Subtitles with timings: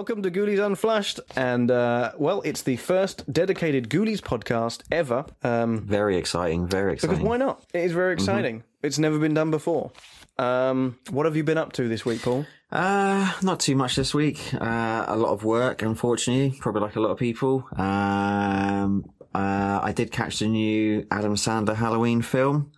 [0.00, 5.26] Welcome to Ghoulies Unflushed, and uh, well, it's the first dedicated Ghoulies podcast ever.
[5.42, 6.66] Um, Very exciting.
[6.66, 7.16] Very exciting.
[7.16, 7.62] because why not?
[7.74, 8.64] It is very exciting.
[8.82, 9.92] It's never been done before.
[10.38, 12.46] Um, what have you been up to this week, Paul?
[12.72, 14.54] Uh, not too much this week.
[14.54, 17.68] Uh, a lot of work, unfortunately, probably like a lot of people.
[17.76, 22.72] Um, uh, I did catch the new Adam Sandler Halloween film,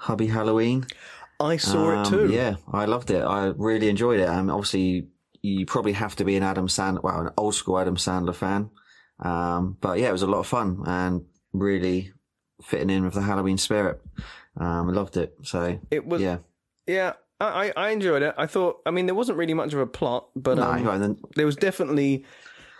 [0.00, 0.86] Hubie Halloween.
[1.38, 2.32] I saw it Um, too.
[2.32, 3.22] Yeah, I loved it.
[3.22, 4.28] I really enjoyed it.
[4.28, 5.06] Um, obviously,
[5.44, 8.70] you probably have to be an Adam Sandler, well, an old school Adam Sandler fan.
[9.20, 12.12] Um, but yeah, it was a lot of fun and really
[12.62, 14.00] fitting in with the Halloween spirit.
[14.56, 15.34] Um, I loved it.
[15.42, 16.22] So It was.
[16.22, 16.38] Yeah,
[16.86, 18.34] yeah, I, I enjoyed it.
[18.38, 18.78] I thought.
[18.86, 22.24] I mean, there wasn't really much of a plot, but um, then there was definitely,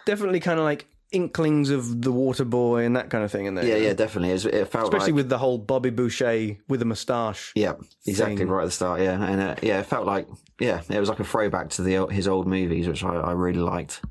[0.06, 3.54] definitely kind of like inklings of the Water Boy and that kind of thing in
[3.54, 3.66] there.
[3.66, 4.30] yeah, yeah, definitely.
[4.30, 7.52] It, it felt Especially like, with the whole Bobby Boucher with a moustache.
[7.54, 7.74] Yeah,
[8.06, 8.48] exactly thing.
[8.48, 9.00] right at the start.
[9.00, 10.26] Yeah, and uh, yeah, it felt like
[10.60, 13.60] yeah, it was like a throwback to the his old movies, which I, I really
[13.60, 14.02] liked.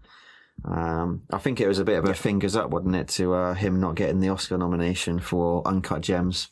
[0.66, 3.54] Um, I think it was a bit of a fingers up, wasn't it, to uh,
[3.54, 6.50] him not getting the Oscar nomination for Uncut Gems.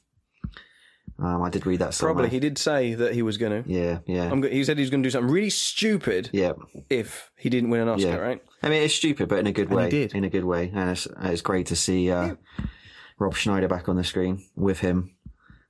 [1.24, 2.16] Um, I did read that somewhere.
[2.16, 2.30] Probably.
[2.32, 3.70] He did say that he was going to.
[3.70, 6.54] Yeah, yeah, I'm go- he said he was going to do something really stupid yeah.
[6.90, 8.16] if he didn't win an Oscar, Yeah.
[8.16, 8.42] right?
[8.64, 9.90] I mean, it's stupid, but in a good he way.
[9.90, 10.16] did.
[10.16, 12.36] In a good way, and it's it's great to see uh,
[13.20, 15.16] Rob Schneider back on the screen with him.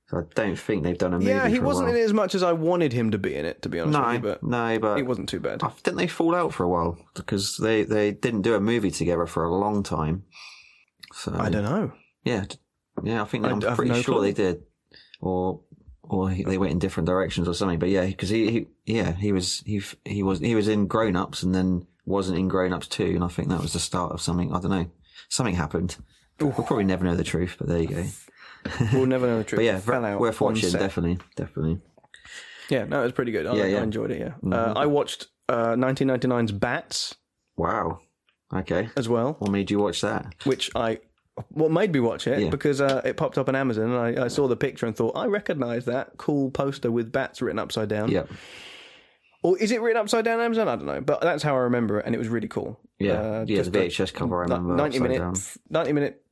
[0.08, 1.30] So I don't think they've done a movie.
[1.30, 3.62] Yeah, he wasn't in it as much as I wanted him to be in it,
[3.62, 5.62] to be honest No, with you, but no, but it wasn't too bad.
[5.62, 8.90] I- didn't they fall out for a while because they, they didn't do a movie
[8.90, 10.24] together for a long time.
[11.14, 11.92] So I don't know.
[12.24, 12.44] Yeah,
[13.02, 14.22] yeah, I think I I'm pretty sure clue.
[14.22, 14.62] they did,
[15.22, 15.60] or
[16.02, 17.78] or he, they went in different directions or something.
[17.78, 21.16] But yeah, because he, he yeah he was he he was he was in Grown
[21.16, 24.12] Ups and then wasn't in Grown Ups 2, and I think that was the start
[24.12, 24.52] of something.
[24.52, 24.90] I don't know,
[25.30, 25.96] something happened.
[26.40, 28.04] We'll probably never know the truth, but there you go.
[28.92, 29.58] We'll never know the truth.
[29.58, 30.80] But yeah, Fell out worth watching, set.
[30.80, 31.80] definitely, definitely.
[32.68, 33.46] Yeah, no, it was pretty good.
[33.46, 33.82] I, Yeah, I yeah.
[33.82, 34.34] enjoyed it, yeah.
[34.56, 37.14] Uh, I watched uh, 1999's Bats
[37.56, 38.00] Wow.
[38.54, 38.88] Okay.
[38.96, 40.34] as well, What made you watch that?
[40.44, 40.98] which I.
[41.48, 42.50] What made me watch it Yeah.
[42.50, 45.16] because uh, it popped up on Amazon and I, I saw the picture and thought
[45.16, 48.10] I recognise that cool poster with bats written upside down.
[48.10, 48.24] Yeah,
[49.42, 50.68] Or is it written upside down on Amazon?
[50.68, 52.78] I don't know, but that's how I remember it, and it was really cool.
[52.98, 53.56] yeah, Uh, yeah.
[53.56, 54.74] just The VHS cover, I remember.
[54.76, 55.34] ninety minute, down.
[55.70, 56.22] ninety minute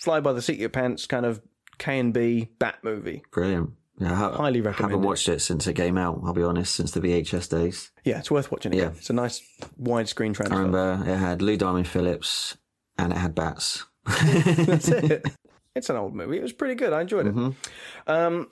[0.00, 1.40] fly by the seat of your pants kind of
[1.78, 3.22] K and B bat movie.
[3.32, 3.70] Brilliant.
[4.00, 5.06] Yeah, I Highly recommend haven't it.
[5.08, 6.20] watched it since it came out.
[6.24, 7.90] I'll be honest, since the VHS days.
[8.04, 8.72] Yeah, it's worth watching.
[8.72, 8.90] Again.
[8.92, 8.96] Yeah.
[8.98, 9.40] it's a nice
[9.80, 10.54] widescreen transfer.
[10.54, 12.56] I remember it had Lou Diamond Phillips
[12.96, 13.86] and it had bats.
[14.66, 15.26] That's it.
[15.74, 16.38] It's an old movie.
[16.38, 16.92] It was pretty good.
[16.92, 17.34] I enjoyed it.
[17.34, 18.10] Mm-hmm.
[18.10, 18.48] Um,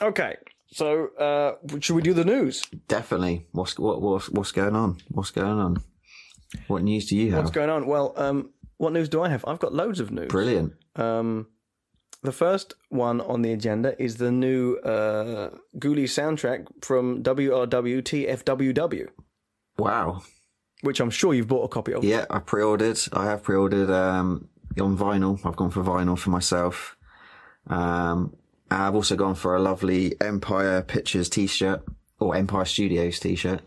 [0.00, 0.36] okay,
[0.68, 2.64] so uh, should we do the news?
[2.88, 3.46] Definitely.
[3.52, 4.98] What's what, what's what's going on?
[5.08, 5.82] What's going on?
[6.68, 7.44] What news do you have?
[7.44, 7.86] What's going on?
[7.86, 9.44] Well, um, what news do I have?
[9.46, 10.28] I've got loads of news.
[10.28, 10.74] Brilliant.
[10.96, 11.48] Um,
[12.22, 19.08] the first one on the agenda is the new uh, Ghoulies soundtrack from WRWTFWW.
[19.76, 20.22] Wow.
[20.82, 22.04] which I'm sure you've bought a copy of.
[22.04, 22.98] Yeah, I pre-ordered.
[23.12, 24.48] I have pre-ordered um,
[24.82, 25.38] on vinyl.
[25.44, 26.96] I've gone for vinyl for myself.
[27.66, 28.34] Um,
[28.70, 31.82] I've also gone for a lovely Empire Pictures T-shirt
[32.18, 33.60] or Empire Studios T-shirt,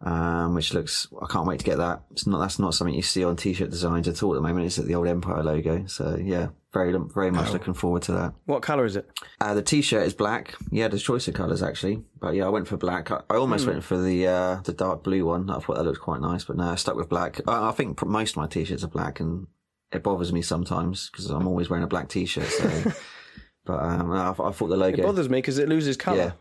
[0.00, 1.06] um, which looks.
[1.22, 2.02] I can't wait to get that.
[2.10, 2.40] It's not.
[2.40, 4.66] That's not something you see on T-shirt designs at all at the moment.
[4.66, 5.86] It's the old Empire logo.
[5.86, 7.52] So yeah, very very much Oh.
[7.52, 8.34] looking forward to that.
[8.46, 9.08] What colour is it?
[9.40, 10.54] Uh, the T-shirt is black.
[10.70, 13.10] Yeah, there's choice of colours actually, but yeah, I went for black.
[13.12, 15.48] I, I almost went for the uh, the dark blue one.
[15.50, 17.40] I thought that looked quite nice, but no, I stuck with black.
[17.46, 19.46] I, I think most of my T-shirts are black, and
[19.92, 22.46] it bothers me sometimes because I'm always wearing a black T-shirt.
[22.46, 22.92] So,
[23.64, 25.02] but um, I, I thought the It logo.
[25.02, 26.34] bothers me because it loses colour.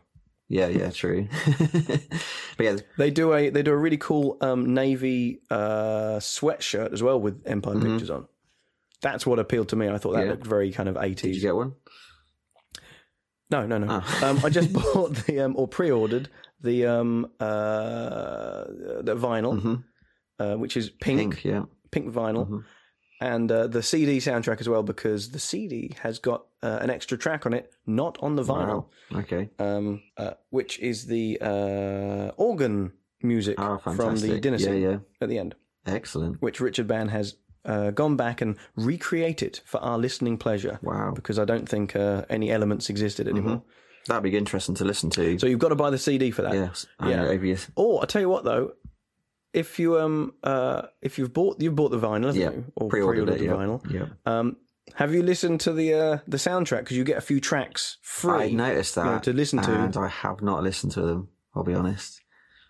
[0.48, 1.28] Yeah, yeah, yeah, true.
[2.58, 7.02] but yeah, They do a they do a really cool um, navy uh, sweatshirt as
[7.04, 8.28] well with Empire pictures on.
[9.02, 9.88] That's what appealed to me.
[9.90, 10.26] I thought that Mm-hmm.
[10.28, 10.32] Yeah.
[10.34, 11.16] looked very kind of 80s.
[11.16, 11.74] did you get one?
[13.50, 14.02] No, no, no.
[14.04, 14.26] Oh.
[14.30, 16.30] um, I just bought the um, or pre-ordered
[16.62, 18.64] the um, uh,
[19.02, 19.84] the vinyl,
[20.40, 21.64] uh, which is pink, Pink, yeah.
[21.92, 22.64] pink vinyl,
[23.22, 27.18] and uh, the CD soundtrack as well because the CD has got uh, an extra
[27.18, 29.20] track on it, not on the vinyl, Wow.
[29.20, 29.50] Okay.
[29.60, 32.92] um, uh, which is the uh, organ
[33.24, 34.98] music Oh, from the dinner Yeah, scene yeah.
[35.22, 36.42] at the end, Excellent.
[36.42, 37.36] which Richard Band has.
[37.64, 40.80] Uh, gone back and recreated for our listening pleasure.
[40.82, 41.12] Wow.
[41.14, 43.62] Because I don't think uh, any elements existed anymore.
[44.08, 45.38] That'd be interesting to listen to.
[45.38, 46.56] So you've got to buy the CD for that.
[46.56, 46.88] yes.
[47.06, 47.22] Yeah.
[47.26, 48.72] over Or I tell you what though,
[49.54, 52.52] if you um uh if you've bought you've bought the vinyl, haven't Yeah.
[52.52, 52.66] you?
[52.76, 53.52] Or Pre-ordered pre-ordered it, the yeah.
[53.52, 53.92] vinyl.
[53.92, 54.06] Yeah.
[54.26, 54.58] Um,
[54.96, 58.32] have you listened to the uh the soundtrack because you get a few tracks free?
[58.32, 59.72] I noticed that you know, to listen to.
[59.72, 61.30] and I have not listened to them.
[61.56, 62.22] I'll be honest.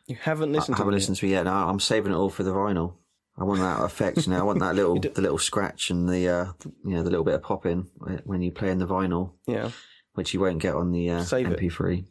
[0.07, 1.45] You haven't listened I to haven't listened to it yet.
[1.45, 2.95] No, I'm saving it all for the vinyl.
[3.37, 4.25] I want that effect.
[4.27, 6.45] You know, I want that little, the little scratch and the, uh,
[6.83, 7.87] you know, the little bit of popping
[8.25, 9.33] when you play in the vinyl.
[9.47, 9.71] Yeah.
[10.15, 11.47] which you won't get on the uh, Save.
[11.47, 12.05] MP3.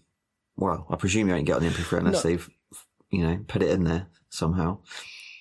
[0.57, 2.31] Well, I presume you won't get on the MP3 unless No.
[2.31, 2.49] they've,
[3.11, 4.79] you know, put it in there somehow.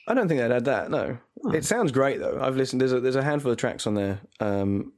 [0.08, 0.90] I don't think they'd add that.
[0.92, 1.18] No,
[1.54, 2.40] it sounds great though.
[2.42, 2.82] I've listened.
[2.82, 4.92] There's a there's a handful of tracks on there, um,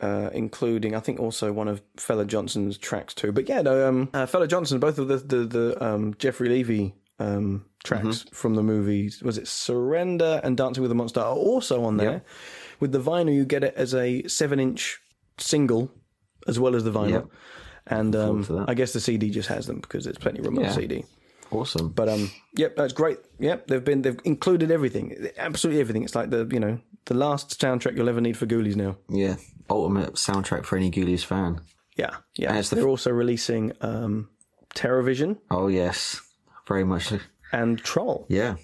[0.00, 3.32] uh, including I think also one of Fella Johnson's tracks too.
[3.32, 6.94] But yeah, no, um, uh, Fella Johnson, both of the the, the um, Jefery Levy
[7.18, 11.84] um, tracks from the movies was it Surrender and Dancing with the Monster are also
[11.84, 12.22] on there.
[12.78, 15.00] With the vinyl, you get it as a seven inch
[15.38, 15.90] single
[16.46, 17.10] as well as the vinyl.
[17.10, 17.26] Yep.
[17.86, 18.64] And um.
[18.68, 20.74] I guess the CD just has them because it's plenty of room on the Yeah.
[20.74, 21.04] CD.
[21.50, 21.88] Awesome.
[21.90, 23.18] But um, yep, that's great.
[23.38, 26.02] Yep, they've been they've included everything, absolutely everything.
[26.04, 28.96] It's like the you know the last soundtrack you'll ever need for Ghoulies now.
[29.08, 29.36] yeah,
[29.70, 31.60] ultimate soundtrack for any Ghoulies fan.
[31.96, 32.50] Yeah, yeah.
[32.50, 34.28] And it's the They're also releasing um,
[34.74, 36.20] TerrorVision Oh yes,
[36.66, 37.12] very much.
[37.52, 38.26] and Troll.
[38.28, 38.56] Yeah,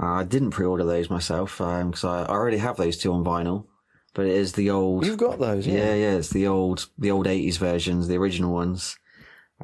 [0.00, 3.66] uh, I didn't pre-order those myself because I, I already have those two on vinyl.
[4.14, 5.04] But it is the old.
[5.04, 5.74] You've got those, yeah.
[5.74, 8.96] yeah, yeah, it's the old, the old '80s versions, the original ones.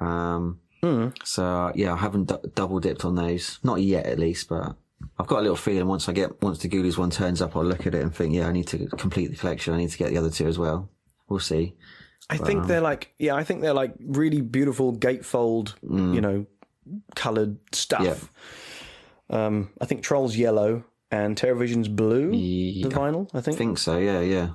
[0.00, 1.08] Um, Hmm.
[1.24, 4.48] so yeah, I haven't d- double dipped on those, not yet at least.
[4.48, 4.76] But
[5.18, 7.64] I've got a little feeling once I get once the Ghoulies one turns up, I'll
[7.64, 9.74] look at it and think, yeah, I need to complete the collection.
[9.74, 10.88] I need to get the other two as well.
[11.28, 11.74] We'll see.
[12.28, 16.46] I think they're like yeah, I think they're like really beautiful gatefold, you know,
[17.14, 18.30] coloured stuff.
[19.30, 19.46] Yeah.
[19.46, 22.32] Um, I think Troll's yellow and TerrorVision's blue.
[22.32, 22.88] Yeah.
[22.88, 23.56] The vinyl, I think.
[23.56, 23.98] I think so.
[23.98, 24.50] Yeah, yeah,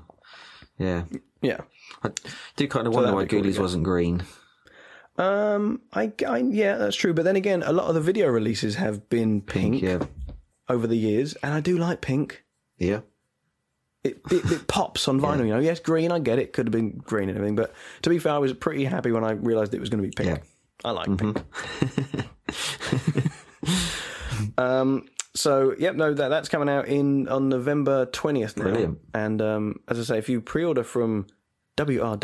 [0.77, 1.03] yeah.
[1.41, 1.61] yeah.
[2.03, 2.11] I
[2.55, 3.61] do kind of wonder that'd why cool Ghoulies get.
[3.61, 4.23] wasn't green.
[5.17, 7.13] Um, I, I yeah, that's true.
[7.13, 9.99] But then again, a lot of the video releases have been pink, Yeah,
[10.67, 12.43] over the years, and I do like pink.
[12.77, 13.01] yeah.
[14.03, 15.59] It, it, it pops on vinyl, you know.
[15.59, 16.53] Yes, green, I get it.
[16.53, 17.73] Could have been green and everything, but
[18.03, 20.13] to be fair, I was pretty happy when I realised it was going to be
[20.13, 20.29] pink.
[20.29, 20.43] Yeah.
[20.83, 21.41] I like pink.
[24.57, 25.07] um.
[25.33, 28.63] So, yep, no, that that's coming out in on November twentieth now.
[28.63, 28.99] Brilliant.
[29.13, 31.27] And um, as I say, if you pre-order from
[31.77, 32.17] wrwtfww.com,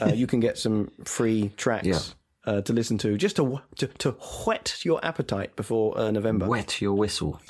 [0.08, 1.86] uh, you can get some free tracks.
[1.86, 2.00] Yeah.
[2.46, 6.46] Uh, to listen to, just to, to to whet your appetite before uh, November.
[6.46, 7.40] Wet your whistle.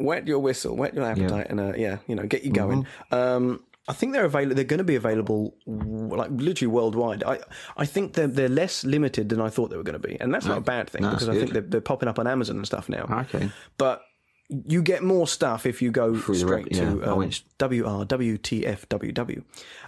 [0.00, 2.82] wet your whistle, wet your appetite, and uh, yeah, you know, get you going.
[3.12, 3.14] Mm-hmm.
[3.14, 4.54] Um, I think they're available.
[4.54, 7.24] They're going to be available, like literally worldwide.
[7.24, 7.38] I
[7.76, 10.32] I think they're they're less limited than I thought they were going to be, and
[10.32, 12.56] that's not a bad thing no, because I think they're, they're popping up on Amazon
[12.56, 13.24] and stuff now.
[13.32, 13.50] Okay.
[13.78, 14.02] But
[14.48, 19.42] you get more stuff if you go the straight yeah, to I um, went- WRWTFWW.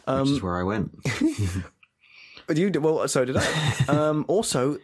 [0.06, 0.92] Um, Which is where I went.
[2.48, 3.44] You did well, so did I.
[3.88, 4.78] um, also,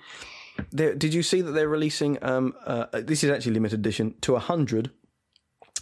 [0.71, 2.17] there, did you see that they're releasing?
[2.23, 4.93] Um, uh, this is actually limited edition to hundred.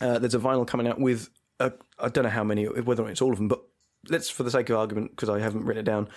[0.00, 1.28] Uh, there's a vinyl coming out with
[1.60, 1.72] I
[2.08, 3.62] don't know how many, whether it's all of them, but
[4.08, 6.08] let's, for the sake of argument, because I haven't written it down,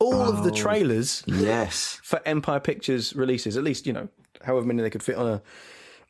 [0.00, 0.54] all of the Oh.
[0.54, 2.00] trailers yes.
[2.02, 3.56] for Empire Pictures releases.
[3.56, 4.08] At least you know
[4.44, 5.42] however many they could fit on a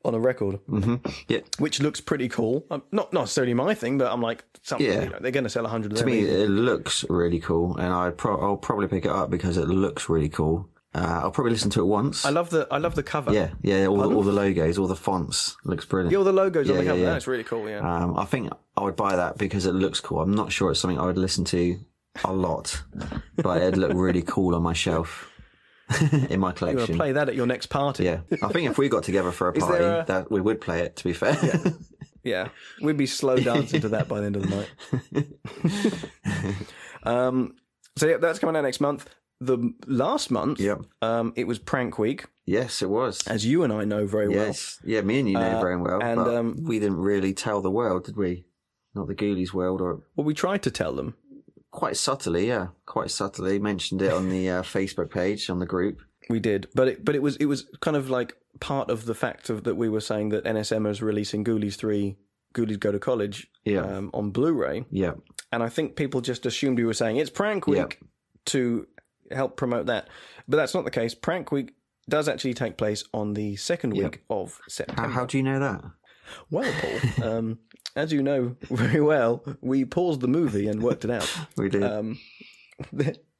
[0.04, 0.58] on a record,
[1.28, 1.40] Yeah.
[1.58, 2.64] which looks pretty cool.
[2.70, 5.04] Um, not not necessarily my thing, but I'm like, something, Yeah.
[5.04, 6.42] you know, they're going to sell a hundred To me, easily.
[6.44, 10.08] it looks really cool, and I pro- I'll probably pick it up because it looks
[10.08, 10.68] really cool.
[10.94, 12.26] Uh, I'll probably listen to it once.
[12.26, 13.32] I love the I love the cover.
[13.32, 13.86] yeah, yeah.
[13.86, 16.12] All the, all the logos, all the fonts, looks brilliant.
[16.12, 16.98] Yeah, all the logos on Yeah, the cover.
[16.98, 17.12] yeah, yeah.
[17.14, 17.66] That's really cool.
[17.68, 17.78] Yeah.
[17.80, 20.20] Um, I think I would buy that because it looks cool.
[20.20, 21.78] I'm not sure it's something I would listen to
[22.26, 22.82] a lot,
[23.36, 25.31] but it'd look really cool on my shelf
[26.30, 26.96] in my collection.
[26.96, 28.04] play that at your next party.
[28.04, 30.80] Yeah, I think if we got together for a party, a- that we would play
[30.80, 30.96] it.
[30.96, 31.36] To be fair,
[32.24, 32.48] Yeah.
[32.80, 34.56] We'd be slow dancing to that by the end of the
[35.12, 35.26] night.
[37.02, 37.54] um,
[37.96, 39.08] so, yeah, that's coming out next month.
[39.40, 40.82] The last month, Yep.
[41.02, 43.26] um, it was Prank Week, yes, it was.
[43.26, 44.46] as you and I know very well.
[44.46, 47.60] Yes, yeah, me and you know Uh, very well, and, um, we didn't really tell
[47.60, 48.44] the world, did we?
[48.94, 51.16] Not the Ghoulies world, or Well, we tried to tell them.
[51.72, 56.00] Quite subtly, yeah, quite subtly mentioned it on the uh, Facebook page on the group.
[56.30, 59.14] We did, but it, but it was it was kind of like part of the
[59.14, 62.16] fact of that we were saying that NSM is releasing Ghoulies three,
[62.54, 65.14] Ghoulies Go to College, Yeah, um, on Blu-ray, yeah,
[65.50, 67.94] and I think people just assumed we were saying it's Prank Week Yep.
[68.46, 68.86] to
[69.32, 70.08] help promote that,
[70.46, 71.14] but that's not the case.
[71.14, 71.74] Prank Week
[72.08, 75.08] does actually take place on the second week of How, September.
[75.12, 75.82] how do you know that?
[76.50, 77.58] Well, Paul, um,
[77.96, 81.30] as you know very well, we paused the movie and worked it out.
[81.56, 81.82] We did.
[81.82, 82.18] Um,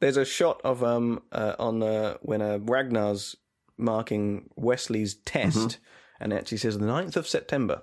[0.01, 3.37] there's a shot of um uh, on uh, when uh, Ragnar's
[3.79, 6.23] marking Wesley's test, Mm-hmm.
[6.25, 7.83] and it actually says the 9th of September.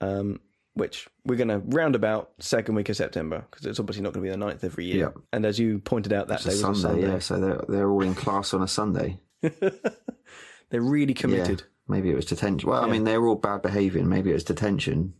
[0.00, 0.40] Um,
[0.74, 4.26] which we're going to round about second week of September because it's obviously not going
[4.26, 5.12] to be the 9th every year.
[5.14, 5.22] Yeah.
[5.32, 7.12] And as you pointed out, that it's day was Sunday, a Sunday.
[7.12, 7.18] yeah.
[7.20, 9.20] So they're they're all in class on a Sunday.
[10.70, 11.20] They're really Yeah.
[11.20, 11.62] committed.
[11.88, 12.68] Maybe it was detention.
[12.68, 14.08] Well, I mean, they were all bad behaving.
[14.08, 15.14] Maybe it was detention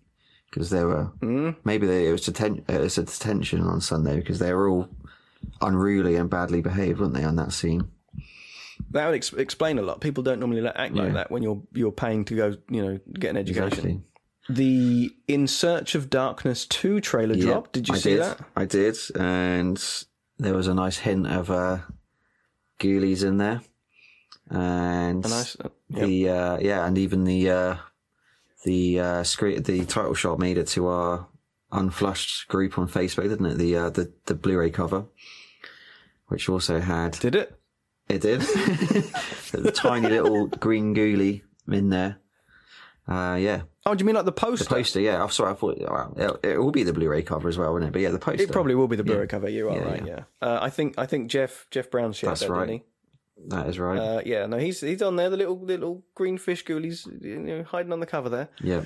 [0.50, 1.10] because they were.
[1.20, 1.56] Mm.
[1.64, 4.88] Maybe they, it was deten- it was a detention on Sunday because they were all
[5.60, 7.88] unruly and badly behaved, weren't they, on that scene?
[8.90, 10.00] That would ex- explain a lot.
[10.00, 11.12] People don't normally act like Yeah.
[11.14, 13.66] that when you're you're paying to go, you know, get an education.
[13.66, 14.00] Exactly.
[14.48, 17.72] The In Search of Darkness 2 trailer Yeah, dropped.
[17.72, 18.20] Did you I see did.
[18.22, 18.40] that?
[18.56, 19.82] I did, and
[20.38, 21.78] there was a nice hint of uh,
[22.78, 23.62] ghoulies in there,
[24.50, 25.56] and A nice,
[25.96, 27.76] uh, The uh, yeah, and even the uh,
[28.64, 31.28] the uh, screen, the title shot made it to our
[31.72, 33.58] unflushed group on Facebook, didn't it?
[33.58, 35.04] The uh, the the Blu-ray cover,
[36.28, 37.58] which also had Did it?
[38.08, 38.40] it did
[39.52, 42.18] the tiny little green ghoulie in there.
[43.06, 44.64] Uh, yeah, Oh, do you mean like the poster?
[44.64, 44.98] poster.
[45.00, 45.52] Yeah, I'm sorry.
[45.52, 47.92] I thought well, it, it will be the Blu-ray cover as well, wouldn't it?
[47.92, 48.42] But yeah, the poster.
[48.44, 49.48] It probably will be the Blu-ray cover.
[49.48, 50.06] You are Yeah, right.
[50.06, 50.20] Yeah.
[50.40, 52.66] Uh, I think I think Jeff Jeff Brown shared That's that, right.
[52.66, 52.82] didn't
[53.48, 53.98] that is right.
[53.98, 54.46] Uh, yeah.
[54.46, 55.30] No, he's he's on there.
[55.30, 58.48] The little little green fish ghoulies, you know, hiding on the cover there.
[58.62, 58.84] yeah,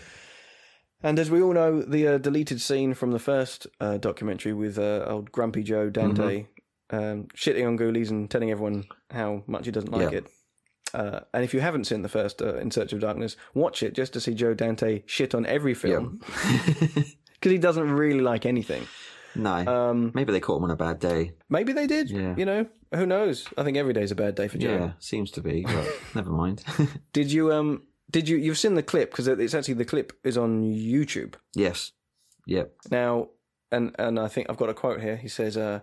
[1.02, 4.78] And as we all know, the uh, deleted scene from the first uh, documentary with
[4.78, 6.46] uh, old Grumpy Joe Dante
[6.90, 10.18] um, shitting on ghoulies and telling everyone how much he doesn't like Yeah.
[10.18, 10.26] it.
[10.94, 13.92] Uh, and if you haven't seen the first uh, In Search of Darkness, watch it
[13.94, 17.12] just to see Joe Dante shit on every film because
[17.42, 18.86] he doesn't really like anything.
[19.34, 19.66] No.
[19.66, 21.32] Um, Maybe they caught him on a bad day.
[21.48, 22.10] maybe they did.
[22.10, 22.34] Yeah.
[22.36, 23.46] You know, who knows?
[23.56, 24.70] I think every day's a bad day for Joe.
[24.70, 25.62] Yeah, seems to be.
[25.62, 26.64] But never mind.
[27.12, 27.82] Did you um?
[28.10, 31.92] Did you you've seen the clip because it's actually the clip is on YouTube yes.
[32.46, 32.72] Yep.
[32.90, 33.28] now,
[33.70, 35.16] and and I think I've got a quote here.
[35.16, 35.80] He says, uh,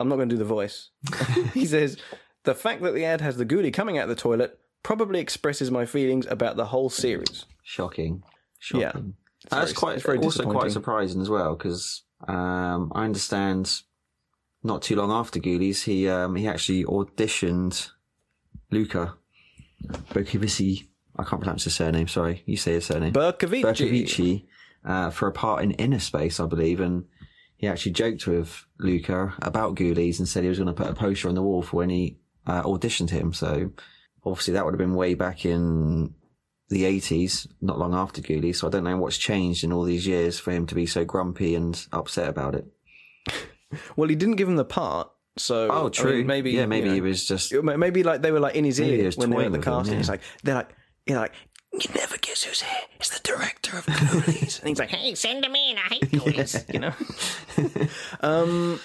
[0.00, 0.90] "I'm not going to do the voice."
[1.54, 1.96] he says,
[2.42, 5.70] "The fact that the ad has the ghoulie coming out of the toilet probably expresses
[5.70, 8.24] my feelings about the whole series." Shocking.
[8.58, 8.80] Shocking.
[8.80, 8.92] Yeah.
[9.50, 13.82] That's quite it's very also quite surprising as well because um, I understand
[14.62, 17.90] not too long after Ghoulies he um, he actually auditioned
[18.70, 19.14] Luca
[19.86, 20.88] Bokovici.
[21.16, 22.08] I can't pronounce his surname.
[22.08, 23.12] Sorry, you say his surname.
[23.12, 23.62] Bercovici.
[23.62, 24.46] Bercovici
[24.84, 27.04] uh, for a part in Innerspace, I believe, and
[27.56, 30.94] he actually joked with Luca about Ghoulies and said he was going to put a
[30.94, 33.32] poster on the wall for when he uh, auditioned him.
[33.32, 33.70] So
[34.24, 36.14] obviously that would have been way back in
[36.70, 38.56] the 80s, not long after Ghoulies.
[38.56, 41.04] So I don't know what's changed in all these years for him to be so
[41.04, 42.66] grumpy and upset about it.
[43.96, 46.18] Well, he didn't give him the part, so Oh, I true.
[46.18, 48.78] mean, maybe yeah, maybe you he was just maybe like they were like in his
[48.80, 49.94] ear when they were at toying the with him, casting.
[49.94, 49.98] yeah.
[50.00, 50.68] It's like they're like
[51.06, 51.32] you know like
[51.72, 52.82] you never guess who's here.
[53.00, 55.76] It's the director of Ghoulies, and he's like, hey, send him in.
[55.76, 56.72] I hate Ghoulies.
[56.72, 56.92] You know.
[58.20, 58.78] um,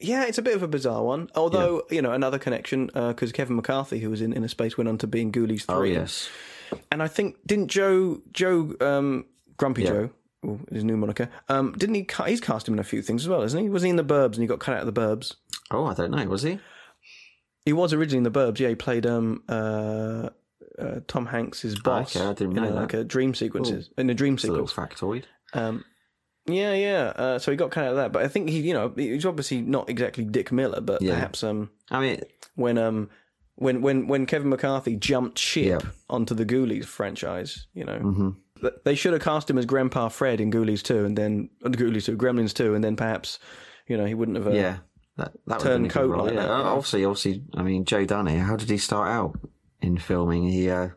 [0.00, 1.28] yeah, it's a bit of a bizarre one.
[1.34, 5.06] Although you know another connection because Kevin McCarthy, who was in Innerspace, went on to
[5.06, 5.74] be in Ghoulies three.
[5.76, 6.32] oh yes, And
[7.02, 9.88] I think didn't Joe Joe um, Grumpy Yeah.
[9.90, 10.10] Joe,
[10.42, 12.04] or his new moniker, um, didn't he?
[12.04, 13.68] ca- He's cast him in a few things as well, isn't he?
[13.68, 15.34] Was he in the Burbs and he got cut out of the Burbs?
[15.70, 16.58] oh I don't know, was he?
[17.64, 18.58] He was originally in the Burbs.
[18.60, 20.28] Yeah, he played um uh,
[20.78, 22.14] uh Tom Hanks's boss.
[22.16, 22.80] okay, I didn't in know a, that.
[22.80, 25.24] like a dream sequences in a dream It's a little factoid.
[25.52, 25.84] Um,
[26.48, 27.12] yeah, yeah.
[27.16, 29.26] Uh, so he got cut out of that, but I think he, you know, he's
[29.26, 31.14] obviously not exactly Dick Miller, but Yeah.
[31.14, 32.20] perhaps um I mean,
[32.54, 33.10] when um
[33.56, 35.90] when when when Kevin McCarthy jumped ship Yeah.
[36.08, 37.98] onto the Ghoulies franchise, you know.
[37.98, 38.30] hmm
[38.84, 42.06] They should have cast him as Grandpa Fred in Ghoulies 2 and then uh, Ghoulies
[42.06, 43.38] 2, Gremlins 2 and then perhaps
[43.86, 44.78] you know, he wouldn't have uh, yeah,
[45.16, 46.40] that that would turn have been a good coat role, like yeah.
[46.42, 46.64] that, you?
[46.64, 48.36] Obviously, obviously, I mean, Joe Dunny.
[48.38, 49.38] How did he start out
[49.80, 50.48] in filming?
[50.48, 50.88] He uh,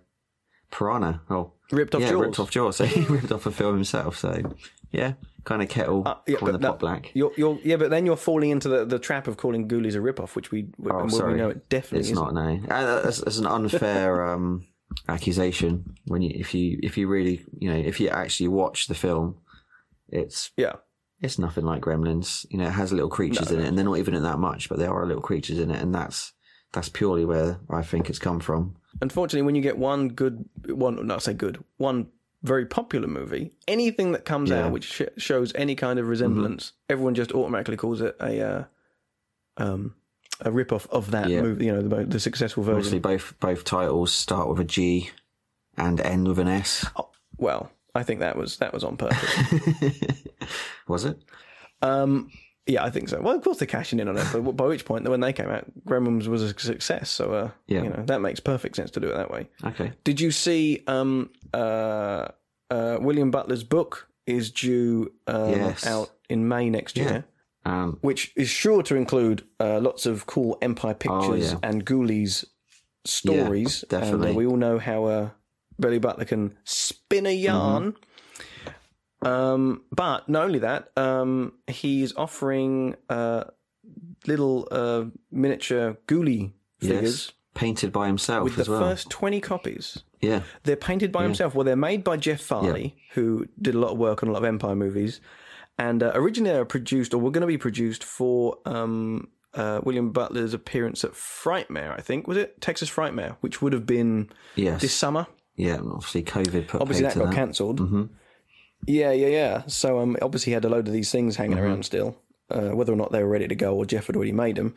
[0.71, 1.21] Piranha.
[1.29, 2.21] Oh, ripped off yeah, Jaws.
[2.21, 2.77] ripped off Jaws.
[2.77, 4.17] So he ripped off a film himself.
[4.17, 4.41] So
[4.91, 7.11] yeah, kind of kettle Uh, yeah, calling the pot that- black.
[7.13, 9.99] You're, you're, yeah, but then you're falling into the, the trap of calling Ghoulies a
[9.99, 12.23] ripoff, which we, we, Oh, and we know it definitely It's isn't.
[12.23, 12.59] not no.
[12.69, 14.65] Uh, That's, that's an unfair um,
[15.07, 15.95] accusation.
[16.07, 19.37] When you if you if you really you know if you actually watch the film,
[20.09, 20.73] it's Yeah,
[21.21, 22.45] it's nothing like Gremlins.
[22.49, 24.39] You know, it has little creatures No, in it, and they're not even in that
[24.39, 26.33] much, but there are little creatures in it, and that's
[26.73, 28.75] that's purely where I think it's come from.
[29.01, 32.07] unfortunately, when you get one good, one not say good, one
[32.43, 34.57] very popular movie, anything that comes Yeah.
[34.57, 34.65] Mm-hmm.
[34.67, 38.63] out which sh- shows any kind of resemblance, everyone just automatically calls it a uh,
[39.57, 39.95] um,
[40.41, 41.41] a ripoff of that Yeah.
[41.41, 41.65] movie.
[41.65, 42.77] You know, the, the successful version.
[42.77, 45.09] Obviously, both both titles start with a G
[45.77, 46.85] and end with an S.
[46.95, 49.35] Oh, well, I think that was that was on purpose.
[50.87, 51.19] Was it?
[51.81, 52.31] um,
[52.69, 53.19] yeah, I think so.
[53.21, 55.49] Well, of course they're cashing in on it, but by which point, when they came
[55.49, 57.09] out, Gremlins was a success.
[57.09, 57.83] So, uh, Yeah.
[57.83, 59.49] you know, that makes perfect sense to do it that way.
[59.65, 59.91] Okay.
[60.03, 62.27] Did you see um, uh,
[62.69, 65.85] uh, William Butler's book is due um, Yes.
[65.87, 67.03] out in May next Yeah.
[67.09, 67.25] year,
[67.65, 71.69] Um, which is sure to include uh, lots of cool Empire Pictures Oh, yeah.
[71.69, 72.45] and Ghoulies
[73.05, 73.83] stories.
[73.91, 74.29] Yeah, definitely.
[74.29, 75.29] And uh, we all know how uh,
[75.79, 77.91] Billy Butler can spin a yarn.
[77.93, 78.03] Mm-hmm.
[79.21, 83.43] Um, but not only that, um, he's offering uh,
[84.27, 87.31] little uh, miniature Ghoulie figures yes.
[87.55, 88.79] Painted by himself with the well.
[88.79, 90.03] first 20 copies.
[90.21, 90.43] Yeah.
[90.63, 91.53] They're painted by himself.
[91.55, 94.39] Well, they're made by Jeff Farley, who did a lot of work on a lot
[94.39, 95.19] of Empire movies.
[95.77, 99.81] And uh, originally they were produced, or were going to be produced for um, uh,
[99.83, 102.27] William Butler's appearance at Frightmare, I think.
[102.27, 102.61] Was it?
[102.61, 104.79] Texas Frightmare, which would have been Yes.
[104.81, 105.27] this summer.
[105.57, 105.79] yeah.
[105.79, 107.35] Obviously, COVID put Obviously, that got that.
[107.35, 108.09] cancelled.
[108.87, 109.63] Yeah, yeah, yeah.
[109.67, 111.65] So um, obviously, he had a load of these things hanging Mm-hmm.
[111.65, 112.15] around still.
[112.51, 114.73] uh, whether or not they were ready to go or Jeff had already made them.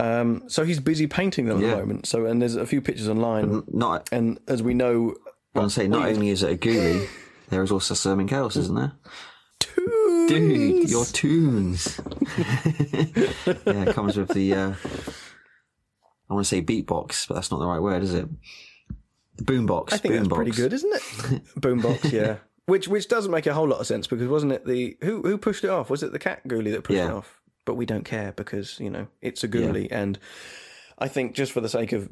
[0.00, 1.70] Um, so he's busy painting them at Yeah.
[1.70, 2.06] the moment.
[2.06, 5.14] So and there's a few pictures online, Not, and as we know,
[5.54, 7.06] I want to say, not only is it a ghoulie,
[7.50, 8.92] there is also something else, isn't there?
[9.60, 12.00] Toons Dude, your tunes.
[12.38, 14.54] yeah, it comes with the.
[14.54, 14.74] Uh,
[16.30, 18.28] I want to say beatbox, but that's not the right word, is it?
[19.36, 19.92] The boombox.
[19.92, 20.34] I think that's boombox.
[20.34, 21.42] pretty good, isn't it?
[21.60, 22.36] Boombox, yeah.
[22.68, 25.38] Which which doesn't make a whole lot of sense because wasn't it the who who
[25.38, 25.88] pushed it off?
[25.90, 27.40] Was it the cat ghoulie that pushed it off?
[27.64, 30.18] But we don't care because you know it's a ghoulie, and
[30.98, 32.10] I think just for the sake of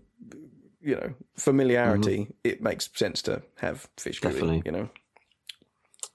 [0.81, 4.33] you know familiarity, it makes sense to have fish ghoulie.
[4.33, 4.63] Definitely.
[4.65, 4.89] You know,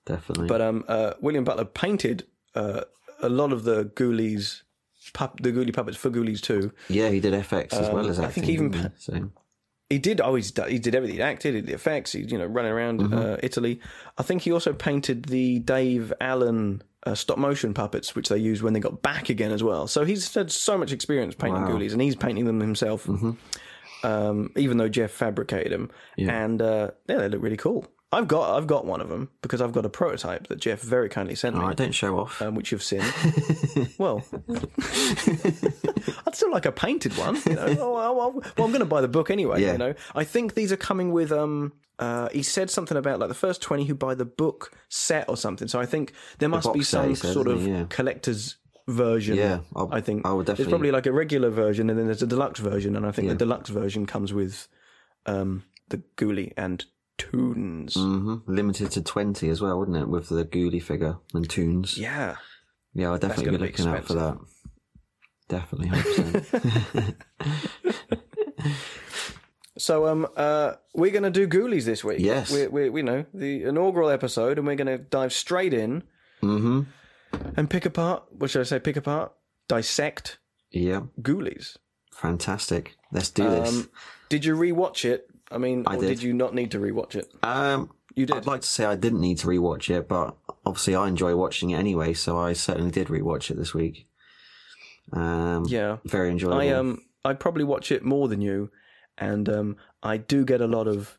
[0.06, 0.48] Definitely.
[0.48, 2.82] but um, uh, William Butler painted uh,
[3.22, 4.62] a lot of the ghoulies.
[5.14, 6.72] Pup, the ghoulie puppets for ghoulies too.
[6.88, 8.44] yeah, he did FX as well as Um, I acting.
[8.44, 8.92] think even?
[8.98, 9.30] So,
[9.92, 10.22] He did.
[10.22, 11.18] Oh, he's, done- he did everything.
[11.18, 12.14] He acted, did the effects.
[12.14, 13.14] He's you know running around Mm-hmm.
[13.18, 13.80] uh, Italy.
[14.18, 18.62] I think he also painted the Dave Allen uh, stop motion puppets, which they used
[18.64, 19.88] when they got back again as well.
[19.88, 21.70] So he's had so much experience painting Wow.
[21.70, 21.78] Mm-hmm.
[21.78, 23.08] ghoulies, and he's painting them himself.
[24.04, 27.86] Um, even though Jeff fabricated them, and uh, yeah, they look really cool.
[28.14, 31.08] I've got I've got one of them because I've got a prototype that Jeff very
[31.08, 31.62] kindly sent me.
[31.62, 32.42] all right, don't show off.
[32.42, 33.02] Um, which you've seen.
[33.98, 34.24] well,
[36.28, 37.38] I'd still like a painted one.
[37.46, 39.62] You know, oh, well, well, well, I'm going to buy the book anyway.
[39.62, 39.74] Yeah.
[39.74, 41.32] You know, I think these are coming with.
[41.32, 45.30] Um, uh, he said something about like the first twenty who buy the book set
[45.30, 45.68] or something.
[45.68, 47.66] So I think there must be box set, some sort of?
[47.66, 47.86] Yeah.
[47.90, 49.36] collector's version.
[49.38, 50.64] Yeah, I'll- I think I would definitely.
[50.66, 53.28] there's probably like a regular version and then there's a deluxe version, and I think
[53.30, 54.68] the deluxe version comes with
[55.28, 56.84] um, the Ghoulie and
[57.30, 57.96] Toons.
[57.96, 60.08] hmm Limited to 20 as well, wouldn't it?
[60.10, 61.98] With the ghoulie figure and tunes.
[61.98, 62.36] Yeah.
[62.94, 64.38] Yeah, I'll definitely be looking out for that.
[65.48, 67.16] Definitely, 100%.
[69.78, 72.20] So um uh we're gonna do Ghoulies this week.
[72.20, 72.52] Yes.
[72.52, 76.04] we we we know the inaugural episode, and we're gonna dive straight in
[76.44, 76.82] mm-hmm.
[77.56, 78.24] and pick apart.
[78.32, 78.80] What should I say?
[78.80, 79.32] Pick apart,
[79.68, 80.38] dissect
[80.70, 81.78] Yeah, Ghoulies.
[82.14, 82.96] fantastic.
[83.12, 83.70] Let's do this.
[83.70, 83.90] Um,
[84.30, 85.28] did you rewatch it?
[85.52, 86.08] I mean, or did.
[86.08, 87.32] did you not need to rewatch it?
[87.44, 88.36] Um, You did.
[88.38, 90.36] I'd like to say I didn't need to rewatch it, but
[90.66, 94.08] obviously I enjoy watching it anyway, so I certainly did rewatch it this week.
[95.14, 96.60] Um, Yeah, very enjoyable.
[96.60, 98.72] I um I probably watch it more than you,
[99.18, 101.18] and um I do get a lot of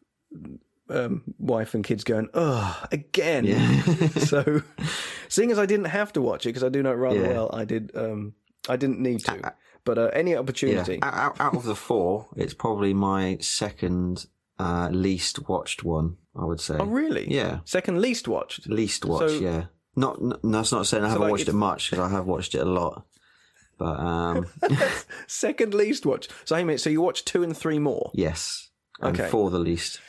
[0.89, 3.45] um wife and kids going, oh, again.
[3.45, 3.83] Yeah.
[4.19, 4.63] so,
[5.29, 7.29] seeing as I didn't have to watch it because I do know it rather Yeah.
[7.29, 7.93] well, I did.
[7.95, 8.35] Um,
[8.69, 9.55] I didn't need to.
[9.85, 14.27] But uh, any opportunity, Out, out, out of the four, it's probably my second
[14.59, 16.17] uh, least watched one.
[16.41, 16.77] I would say.
[16.79, 17.31] oh really?
[17.31, 18.69] Yeah, Second least watched.
[18.69, 19.31] least watched.
[19.35, 19.65] So- yeah,
[19.97, 20.19] not.
[20.23, 22.61] n- That's not saying I haven't like watched it much because I have watched it
[22.61, 23.05] a lot.
[23.77, 24.47] But um,
[25.27, 26.33] Second least watched.
[26.45, 28.11] So I mean, so you watch two and three more.
[28.15, 29.29] yes, and Okay.
[29.29, 30.01] for the least.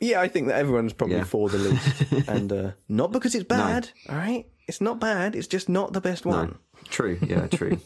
[0.00, 1.24] Yeah, I think that everyone's probably Yeah.
[1.24, 3.90] for the least, and uh, not because it's bad.
[4.08, 5.34] All right, it's not bad.
[5.36, 6.58] It's just not the best one.
[6.88, 7.18] True.
[7.22, 7.46] Yeah.
[7.50, 7.78] True.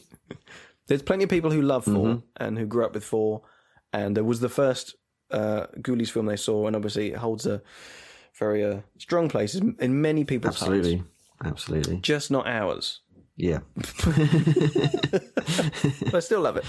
[0.86, 2.18] There's plenty of people who love 4 Mm-hmm.
[2.36, 3.42] and who grew up with four,
[3.92, 4.94] and it was the first
[5.30, 7.60] uh, Ghoulies film they saw, and obviously it holds a
[8.38, 10.72] very uh, strong place in many people's hearts.
[10.72, 11.04] Absolutely.
[11.44, 11.96] Absolutely.
[12.00, 13.00] Just not ours.
[13.36, 13.58] Yeah.
[16.04, 16.64] But I still love it.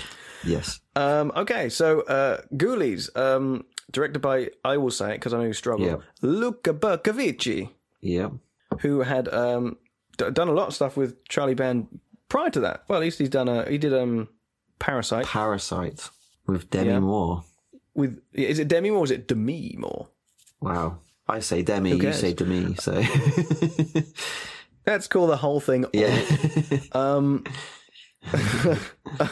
[0.45, 0.79] Yes.
[0.95, 5.43] Um, okay, so uh, Ghoulies, um, directed by, I will say it because I know
[5.45, 5.95] you struggle, Yeah.
[6.21, 7.69] Luca Bercovici,
[8.01, 8.29] Yeah.
[8.81, 9.77] who had um,
[10.17, 11.87] d- done a lot of stuff with Charlie Band
[12.29, 12.83] prior to that.
[12.87, 14.29] Well, at least he's done a, he did um,
[14.79, 16.09] Parasite Parasite
[16.47, 16.99] with Demi Yeah.
[16.99, 17.43] Moore.
[17.95, 20.07] with, is it Demi Moore or is it Demi Moore?
[20.61, 20.99] Wow.
[21.27, 22.93] I say Demi, you say Demi, so
[24.87, 25.85] Let's call the whole thing.
[25.93, 26.19] yeah.
[26.93, 27.43] Um,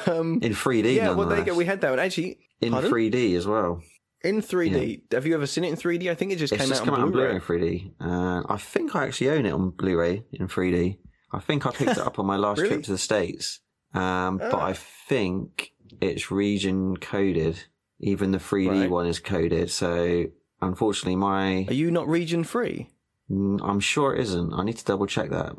[0.06, 1.56] um, In 3D, yeah, well, there you go.
[1.56, 2.92] We had that one actually in pardon?
[2.92, 3.82] 3D as well.
[4.24, 5.12] in 3D.
[5.14, 6.10] Have you ever seen it in 3D?
[6.10, 7.40] I think it just It's came just out come on out on Blu-ray.
[7.40, 8.42] Blu-ray in 3D.
[8.42, 10.98] Uh, I think I actually own it on Blu-ray in 3D.
[11.32, 12.70] I think I picked it up on my last Really?
[12.76, 13.60] trip to the States.
[13.94, 14.66] Um, But Ah.
[14.68, 17.64] I think it's region coded.
[18.00, 18.90] Even the 3D Right.
[18.90, 19.72] one is coded.
[19.72, 20.26] So
[20.62, 22.90] unfortunately, my Are you not region free?
[23.30, 24.54] Mm, I'm sure it isn't.
[24.54, 25.54] I need to double check that.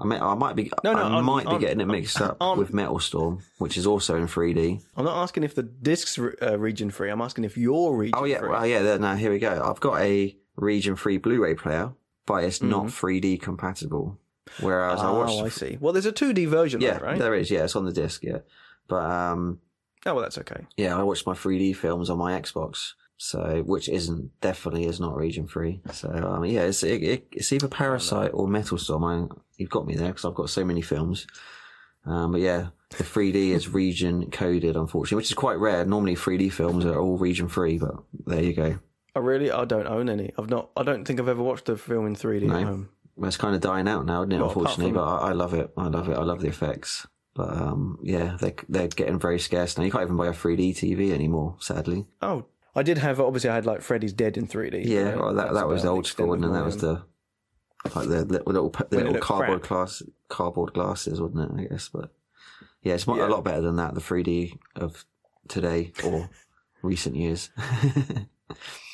[0.00, 0.70] I mean, I might be.
[0.84, 3.40] No, no, I on- might be on- getting it mixed up on- with Metal Storm,
[3.58, 4.80] which is also in 3D.
[4.96, 7.10] I'm not asking if the disc's uh, region free.
[7.10, 8.48] I'm asking if you're region Oh yeah, free.
[8.50, 8.96] well, yeah.
[8.98, 9.60] Now here we go.
[9.64, 11.92] I've got a region free Blu-ray player,
[12.26, 14.18] but it's not 3D compatible.
[14.60, 15.34] Whereas I watched.
[15.40, 15.78] Oh, I see.
[15.80, 17.18] Well, there's a 2D version, yeah, though, right?
[17.18, 17.50] there is.
[17.50, 18.22] Yeah, it's on the disc.
[18.22, 18.38] Yeah,
[18.88, 19.60] but um,
[20.06, 20.66] Oh, well, that's okay.
[20.76, 22.92] yeah, I watched my 3D films on my Xbox.
[23.20, 25.80] So, which isn't definitely is not region free.
[25.92, 29.02] So, um, yeah, it's it, it, it's either Parasite or Metal Storm.
[29.02, 31.26] I, you've got me there because I've got so many films.
[32.06, 35.84] Um, but yeah, the 3D is region coded, unfortunately, which is quite rare.
[35.84, 38.78] Normally, 3D films are all region free, but there you go.
[39.16, 40.30] I really, I don't own any.
[40.38, 40.70] I've not.
[40.76, 42.54] I don't think I've ever watched a film in 3D No.
[42.56, 42.88] at home.
[43.18, 44.36] Well, it's kind of dying out now, isn't it?
[44.38, 45.70] Well, unfortunately, but I, I love it.
[45.76, 46.16] I love it.
[46.16, 47.06] I love the effects.
[47.34, 49.84] But um, yeah, they they're getting very scarce now.
[49.84, 52.06] You can't even buy a 3D TV anymore, sadly.
[52.22, 53.20] Oh, I did have.
[53.20, 54.84] Obviously, I had like Freddy's Dead in 3D.
[54.84, 57.02] Yeah, well, that that was the old school, and that was the
[57.94, 59.68] like the little little, the little cardboard crap.
[59.68, 61.60] glass cardboard glasses, wasn't it?
[61.60, 62.12] I guess, but
[62.82, 63.26] yeah, it's Yeah.
[63.26, 63.94] a lot better than that.
[63.94, 65.04] The 3D of
[65.48, 66.28] today or
[66.82, 67.50] recent years.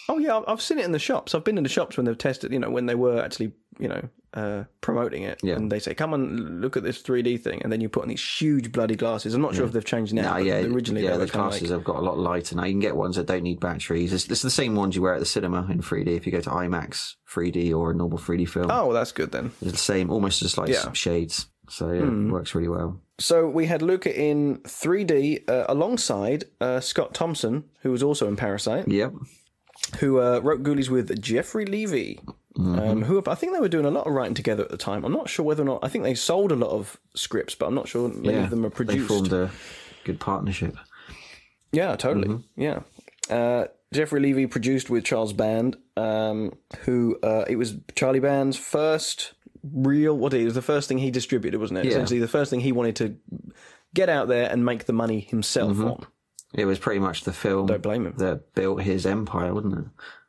[0.09, 1.35] Oh yeah, I've- seen it in the shops.
[1.35, 2.53] I've been in the shops when they've tested.
[2.53, 4.03] You know, when they were actually, you know,
[4.35, 5.55] uh, promoting it, Yeah.
[5.55, 8.09] and they say, "Come on, look at this 3D thing," and then you put on
[8.09, 9.33] these huge bloody glasses.
[9.35, 10.33] I'm not sure if they've changed now.
[10.37, 12.65] No, yeah, originally yeah, the glasses like, have got a lot lighter now.
[12.65, 14.13] You can get ones that don't need batteries.
[14.13, 16.09] It's, it's the same ones you wear at the cinema in 3D.
[16.17, 19.53] If you go to IMAX 3D or a normal 3D film, oh, that's good then.
[19.63, 20.93] it's the same, almost just like Yeah.
[20.93, 21.47] Shades.
[21.71, 23.01] So yeah, it works really well.
[23.19, 28.37] So we had Luca in 3D uh, alongside uh, Scott Thompson, who was also in
[28.37, 29.13] Parasite, Yep.
[30.01, 32.21] Who uh, wrote Ghoulies with Jefery Levy,
[32.57, 32.79] Mm-hmm.
[32.79, 35.05] um, who I think they were doing a lot of writing together at the time.
[35.05, 37.67] I'm not sure whether or not I think they sold a lot of scripts, but
[37.67, 38.45] I'm not sure many Yeah.
[38.45, 39.01] of them are produced.
[39.01, 39.51] They formed a
[40.05, 40.77] good partnership.
[41.73, 42.29] Yeah, totally.
[42.29, 42.61] Mm-hmm.
[42.63, 42.81] Yeah.
[43.29, 49.33] Uh, Jefery Levy produced with Charles Band, um, who uh, it was Charlie Band's first
[49.65, 50.17] real.
[50.17, 51.87] What it was the first thing he distributed, wasn't it?
[51.87, 51.91] Yeah.
[51.91, 53.17] Essentially, the first thing he wanted to
[53.95, 56.07] get out there and make the money himself on.
[56.55, 58.15] It was pretty much the film Don't blame him.
[58.19, 59.85] that built his empire, wasn't it?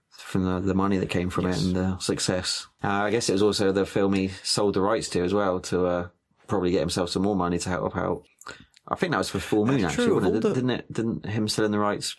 [0.10, 2.68] From the, the money that came from it and the success.
[2.84, 5.60] Uh, I guess it was also the film he sold the rights to as well
[5.62, 6.08] to uh,
[6.48, 8.24] probably get himself some more money to help out.
[8.88, 10.42] I think that was for Full Moon That's actually, true, it?
[10.42, 10.92] the- Didn't it?
[10.92, 12.16] Didn't him selling the rights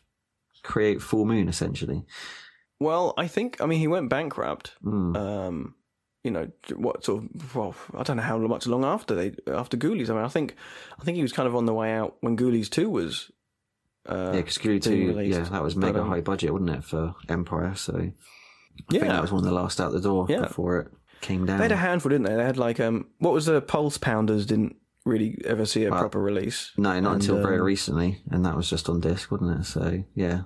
[0.63, 2.05] create Full Moon essentially?
[2.79, 4.75] Well, I think I mean he went bankrupt.
[4.85, 5.17] Mm.
[5.17, 5.75] Um,
[6.23, 7.55] you know what sort of?
[7.55, 10.11] Well, I don't know how much long after they after Ghoulies.
[10.11, 10.55] I mean, I think
[11.01, 13.31] I think he was kind of on the way out when Ghoulies Two was.
[14.09, 17.15] Uh, yeah, because being 2, yeah, that was mega um, high budget, wasn't it, for
[17.29, 17.75] Empire?
[17.75, 18.15] So I think
[18.91, 19.05] Yeah.
[19.09, 20.43] that was one of the last out the door Yeah.
[20.43, 20.89] before it
[21.21, 21.59] came down.
[21.59, 22.37] They had a handful, didn't they?
[22.37, 24.47] They had like um, what was the Pulse Pounders?
[24.47, 26.73] Didn't really ever see a proper release.
[26.77, 29.65] no, not And, until very um, recently, and that was just on disc, wasn't it?
[29.65, 30.43] So yeah,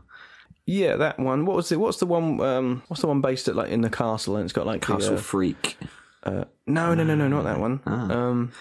[0.67, 1.45] Yeah, that one.
[1.47, 1.81] What was it?
[1.81, 2.41] What's the one?
[2.41, 4.87] Um, what's the one based at like in the castle and it's got like the,
[4.95, 5.77] Castle uh, Freak.
[6.23, 7.81] uh, no, no, no, no, not that one.
[7.87, 8.53] Um,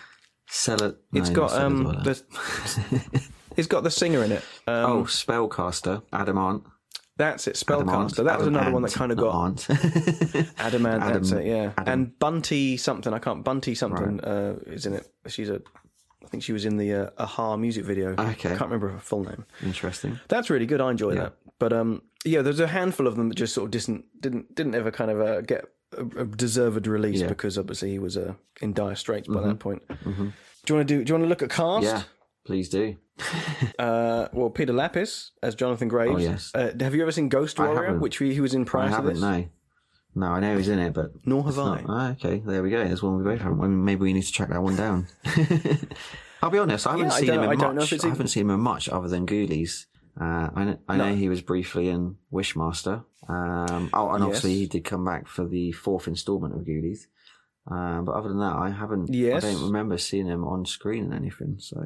[0.47, 0.97] Sell it.
[1.13, 3.21] it's no, got not Sell It um, the,
[3.59, 4.43] it's got the singer in it.
[4.67, 6.63] Um, oh, Spellcaster, Adam Ant.
[7.17, 7.61] that's it.
[7.69, 8.11] Adam Ant.
[8.11, 8.25] Spellcaster.
[8.25, 11.03] That was another one that kind of got Adam Ant.
[11.03, 11.13] Adamant.
[11.13, 11.45] that's it.
[11.45, 11.93] Yeah, Adam.
[11.93, 13.13] and Bunty something.
[13.13, 13.43] I can't.
[13.43, 15.07] Bunty something uh, is in it.
[15.27, 15.61] She's a.
[16.23, 18.11] I think she was in the uh, A-ha music video.
[18.11, 18.23] Okay.
[18.29, 19.45] I can't remember her full name.
[19.63, 20.19] Interesting.
[20.27, 20.79] That's really good.
[20.81, 21.33] I enjoy that.
[21.59, 24.75] But um, yeah, there's a handful of them that just sort of didn't didn't didn't
[24.75, 25.65] ever kind of uh, get
[25.97, 27.23] a, a deserved release Yeah.
[27.23, 27.29] Mm-hmm.
[27.29, 29.81] because obviously he was uh, in dire straits by that point.
[29.87, 29.93] Do
[30.67, 31.03] you want to do?
[31.03, 31.83] Do you want to look at cast?
[31.85, 32.03] Yeah,
[32.49, 32.95] please do.
[33.77, 36.15] Uh, well, Peter Liapis as Jonathan Graves.
[36.15, 36.51] Oh, yes.
[36.55, 39.07] Uh, have you ever seen Ghost Warrior, which he, he was in prior I to
[39.07, 39.19] this?
[39.21, 39.45] No,
[40.15, 41.81] no, I know he's in it, but Nor have I.
[41.81, 42.83] not- Ah, okay, there we go.
[42.83, 43.57] There's one we both haven't.
[43.57, 45.07] Well, Maybe we need to track that one down.
[46.41, 46.87] I'll be honest.
[46.87, 47.91] I haven't Yeah, seen don't- him I in don't know much.
[47.91, 49.85] if it's I haven't seen him in much other than Ghoulies.
[50.19, 53.03] Uh, I, know, I know he was briefly in Wishmaster.
[53.27, 57.07] Um, oh, and obviously he did come back for the fourth instalment of Ghoulies.
[57.67, 59.13] Um, but other than that, I haven't.
[59.13, 59.43] Yes.
[59.43, 61.55] I don't remember seeing him on screen in anything.
[61.59, 61.81] So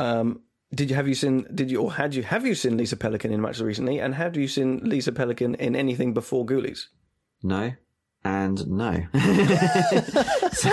[0.00, 0.40] Um,
[0.74, 1.46] did you have you seen?
[1.54, 3.98] Did you or had you have you seen Lisa Pelikan in much recently?
[4.00, 6.86] And have you seen Lisa Pelikan in anything before Ghoulies?
[7.42, 7.72] no,
[8.24, 8.92] and no.
[10.52, 10.70] So,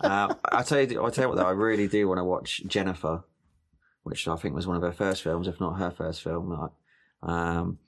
[0.00, 2.62] uh, I tell you, I tell you what, though, I really do want to watch
[2.66, 3.24] Jennifer,
[4.02, 6.52] which I think was one of her first films, if not her first film.
[6.52, 6.68] I,
[7.58, 7.78] um,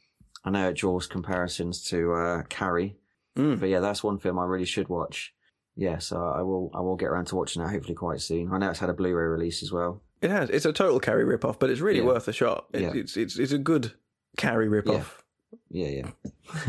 [0.44, 2.96] I know it draws comparisons to uh, Carrie,
[3.36, 3.58] Mm.
[3.60, 5.34] but yeah, that's one film I really should watch.
[5.74, 6.70] Yeah, so I will.
[6.74, 8.52] I will get around to watching that hopefully quite soon.
[8.52, 10.02] I know it's had a Blu-ray release as well.
[10.22, 10.50] It has.
[10.50, 12.06] It's a total Carrie rip-off, but it's really Yeah.
[12.06, 12.66] worth a shot.
[12.72, 12.92] It, Yeah.
[12.94, 13.92] It's it's it's a good
[14.36, 15.22] Carrie rip-off.
[15.70, 16.10] Yeah, yeah.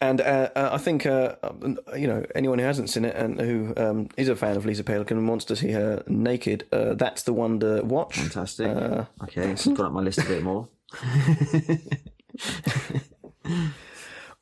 [0.00, 3.40] And uh, uh, I think uh, um, you know anyone who hasn't seen it and
[3.40, 6.66] who um, is a fan of Lisa Pelikan and wants to see her naked.
[6.70, 8.18] Uh, that's the one to watch.
[8.18, 8.66] Fantastic.
[8.68, 10.68] Uh, okay, it's gone up my list a bit more.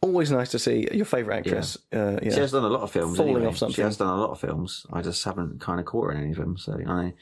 [0.00, 1.78] Always nice to see your favourite actress.
[1.92, 2.32] Uh, yeah.
[2.35, 3.16] She has done a lot of films.
[3.16, 3.50] Falling anyway.
[3.50, 3.74] off something.
[3.76, 4.85] She has done a lot of films.
[4.92, 6.56] I just haven't kind of caught her in any of them.
[6.58, 7.12] So I know.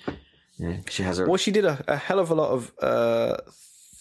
[0.61, 1.25] Yeah, she has a.
[1.27, 3.37] Well, she did a, a hell of a lot of uh,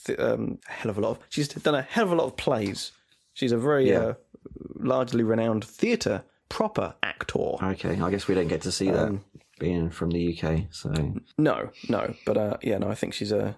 [0.05, 1.19] th- um, a hell of a lot of.
[1.29, 2.91] She's done a hell of a lot of plays.
[3.33, 3.99] She's a very Yeah.
[3.99, 4.13] uh,
[4.75, 7.39] largely renowned theatre proper actor.
[7.63, 9.21] Okay, I guess we don't get to see that Um,
[9.59, 10.65] being from the UK.
[10.71, 10.89] So
[11.37, 13.53] No, no, but uh, yeah, no, I think she's uh,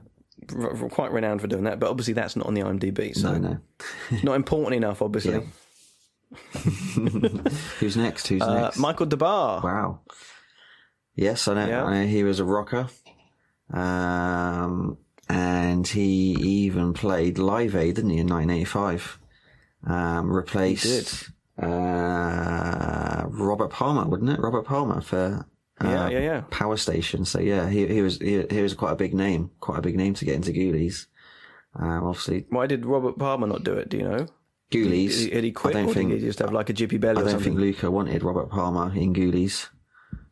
[0.55, 1.79] r- r- quite renowned for doing that.
[1.79, 3.57] But obviously, that's not on the IMDb, so no, no.
[4.23, 5.01] not important enough.
[5.01, 5.41] Obviously, Yeah.
[7.79, 8.27] Who's next?
[8.27, 8.77] Who's uh, next?
[8.77, 9.63] Michael Des Barres.
[9.63, 9.99] Wow.
[11.15, 11.67] Yes, I know.
[11.67, 11.83] Yeah.
[11.85, 12.87] I know he was a rocker.
[13.71, 14.97] Um,
[15.29, 19.19] and he even played Live Aid, didn't he, in 1985?
[19.87, 24.39] Um, replaced uh, Robert Palmer, wouldn't it?
[24.39, 25.45] Robert Palmer for
[25.79, 26.41] uh, Yeah, yeah, yeah.
[26.49, 27.25] Power Station.
[27.25, 29.95] So yeah, he he was he, he was quite a big name, quite a big
[29.95, 31.07] name to get into Ghoulies.
[31.75, 33.89] Um, obviously, Why did Robert Palmer not do it?
[33.89, 34.27] Do you know?
[34.71, 35.33] Ghoulies.
[35.33, 37.31] Had he quit, I don't did think he just have like a jippy belly I
[37.31, 39.69] don't think Luca wanted Robert Palmer in Ghoulies.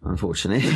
[0.01, 0.63] Unfortunately,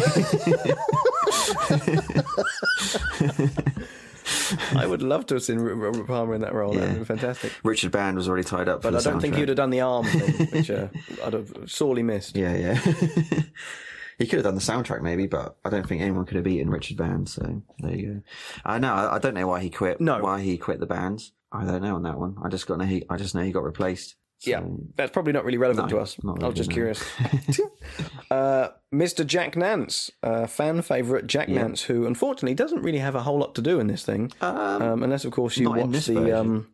[4.76, 6.74] I would love to have seen Robert Palmer in that role.
[6.74, 7.54] That would be fantastic.
[7.64, 8.82] Richard Band was already tied up.
[8.82, 10.88] But I don't think he'd have done the arm thing, which uh,
[11.24, 12.36] I'd have sorely missed.
[12.36, 12.76] Yeah, yeah.
[14.18, 16.70] he could have done the soundtrack maybe, but I don't think anyone could have beaten
[16.70, 17.30] Richard Band.
[17.30, 18.22] So there you go.
[18.66, 18.94] I know.
[18.94, 20.02] I, I don't know why he quit.
[20.02, 20.20] No.
[20.20, 21.24] why he quit the band.
[21.52, 22.38] I don't know on that one.
[22.44, 23.04] I just got know he.
[23.10, 24.16] I just know he got replaced.
[24.44, 24.62] So, Yeah,
[24.98, 26.22] that's probably not really relevant No, to us.
[26.22, 26.74] not I was just no.
[26.74, 27.02] curious.
[28.32, 29.26] uh, Mr.
[29.26, 33.56] Jack Nance, uh, fan favourite Jack Nance, who unfortunately doesn't really have a whole lot
[33.56, 36.38] to do in this thing, um, unless of course you watch the.
[36.38, 36.68] Um,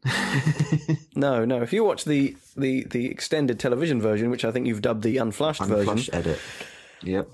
[1.15, 1.61] no, no.
[1.61, 5.17] If you watch the, the the extended television version, which I think you've dubbed the
[5.17, 6.39] unflushed, version, Flush edit.
[7.03, 7.29] Yep.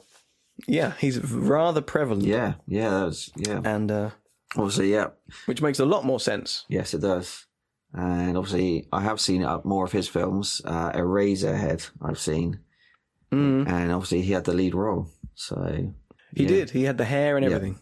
[0.68, 2.56] yeah, he's rather prevalent, Yeah.
[2.68, 2.90] Yeah.
[2.90, 3.32] That was.
[3.38, 3.62] Yeah.
[3.64, 4.10] and uh,
[4.58, 4.92] Obviously.
[4.92, 5.08] Yeah.
[5.48, 6.66] which makes a lot more sense.
[6.70, 7.45] Yes, it does.
[7.98, 10.62] And obviously, I have seen uh, more of his films.
[10.66, 12.60] Uh, Eraserhead, I've seen,
[13.32, 13.68] Mm.
[13.68, 15.08] and obviously he had the lead role.
[15.34, 15.56] So
[16.36, 16.48] He yeah.
[16.48, 16.70] did.
[16.72, 17.80] He had the hair and everything.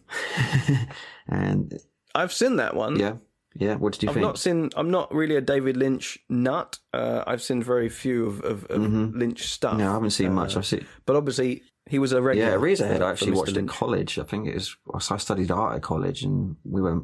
[1.27, 1.73] and
[2.15, 2.97] I've seen that one.
[2.99, 3.15] yeah,
[3.55, 3.75] yeah.
[3.75, 4.25] What did you I've think?
[4.25, 4.69] not seen.
[4.75, 6.79] I'm not really a David Lynch nut.
[6.93, 8.81] Uh, I've seen very few of, of, of
[9.15, 9.71] Lynch stuff.
[9.73, 9.79] Mm-hmm.
[9.81, 10.55] no, I haven't seen much.
[10.57, 10.85] I've seen.
[11.05, 12.51] But obviously, he was a regular.
[12.51, 13.01] Yeah, Eraserhead.
[13.01, 13.71] I actually watched at Lynch.
[13.71, 14.19] college.
[14.19, 14.75] I think it was.
[15.11, 17.03] I studied art at college, and we went.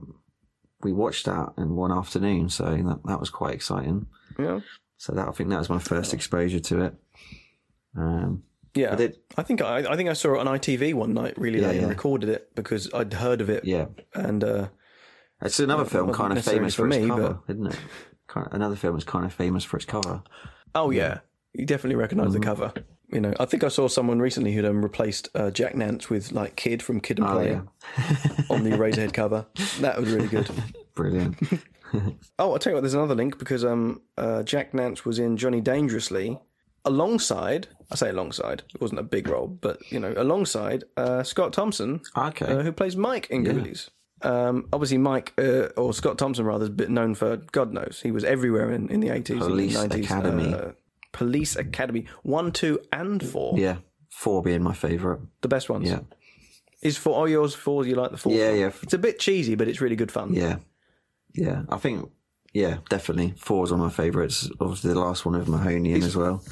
[0.82, 4.08] We watched that in one afternoon, so that that was quite exciting.
[4.38, 4.62] Yeah,
[4.98, 6.94] So that I think that was my first exposure to it.
[7.98, 8.44] Um,
[8.76, 8.94] yeah.
[8.94, 9.18] I did.
[9.38, 11.82] I think I, I think I saw it on ITV one night really late yeah.
[11.82, 13.65] and recorded it because I'd heard of it.
[13.65, 14.68] Yeah, And uh,
[15.42, 17.80] it's another film wasn't kind of famous for for, its me, cover, isn't it?
[18.28, 20.22] Kind of, another film is kind of famous for its cover.
[20.76, 21.20] oh yeah,
[21.54, 22.39] you definitely recognise Mm-hmm.
[22.39, 22.74] the cover.
[23.12, 26.32] You know, I think I saw someone recently who'd um, replaced uh, Jack Nance with
[26.32, 27.62] like Kid from Kid and Oh Play yeah,
[28.50, 29.48] on the Eraserhead cover.
[29.80, 30.50] That was really good.
[30.93, 31.38] brilliant.
[32.38, 35.38] Oh, I'll tell you what, there's another link because um, uh, Jack Nance was in
[35.38, 36.39] Johnny Dangerously
[36.86, 41.52] alongside, I say alongside, it wasn't a big role, but, you know, alongside uh, Scott
[41.52, 43.89] Thompson, Okay, uh, who plays Mike in Ghoulies.
[44.22, 48.02] Um, obviously, Mike, uh, or Scott Thompson rather, is a bit known for God knows.
[48.04, 50.04] He was everywhere in, in the 80s Police and the 90s.
[50.04, 50.56] Academy.
[51.12, 53.58] Police Academy 1, 2, and 4.
[53.60, 53.78] yeah,
[54.10, 55.19] four being my favourite.
[55.41, 55.89] The best ones.
[55.89, 56.00] Yeah,
[56.82, 58.32] Is 4, oh, yours 4, you like the 4?
[58.34, 58.72] Yeah, yeah.
[58.84, 60.34] It's a bit cheesy, but it's really good fun.
[60.34, 60.58] yeah,
[61.34, 61.63] yeah.
[61.69, 62.10] I think
[62.54, 64.50] yeah, definitely four is one of my favourites.
[64.60, 66.43] Obviously, the last one of Mahoney in as well.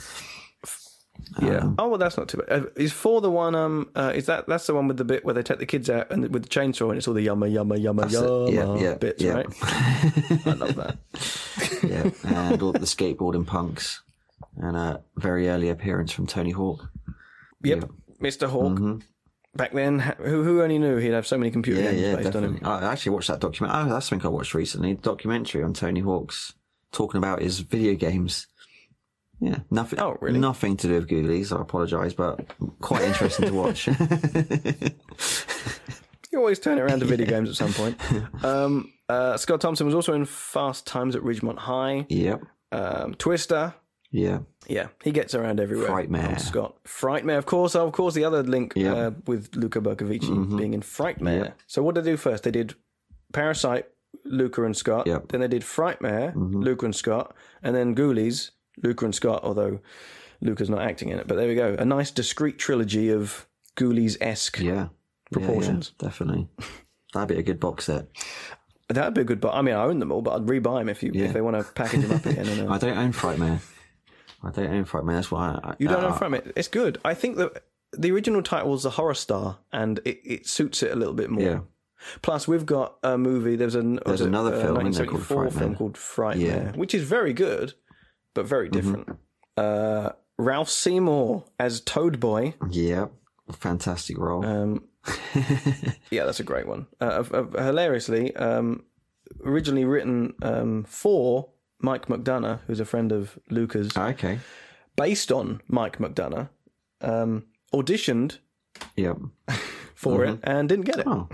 [1.42, 1.58] Yeah.
[1.58, 2.50] Um, oh well, that's not too bad.
[2.52, 3.56] Uh, is four the one?
[3.56, 5.90] Um, uh, is that that's the one with the bit where they take the kids
[5.90, 8.94] out and with the chainsaw and it's all the yumma yumma yumma yumma Yeah, yeah,
[8.96, 9.32] bits, yeah.
[9.34, 9.48] right?
[10.46, 10.98] I love that.
[11.84, 12.12] yeah,
[12.52, 14.02] and all the skateboarding punks,
[14.62, 16.90] and a very early appearance from Tony Hawk.
[17.64, 17.90] Yep,
[18.22, 18.48] Mr.
[18.48, 19.02] Hawk.
[19.56, 21.88] Back then, who who only knew he'd have so many computer Mm-hmm.
[21.98, 22.60] Yeah, games yeah, based on him?
[22.64, 23.74] I actually watched that document.
[23.76, 24.94] Oh, that's something I watched recently.
[24.94, 26.54] The documentary on Tony Hawk's
[26.92, 28.48] talking about his video games.
[29.40, 30.00] Yeah, nothing.
[30.00, 30.40] Oh, really?
[30.40, 31.56] Nothing to do with Ghoulies.
[31.56, 33.88] I apologise, but quite interesting to watch.
[36.32, 37.98] You always turn it around to video games at some point.
[38.44, 42.42] Um, uh, Scott Thompson was also in Fast Times at Ridgemont High, yep.
[42.72, 43.74] um, Twister.
[44.12, 44.40] Yeah.
[44.68, 45.88] Yeah, he gets around everywhere.
[45.90, 46.40] Frightmare.
[46.40, 46.76] Scott.
[46.86, 47.76] Frightmare, of course.
[47.76, 48.94] Of course, the other link Yeah.
[48.94, 49.18] Mm-hmm.
[49.20, 51.54] uh, with Luca Bercovici being in Frightmare.
[51.68, 52.44] So what did they do first?
[52.44, 52.76] They did
[53.34, 53.86] Parasite,
[54.24, 55.08] Luca and Scott.
[55.08, 55.18] Yep.
[55.18, 55.28] Mm-hmm.
[55.30, 57.36] Then they did Frightmare, Luca and Scott.
[57.64, 58.52] And then Ghoulies,
[58.84, 59.80] Luca and Scott, although
[60.42, 61.28] Luca's not acting in it.
[61.28, 61.76] But there we go.
[61.78, 64.60] A nice discrete trilogy of Ghoulies-esque.
[64.60, 64.88] Yeah.
[65.32, 65.92] Proportions.
[66.00, 66.48] Yeah, yeah, definitely.
[67.14, 68.08] That'd be a good box set.
[68.90, 69.42] That'd be a good...
[69.42, 71.26] But I mean, I own them all, but I'd rebuy them if, you, Yeah.
[71.26, 72.70] if they want to package them up again.
[72.70, 73.60] I don't own Frightmare.
[74.44, 75.16] I don't know own Frightmare.
[75.16, 76.54] That's why I, You don't uh, know from it.
[76.56, 77.00] It's good.
[77.04, 80.92] I think that the original title was a horror star, and it, it suits it
[80.92, 81.44] a little bit more.
[81.44, 81.60] Yeah.
[82.22, 83.56] Plus, we've got a movie.
[83.56, 86.58] There's an There's was it, another uh, film, isn't called 1974 film called Frightmare, Yeah.
[86.70, 86.80] Mm-hmm.
[86.80, 87.74] which is very good,
[88.34, 89.18] but very different.
[89.56, 92.54] Uh, Ralph Seymour as Toad Boy.
[92.70, 93.08] Yeah.
[93.52, 94.46] Fantastic role.
[94.46, 94.84] Um,
[96.12, 96.86] yeah, that's a great one.
[97.00, 98.84] Uh, uh, uh, hilariously, um,
[99.44, 104.40] originally written um, for Mike McDonough, who's a friend of Luca's, okay.
[104.96, 106.50] based on Mike McDonough,
[107.02, 108.38] um, auditioned
[108.96, 109.18] Yep.
[109.96, 111.08] for it and didn't get it.
[111.08, 111.28] Oh.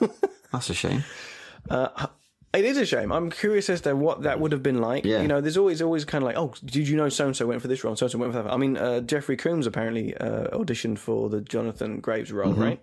[0.52, 1.04] That's a shame.
[1.70, 3.10] It is a shame.
[3.10, 5.04] I'm curious as to what that would have been like.
[5.04, 5.20] Yeah.
[5.22, 7.46] You know, there's always always kind of like, oh, did you know so and so
[7.48, 8.52] went for this role, so and so went for that.
[8.52, 12.62] I mean, uh, Jeffrey Combs apparently uh, auditioned for the Jonathan Graves role, Mm-hmm.
[12.62, 12.80] right?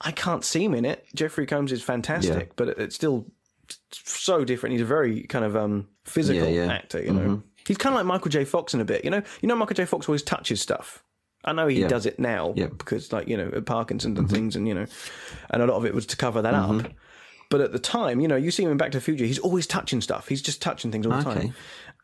[0.00, 1.04] I can't see him in it.
[1.14, 2.52] Jeffrey Combs is fantastic, Yeah.
[2.56, 3.26] but it, it still
[3.92, 4.72] so different.
[4.72, 6.72] He's a very kind of um, physical Yeah, yeah.
[6.72, 7.02] actor.
[7.02, 8.44] You know, he's kind of like Michael J.
[8.44, 9.04] Fox in a bit.
[9.04, 9.84] You know, you know Michael J.
[9.84, 11.02] Fox always touches stuff.
[11.44, 11.88] I know he Yeah.
[11.88, 12.68] does it now Yeah.
[12.68, 14.86] because, like you know, Parkinson's and things, and you know,
[15.50, 16.86] and a lot of it was to cover that up.
[17.50, 19.38] But at the time, you know, you see him in Back to the Future, he's
[19.38, 20.26] always touching stuff.
[20.28, 21.40] He's just touching things all the Okay.
[21.40, 21.54] time.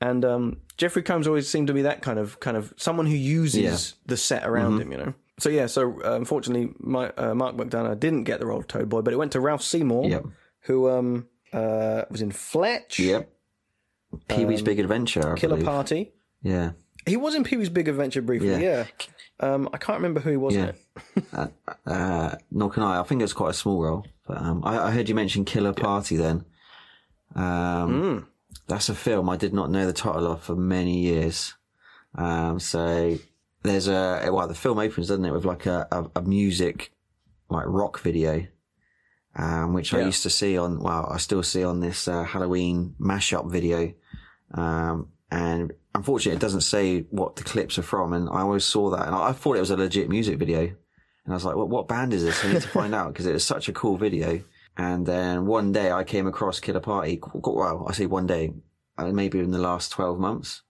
[0.03, 3.16] And um, Jeffrey Combs always seemed to be that kind of kind of someone who
[3.16, 3.62] uses.
[3.64, 3.96] Mm-hmm.
[4.07, 5.14] the set around him, you know.
[5.38, 8.90] So yeah, so uh, unfortunately, my, uh, Mark McDonough didn't get the role of Toad
[8.90, 10.23] Boy, but it went to Ralph Seymour,
[10.64, 13.31] who um, uh, was in Fletch, Yep.
[14.29, 15.33] Pee Wee's Big Adventure.
[15.35, 15.67] I Killer believe.
[15.67, 16.13] Party.
[16.43, 16.73] Yeah.
[17.07, 18.59] He was in Pee Wee's Big Adventure briefly, yeah.
[18.61, 18.87] Yeah.
[19.41, 21.47] Um, I can't remember who he was in Yeah.
[21.47, 21.51] it.
[21.87, 23.01] Uh, nor can I.
[23.01, 24.07] I think it was quite a small role.
[24.27, 26.45] But um, I, I heard you mention Killer Party then.
[27.35, 28.29] Um,
[28.67, 31.55] That's a film I did not know the title of for many years.
[32.15, 33.17] Um, so
[33.63, 36.93] there's a well, the film opens, doesn't it, with like a, a, a music
[37.49, 38.47] like rock video,
[39.37, 40.81] um, which I used to see on.
[40.81, 43.93] Well, I still see on this uh, Halloween mashup video,
[44.55, 48.12] um, and unfortunately, it doesn't say what the clips are from.
[48.12, 50.61] And I always saw that, and I, I thought it was a legit music video.
[51.25, 52.45] And I was like, what, what band is this?
[52.45, 54.43] I need to find out because it was such a cool video.
[54.77, 57.21] And then one day I came across Killer Party.
[57.35, 58.55] Well, I say one day,
[58.97, 60.62] uh, maybe in the last 12 months.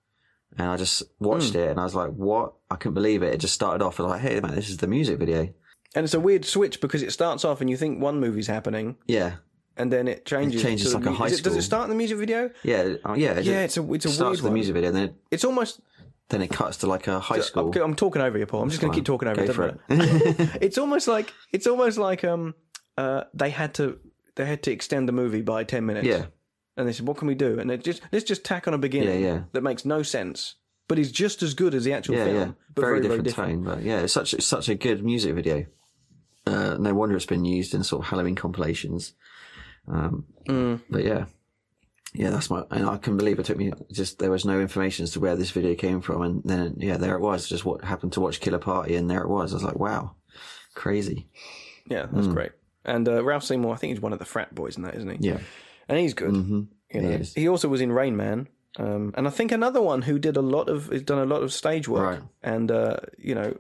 [0.59, 2.55] And I just watched it and I was like, what?
[2.71, 3.33] I couldn't believe it.
[3.33, 5.55] It just started off and like, hey, man, this is the music video.
[5.95, 8.97] And it's a weird switch because it starts off and you think one movie's happening,
[9.07, 9.37] Yeah.
[9.77, 10.61] and then it changes.
[10.61, 12.51] It changes to the like a high it- Does it start in the music video?
[12.63, 12.95] Yeah.
[13.05, 13.33] uh, yeah.
[13.39, 14.55] it Yeah, it's a it's a starts weird with the one.
[14.55, 15.81] music video and then it, It's almost.
[16.29, 17.73] then it cuts to like a high school.
[17.75, 18.63] I'm, I'm talking over you, Paul.
[18.63, 19.97] I'm just going to keep talking over Go you.
[19.97, 22.55] doesn't it's almost like it's almost like um
[22.97, 23.99] uh they had to
[24.37, 26.07] they had to extend the movie by ten minutes.
[26.07, 26.27] Yeah.
[26.77, 28.79] and they said, "What can we do?" And they just let's just tack on a
[28.79, 29.41] beginning Yeah, yeah.
[29.55, 30.55] that makes no sense,
[30.89, 32.51] but is just as good as the actual Yeah, film, yeah.
[32.77, 35.67] but very, very, different, tone, but yeah, it's such it's such a good music video.
[36.47, 39.13] Uh, no wonder it's been used in sort of Halloween compilations.
[39.89, 40.81] Um, Mm.
[40.91, 41.27] But yeah,
[42.15, 45.05] yeah, that's my and I can believe it took me just there was no information
[45.05, 47.49] as to where this video came from, and then yeah, there it was.
[47.49, 49.53] Just what happened to watch Killer Party, and there it was.
[49.53, 50.17] I was like, wow,
[50.75, 51.29] crazy.
[51.87, 52.35] Yeah, that's Mm.
[52.35, 52.53] great.
[52.85, 55.11] And uh, Ralph Seymour, I think he's one of the frat boys in that, isn't
[55.23, 55.29] he?
[55.29, 55.39] Yeah,
[55.89, 56.31] and he's good.
[56.35, 58.49] hmm You know, he he also was in Rain Man,
[58.79, 61.43] um, and I think another one who did a lot of has done a lot
[61.43, 62.23] of stage work, Right.
[62.43, 63.57] and uh, you know,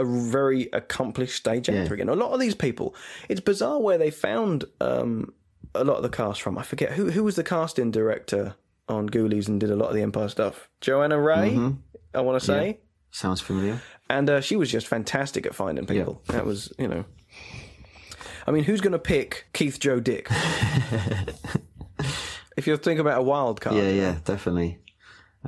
[0.00, 2.08] a very accomplished stage actor again.
[2.08, 2.94] A lot of these people,
[3.28, 5.32] it's bizarre where they found um,
[5.74, 6.58] a lot of the cast from.
[6.58, 8.54] I forget who who was the casting director
[8.88, 10.68] on Ghoulies and did a lot of the Empire stuff.
[10.80, 11.70] Johanna Ray, Mm-hmm.
[12.14, 12.80] I want to say,
[13.12, 13.80] sounds familiar.
[14.08, 16.22] and uh, she was just fantastic at finding people.
[16.28, 17.04] That was you know.
[18.46, 20.28] I mean, who's going to pick Keith Joe Dick?
[22.56, 24.78] if you think about a wild card, Yeah, yeah, definitely.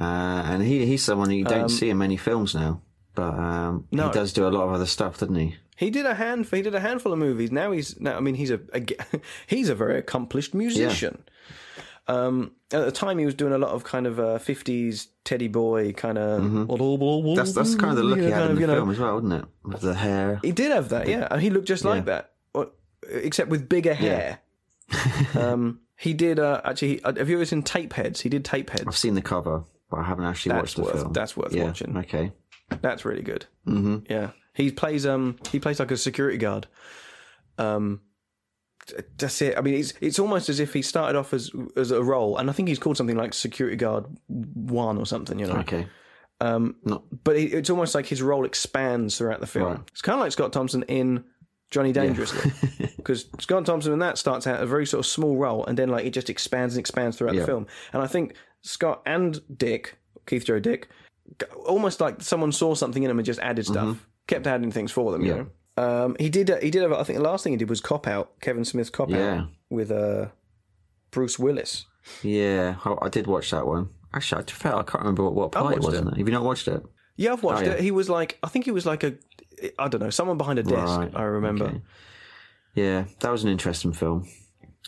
[0.01, 2.81] Uh, and he he's someone you don't see in many films now,
[3.14, 4.09] but um, No.
[4.09, 5.57] he does do a lot of other stuff, doesn't he?
[5.77, 6.46] He did a hand.
[6.51, 7.51] He did a handful of movies.
[7.51, 7.98] Now he's.
[8.01, 8.85] Now I mean, he's a, a
[9.46, 11.25] he's a very accomplished musician.
[12.09, 15.48] Um, at the time, he was doing a lot of kind of uh, '50s Teddy
[15.48, 16.42] Boy kind of.
[16.42, 17.35] Mm-hmm.
[17.35, 19.44] That's that's kind of the look he had in the film as well, wasn't it?
[19.64, 20.40] With the hair.
[20.42, 22.33] He did have that, yeah, and he looked just like that,
[23.09, 24.40] except with bigger hair.
[25.35, 27.01] um, he did uh, actually.
[27.05, 28.20] Have you ever seen Tapeheads?
[28.20, 28.87] He did Tapeheads.
[28.87, 31.12] I've seen the cover, but I haven't actually That's watched the worth- film.
[31.12, 31.96] that's worth yeah, watching.
[31.96, 32.33] Okay.
[32.81, 33.47] That's really good.
[33.67, 33.99] Mm-hmm.
[34.11, 36.67] Yeah, he plays um he plays like a security guard.
[37.59, 38.01] Um,
[39.17, 39.57] that's it.
[39.57, 42.51] I mean, it's it's almost as if he started off as as a role, and
[42.51, 45.39] I think he's called something like security guard one or something.
[45.39, 45.87] You know, Okay.
[46.41, 49.67] um, Not but it, it's almost like his role expands throughout the film.
[49.67, 49.81] Right.
[49.93, 51.25] It's kind of like Scott Thomson in
[51.71, 52.51] Johnny Dangerously,
[52.97, 55.89] because Scott Thomson in that starts out a very sort of small role, and then
[55.89, 57.67] like it just expands and expands throughout the film.
[57.93, 60.89] And I think Scott and Dick, Keith Joe Dick,
[61.66, 65.12] almost like someone saw something in him and just added stuff, kept adding things for
[65.12, 65.23] them.
[65.23, 65.38] You Mm-hmm.
[65.38, 65.45] Yeah.
[65.45, 66.05] know.
[66.05, 66.51] Um, he did.
[66.62, 66.83] He did.
[66.83, 69.35] Have, I think the last thing he did was Cop Out, Kevin Smith's Cop Yeah.
[69.42, 70.27] Out with uh,
[71.11, 71.87] Bruce Willis.
[72.23, 73.88] yeah, I, I did watch that one.
[74.15, 76.04] Actually, I fair, I can't remember what, what part it was it.
[76.04, 76.83] Have you not watched it?
[77.17, 77.73] Yeah, I've watched Oh, yeah.
[77.73, 77.81] it.
[77.81, 79.15] He was like, I think he was like a,
[79.79, 80.98] I don't know, someone behind a desk.
[80.98, 81.65] Right, I remember.
[81.67, 81.81] okay.
[82.75, 84.27] Yeah, that was an interesting film.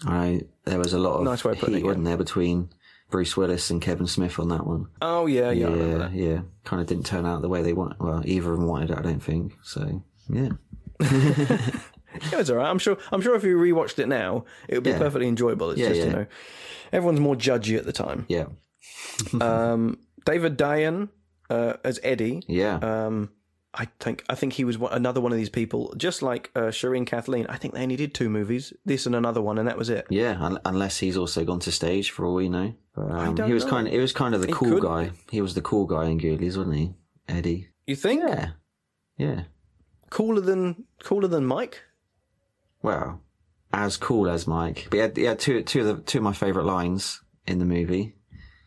[0.07, 1.87] I there was a lot of Nice way of putting heat, it, yeah.
[1.87, 2.69] wasn't there, between
[3.15, 4.89] Bruce Willis and Kevin Smith on that one.
[5.01, 6.41] Oh yeah, yeah, yeah, yeah.
[6.65, 8.01] Kind of didn't turn out the way they want.
[8.01, 9.53] Well, either of them wanted it, I don't think.
[9.63, 10.49] So yeah,
[11.01, 12.67] It was alright.
[12.67, 12.99] I'm sure.
[13.13, 14.99] I'm sure if you rewatched it now, it would be Yeah.
[14.99, 15.71] perfectly enjoyable.
[15.71, 16.27] It's Yeah, just you know,
[16.93, 18.27] everyone's more judgy at the time.
[18.29, 18.47] yeah,
[19.41, 21.09] Um, David Dayan
[21.51, 22.43] uh, as Eddie.
[22.49, 22.79] yeah.
[22.79, 23.31] Um,
[23.77, 27.07] I think I think he was another one of these people, just like uh, Charene
[27.07, 27.47] Cathleen.
[27.49, 30.07] I think they only did two movies, this and another one, and that was it.
[30.11, 32.75] Yeah, un- unless he's also gone to stage for all we know.
[32.95, 33.71] But, um, he was know.
[33.71, 35.11] kind of, he was kind of the cool could guy.
[35.31, 36.95] He was the cool guy in Ghoulies, wasn't he?
[37.29, 37.69] Eddie.
[37.87, 38.51] You think Yeah,
[39.19, 39.43] yeah.
[40.11, 41.83] cooler than cooler than Mike?
[42.83, 43.21] Well,
[43.73, 44.87] as cool as Mike.
[44.91, 47.59] But he had, he had two two of the two of my favourite lines in
[47.59, 48.15] the movie.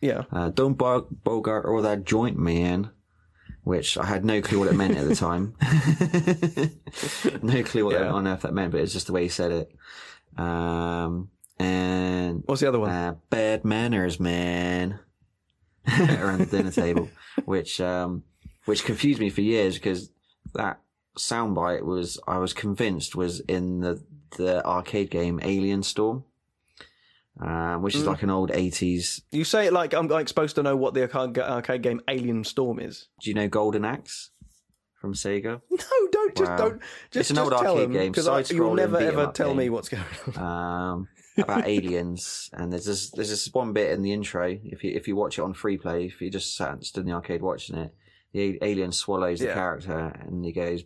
[0.00, 0.24] Yeah.
[0.30, 2.90] Uh, don't bog- bogart all that joint, man.
[3.64, 5.54] Which I had no clue what it meant at the time.
[7.42, 8.10] no clue what Yeah.
[8.12, 10.40] on earth that meant, but it's just the way he said it.
[10.40, 12.90] Um, and What's the other one?
[12.90, 15.00] uh, bad manners, man.
[15.88, 17.08] around the dinner table,
[17.44, 18.22] which um,
[18.66, 20.10] which confused me for years because
[20.54, 20.80] that
[21.18, 24.02] soundbite was I was convinced was in the
[24.36, 26.24] the arcade game Alien Storm,
[27.40, 28.06] uh, which is Mm.
[28.08, 29.22] like an old eighties.
[29.30, 32.44] You say it like I'm like supposed to know what the arcade, arcade game Alien
[32.44, 33.08] Storm is.
[33.22, 34.30] Do you know Golden Axe
[35.00, 35.60] from Sega?
[35.70, 36.56] No, don't just Wow.
[36.56, 39.56] don't just, It's an old tell arcade game, because you'll never ever tell game.
[39.58, 40.02] me what's going
[40.36, 40.42] on.
[40.42, 41.08] um,
[41.38, 44.46] about aliens, and there's this there's this one bit in the intro.
[44.64, 47.02] If you if you watch it on free play, if you just sat and stood
[47.02, 47.94] in the arcade watching it,
[48.32, 49.54] the alien swallows the Yeah.
[49.54, 50.82] character, and he goes,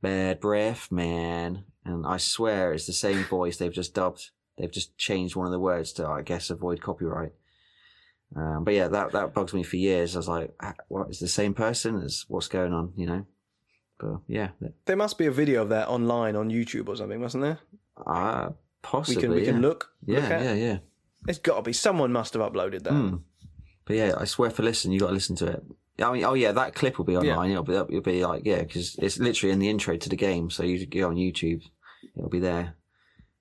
[0.00, 3.58] "Bad breath, man." And I swear it's the same voice.
[3.58, 4.30] They've just dubbed.
[4.56, 7.32] They've just changed one of the words to, I guess, avoid copyright.
[8.36, 10.16] Um, but yeah, that that bugs me for years.
[10.16, 11.96] I was like, "Ah, "What is the same person?
[11.96, 13.26] Is what's going on?" You know.
[13.98, 14.48] But yeah,
[14.86, 17.60] There must be a video of that online on YouTube or something, wasn't there?
[18.04, 19.22] uh, We possibly.
[19.22, 19.52] can we yeah.
[19.52, 19.90] can look.
[20.04, 20.78] Yeah, look yeah, yeah.
[21.22, 22.92] There's got to be someone must have uploaded that.
[22.92, 23.22] Mm.
[23.84, 25.62] But yeah, I swear for listen, you got to listen to it.
[26.02, 27.52] I mean, oh yeah, that clip will be online.
[27.52, 30.50] It'll be it'll be like yeah, because it's literally in the intro to the game.
[30.50, 31.62] So you go on YouTube,
[32.16, 32.74] it'll be there,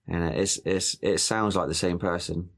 [0.08, 2.50] and it's it's it sounds like the same person,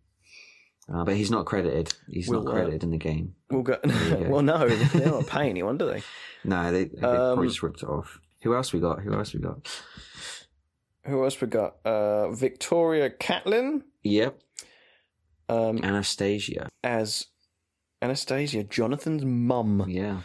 [0.93, 1.93] uh, but he's not credited.
[2.09, 3.35] He's We'll, not uh, credited in the game.
[3.49, 3.77] We'll go.
[3.83, 4.25] go.
[4.29, 6.01] well, no, they're not paying anyone, do they?
[6.47, 8.19] No, they, they Um, probably just ripped it off.
[8.43, 8.99] Who else we got?
[9.01, 9.67] Who else we got?
[11.05, 11.77] Who else we got?
[11.83, 14.39] Uh, Victoria Catlin Yep,
[15.49, 16.69] um, Anastasia.
[16.83, 17.25] as
[18.01, 19.85] Anastasia, Jonathan's mum.
[19.87, 20.21] Yeah,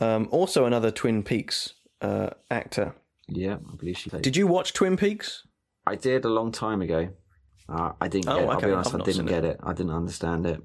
[0.00, 2.94] Um, also another Twin Peaks uh, actor.
[3.28, 4.08] yeah, I believe she.
[4.08, 4.22] Played.
[4.22, 5.46] Did you watch Twin Peaks?
[5.86, 7.08] I did a long time ago.
[7.68, 8.48] Uh, I didn't Oh, get it.
[8.50, 8.66] I'll okay.
[8.66, 9.60] be honest, I've I didn't get it.
[9.62, 10.62] I didn't understand it.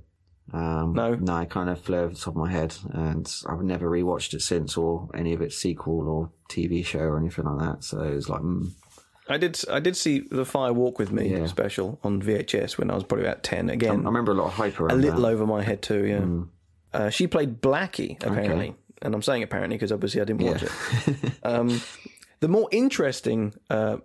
[0.52, 1.16] Um, No?
[1.16, 4.34] no, I kind of flew over the top of my head, and I've never rewatched
[4.34, 7.84] it since, or any of its sequel or TV show or anything like that.
[7.84, 8.72] So it was like, mm,
[9.28, 9.60] I did.
[9.70, 11.46] I did see the Fire Walk with Me Yeah.
[11.46, 13.70] special on VHS when I was probably about ten.
[13.70, 15.28] Again, I remember a lot of hype around a little that.
[15.28, 16.06] over my head too.
[16.06, 16.20] Yeah.
[16.22, 16.48] Mm.
[16.92, 20.70] Uh, she played Blackie apparently, and I'm saying apparently because obviously I didn't watch Yeah.
[21.08, 21.34] it.
[21.44, 21.80] Um,
[22.40, 23.98] the more interesting, uh,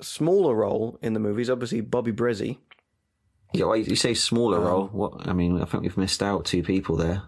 [0.00, 2.58] smaller role in the movies, obviously Bobbie Bresee.
[3.52, 4.86] yeah, well, you say smaller Um, role.
[4.88, 5.28] What?
[5.28, 7.22] I mean, I think we've missed out two people there.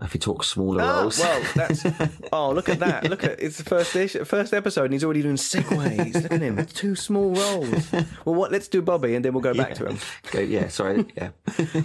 [0.00, 1.84] If you talk smaller Ah, roles, well, that's
[2.32, 3.08] oh, look at that!
[3.08, 6.14] Look at it's the first ish, first episode, and he's already doing segues.
[6.22, 7.92] Look at him, two small roles.
[8.24, 8.50] Well, what?
[8.50, 9.98] Let's do Bobbie, and then we'll go back to him.
[10.32, 11.30] Go- yeah, sorry, yeah.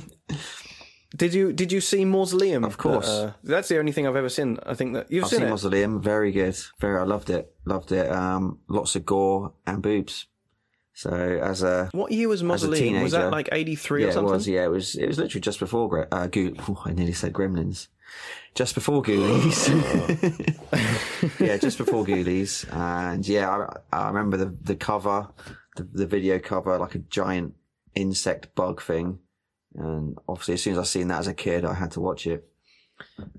[1.18, 2.63] Did you did you see Mausoleum?
[2.63, 3.07] Of course.
[3.09, 4.59] Uh, that's the only thing I've ever seen.
[4.65, 5.49] I think that you've I've seen, seen it.
[5.49, 6.01] Mausoleum.
[6.01, 6.55] Very good.
[6.80, 6.99] Very.
[6.99, 7.53] I loved it.
[7.65, 8.11] Loved it.
[8.11, 10.28] Um, lots of gore and boobs.
[10.93, 13.01] So as a What year was Mausoleum?
[13.03, 14.34] Was that like eighty three yeah, or it something?
[14.34, 14.47] was.
[14.47, 14.95] Yeah, it was.
[14.95, 16.07] It was literally just before.
[16.11, 17.88] Uh, Goo- oh, I nearly said Gremlins.
[18.55, 19.70] Just before Ghoulies.
[21.39, 22.65] yeah, just before Ghoulies.
[22.74, 23.49] And yeah,
[23.91, 25.28] I, I remember the the cover,
[25.76, 27.55] the, the video cover, like a giant
[27.95, 29.20] insect bug thing.
[29.78, 32.28] And obviously, as soon as I seen that as a kid, I had to watch
[32.28, 32.47] it.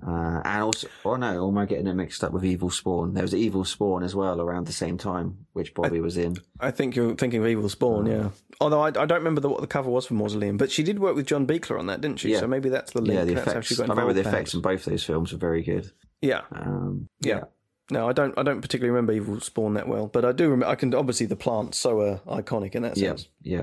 [0.06, 3.14] Uh, and also, oh no, or am I getting it mixed up with Evil Spawn?
[3.14, 6.36] There was Evil Spawn as well around the same time, which Bobbie was in.
[6.60, 8.30] I think you're thinking of Evil Spawn, yeah.
[8.60, 11.00] Although I, I don't remember the, what the cover was for Mausoleum, but she did
[11.00, 12.30] work with John Buechler on that, didn't she?
[12.32, 12.40] Yeah.
[12.40, 13.18] So maybe that's the link.
[13.18, 13.80] Yeah, the that's effects.
[13.80, 15.90] I remember the effects in both those films were very good.
[16.20, 17.44] Yeah, Um, yeah.
[17.90, 18.38] No, I don't.
[18.38, 20.44] I don't particularly remember Evil Spawn that well, but I do.
[20.50, 23.02] Remember, I can obviously the plant's so uh, iconic in that sense.
[23.02, 23.28] yeah, sense.
[23.42, 23.62] yeah.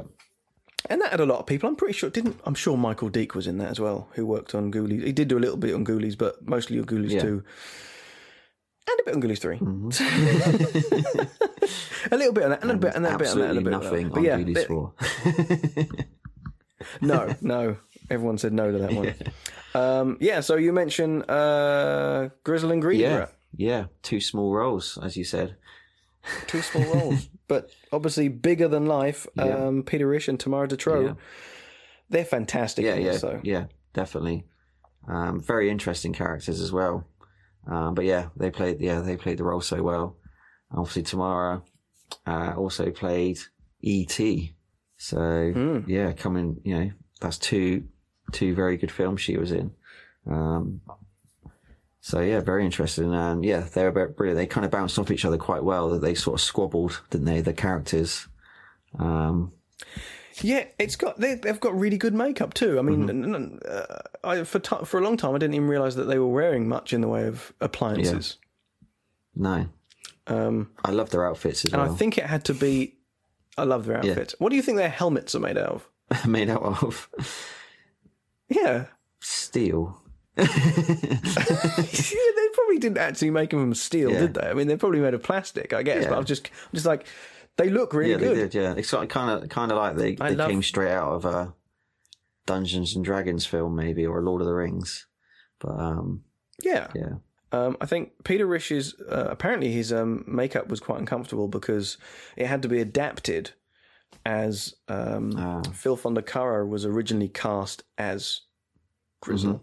[0.90, 1.68] And that had a lot of people.
[1.70, 2.40] I'm pretty sure didn't.
[2.46, 5.04] I'm sure Michael Deak was in that as well, who worked on Ghoulies.
[5.04, 7.22] He did do a little bit on Ghoulies, but mostly on Ghoulies Yeah.
[7.22, 7.44] two,
[8.88, 9.90] and a bit on Ghoulies 3 Mm-hmm.
[12.14, 13.62] a little bit on that, and a bit, and a bit on that, and a
[13.62, 13.92] bit on that.
[13.92, 14.94] nothing on yeah, Ghoulies 4.
[17.02, 17.78] no, no.
[18.10, 19.16] Everyone said no to that one.
[19.74, 20.42] Um, yeah.
[20.42, 23.00] So you mentioned uh, Grizzel and Green.
[23.00, 23.28] yeah,
[23.58, 23.86] yeah.
[24.04, 25.56] Two small roles, as you said.
[26.48, 29.26] two small roles, but obviously bigger than life.
[29.36, 29.68] Yeah.
[29.68, 31.06] Um, Peter Risch and Tamara De Treaux.
[31.08, 31.14] Yeah.
[32.10, 32.86] They're fantastic.
[32.86, 34.46] Yeah, yeah, yeah, definitely.
[35.08, 37.08] Um, very interesting characters as well.
[37.68, 38.80] Um, but yeah, they played.
[38.80, 40.18] Yeah, they played the role so well.
[40.72, 41.64] Obviously, Tamara
[42.28, 43.39] uh, also played
[43.82, 44.56] E.T.
[44.98, 45.80] So Hmm.
[45.89, 46.62] yeah, coming.
[46.64, 46.91] You know,
[47.22, 47.86] that's two
[48.32, 49.72] two very good films she was in.
[50.30, 50.82] Um,
[52.08, 53.12] so yeah, very interesting.
[53.16, 54.38] And yeah, they were about brilliant.
[54.38, 55.89] They kind of bounced off each other quite well.
[55.89, 57.41] That they sort of squabbled, didn't they?
[57.41, 58.28] The characters.
[58.99, 59.51] Um,
[60.41, 62.78] Yeah, it's got they, they've got really good makeup too.
[62.78, 63.58] I mean, Mm-hmm.
[63.68, 63.86] uh,
[64.24, 66.68] I, for ti for a long time I didn't even realize that they were wearing
[66.70, 68.38] much in the way of appliances.
[69.36, 69.66] no,
[70.28, 71.88] Um, I love their outfits as and well.
[71.89, 72.97] And I think it had to be
[73.58, 74.36] I love their outfits.
[74.38, 75.89] What do you think their helmets are made out of?
[76.28, 77.10] Made out of
[78.47, 78.86] Yeah.
[79.22, 80.01] steel.
[80.38, 84.20] Yeah, they probably didn't actually make them from steel, Yeah.
[84.22, 84.48] did they?
[84.48, 86.06] I mean, they're probably made of plastic, I guess.
[86.06, 87.08] But I'm just, I'm just like,
[87.58, 88.52] they look really Yeah, good.
[88.52, 88.54] did.
[88.56, 91.26] Yeah, it's kind of kind of like they, I they love- came straight out of
[91.26, 91.54] a
[92.46, 95.08] Dungeons and Dragons film, maybe, or a Lord of the Rings.
[95.60, 96.24] But um,
[96.64, 96.88] Yeah.
[96.94, 97.14] yeah,
[97.52, 101.98] Um, I think Peter Risch's uh, apparently his um, makeup was quite uncomfortable because
[102.36, 103.52] it had to be adapted
[104.26, 105.62] as um, Ah.
[105.74, 108.42] Phil Fondacaro was originally cast as
[109.24, 109.62] Grizzel,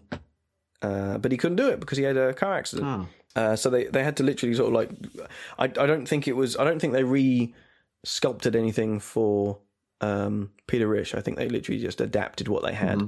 [0.83, 2.87] uh, but he couldn't do it because he had a car accident.
[2.87, 3.07] oh,
[3.41, 4.91] Uh, so they, they had to literally sort of like,
[5.57, 7.53] I, I don't think it was, I don't think they re
[8.05, 9.59] sculpted anything for
[10.01, 11.17] um, Peter Risch.
[11.17, 13.01] I think they literally just adapted what they had.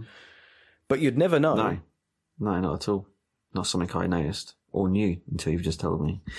[0.87, 1.55] But you'd never know.
[1.55, 1.77] no,
[2.39, 3.07] no, not at all.
[3.53, 6.21] Not something I noticed or knew until you've just told me.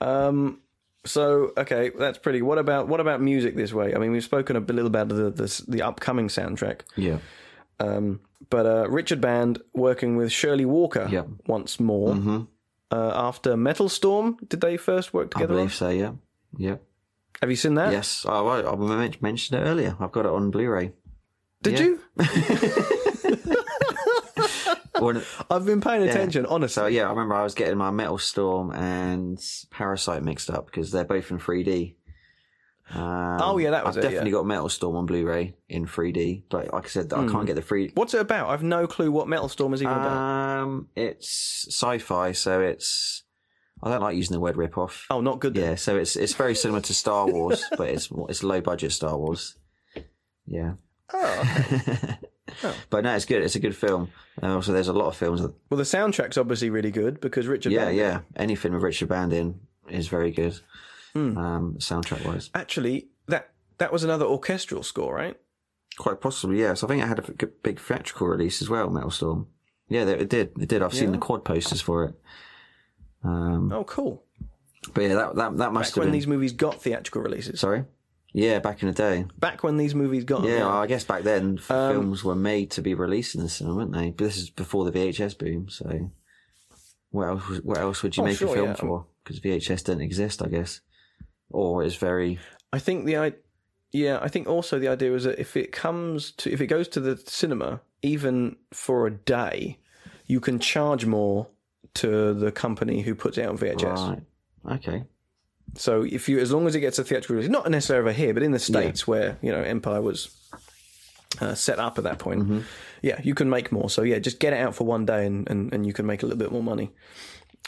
[0.01, 0.59] Um,
[1.05, 2.41] so okay, that's pretty.
[2.41, 3.93] What about what about music this way?
[3.95, 7.17] I mean, we've spoken a little about the the, the upcoming soundtrack, yeah,
[7.79, 11.27] um, but uh, Richard Band working with Shirley Walker Yep.
[11.47, 12.41] once more hmm
[12.91, 14.37] uh, after Metal Storm.
[14.47, 15.53] Did they first work I together?
[15.53, 15.57] on?
[15.59, 15.89] believe so.
[15.89, 16.11] Yeah,
[16.57, 16.75] yeah,
[17.41, 17.91] Have you seen that?
[17.91, 18.25] yes.
[18.27, 19.95] Oh, I, I mentioned it earlier.
[19.99, 20.91] I've got it on Blu-ray.
[21.63, 21.85] Did Yeah.
[21.85, 21.99] you?
[25.03, 26.81] When- I've been paying attention, honestly.
[26.81, 29.39] So yeah, I remember I was getting my Metal Storm and
[29.71, 31.95] Parasite mixed up because they're both in 3D.
[32.93, 34.37] Um, Oh, yeah, that was I've it, definitely yeah.
[34.37, 37.31] got Metal Storm on Blu-ray in 3D, but like I said, I Hmm.
[37.31, 37.91] can't get the free.
[37.95, 38.49] What's it about?
[38.49, 40.11] I've no clue what Metal Storm is even about.
[40.61, 43.23] Um, it's sci-fi, so it's.
[43.81, 45.05] I don't like using the word rip-off.
[45.09, 45.55] Oh, not good.
[45.55, 45.63] Then.
[45.71, 49.17] Yeah, so it's it's very similar to Star Wars, but it's it's low budget Star
[49.17, 49.57] Wars.
[50.45, 50.73] Yeah.
[51.13, 52.17] Oh, okay.
[52.63, 52.75] Oh.
[52.89, 53.41] But no, it's good.
[53.41, 54.09] It's a good film.
[54.41, 57.47] And also, there's a lot of films that well, the soundtrack's obviously really good because
[57.47, 57.71] Richard.
[57.71, 58.19] yeah, Band- yeah.
[58.35, 60.59] Anything with Richard Band in is very good,
[61.13, 61.37] Hmm.
[61.37, 62.49] um, soundtrack wise.
[62.53, 65.37] Actually, that that was another orchestral score, right?
[65.97, 66.83] Quite possibly, yes.
[66.83, 69.47] I think it had a big theatrical release as well, Metal Storm.
[69.89, 70.51] Yeah, it did.
[70.59, 70.81] It did.
[70.81, 72.15] I've seen the quad posters for it.
[73.23, 74.23] Um, Oh, cool.
[74.93, 76.13] but yeah, that that, that must Back have when been.
[76.13, 77.59] these movies got theatrical releases.
[77.59, 77.83] Sorry.
[78.33, 79.25] Yeah, back in the day.
[79.37, 80.43] Back when these movies got.
[80.43, 83.75] Yeah, I guess back then Um, films were made to be released in the cinema,
[83.77, 84.09] weren't they?
[84.09, 86.09] But this is before the VHS boom, so
[87.11, 87.43] what else?
[87.63, 88.73] What else would you Oh, make sure, a film yeah.
[88.73, 89.05] for?
[89.23, 90.81] Because VHS didn't exist, I guess,
[91.49, 92.39] or it's very
[92.71, 93.33] I think the I,
[93.91, 96.87] yeah, I think also the idea is that if it comes to if it goes
[96.89, 99.77] to the cinema, even for a day,
[100.25, 101.47] you can charge more
[101.93, 104.09] to the company who puts it out on VHS.
[104.65, 104.75] right.
[104.77, 105.03] Okay.
[105.75, 108.33] So if you, as long as it gets a theatrical release, not necessarily over here,
[108.33, 110.29] but in the states where you know Empire was
[111.41, 112.59] uh, set up at that point, Mm-hmm.
[113.01, 113.89] yeah, you can make more.
[113.89, 116.21] So yeah, just get it out for one day, and, and, and you can make
[116.23, 116.91] a little bit more money.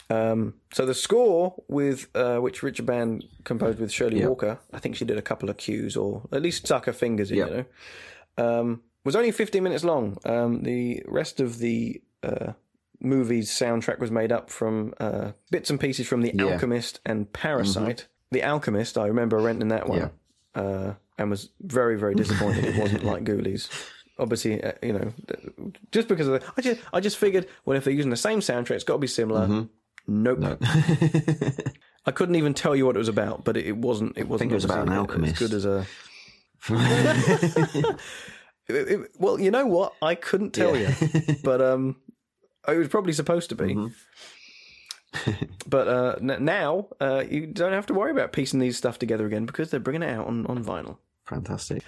[0.08, 4.28] Um, so the score with uh, which Richard Band composed with Shirley Yeah.
[4.28, 7.32] Walker, I think she did a couple of cues or at least stuck her fingers
[7.32, 7.38] in.
[7.38, 7.46] Yeah.
[7.46, 7.66] You
[8.38, 10.16] know, um, was only 15 minutes long.
[10.24, 12.52] Um, the rest of the uh,
[13.00, 16.52] movie's soundtrack was made up from uh, bits and pieces from The Yeah.
[16.52, 18.06] Alchemist and Parasite.
[18.32, 20.10] The Alchemist, I remember renting that one
[20.54, 23.68] uh, and was very, very disappointed it wasn't like Ghoulies.
[24.18, 25.12] Obviously, uh, you know,
[25.92, 28.40] just because of the, I just, I just figured, well, if they're using the same
[28.40, 29.66] soundtrack, it's got to be similar.
[30.08, 30.58] Nope.
[32.06, 34.16] I couldn't even tell you what it was about, but it, it wasn't.
[34.16, 34.52] It wasn't.
[34.52, 35.40] it was about an alchemist.
[35.42, 35.86] As good as a.
[38.68, 39.92] It- it- well, you know what?
[40.02, 40.92] I couldn't tell Yeah.
[41.00, 41.96] you, but um,
[42.68, 43.74] it was probably supposed to be.
[43.74, 45.42] Mm-hmm.
[45.68, 49.26] but uh, n- now uh, you don't have to worry about piecing these stuff together
[49.26, 50.98] again because they're bringing it out on, on vinyl.
[51.24, 51.82] Fantastic.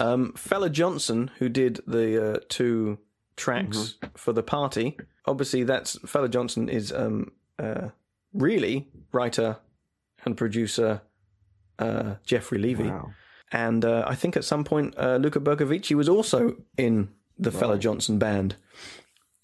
[0.00, 2.98] Um, Fella Johnson, who did the uh, two
[3.36, 4.06] tracks Mm-hmm.
[4.16, 7.88] for the party, obviously that's Fella Johnson is um, uh,
[8.32, 9.58] really writer
[10.24, 11.02] and producer
[11.78, 13.10] uh, Jefery Levy, Wow.
[13.52, 17.08] and uh, I think at some point uh, Luca Bercovici was also in
[17.38, 18.56] the Fella Johnson band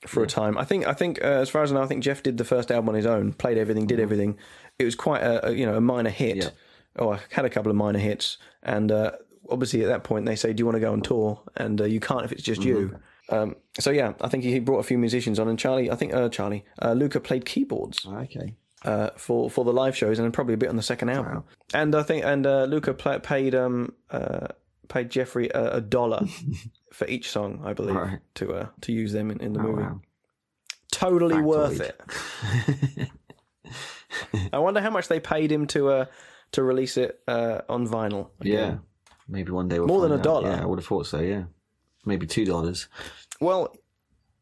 [0.06, 0.56] for a time.
[0.58, 2.44] I think I think uh, as far as I know, I think Jeff did the
[2.44, 4.38] first album on his own, played everything, did everything.
[4.78, 6.36] It was quite a, a you know a minor hit.
[6.36, 6.50] Yeah.
[6.98, 9.12] Oh, I had a couple of minor hits, and uh,
[9.50, 11.84] obviously at that point they say, "Do you want to go on tour?" And uh,
[11.84, 12.96] you can't if it's just you.
[13.28, 16.14] Um, so yeah, I think he brought a few musicians on, and Charlie, I think
[16.14, 18.54] uh, Charlie, uh, Luca played keyboards Okay.
[18.84, 21.42] uh, for for the live shows, and probably a bit on the second album.
[21.74, 24.48] And I think and uh, Luca pla paid um uh,
[24.88, 26.26] paid Jeffrey a, a dollar
[26.92, 28.20] for each song, I believe, Right.
[28.36, 29.82] to uh, to use them in, in the Oh, movie.
[29.82, 30.00] wow.
[30.92, 32.00] Totally worth it.
[34.52, 36.04] I wonder how much they paid him to uh
[36.52, 38.28] to release it uh, on vinyl.
[38.40, 38.78] Yeah.
[39.28, 40.22] Maybe one day we'll More than a out.
[40.22, 40.50] dollar.
[40.50, 41.20] Yeah, I would have thought so.
[41.20, 41.44] Yeah.
[42.04, 42.88] Maybe two dollars.
[43.40, 43.74] Well,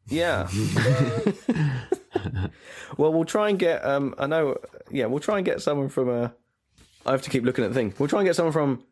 [0.08, 0.48] yeah.
[2.98, 3.84] well, we'll try and get.
[3.84, 4.58] Um, I know.
[4.90, 6.28] Yeah, we'll try and get someone from uh,
[7.06, 7.94] I have to keep looking at the thing.
[7.98, 8.84] We'll try and get someone from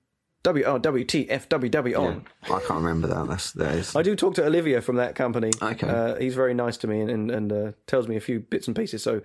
[0.44, 2.24] W oh WTFWW on.
[2.44, 3.26] I can't remember that.
[3.28, 3.94] That's that is.
[3.96, 5.50] I do talk to Olivia from that company.
[5.62, 5.88] Okay.
[5.88, 8.66] Uh, he's very nice to me and and, and uh, tells me a few bits
[8.66, 9.02] and pieces.
[9.02, 9.22] So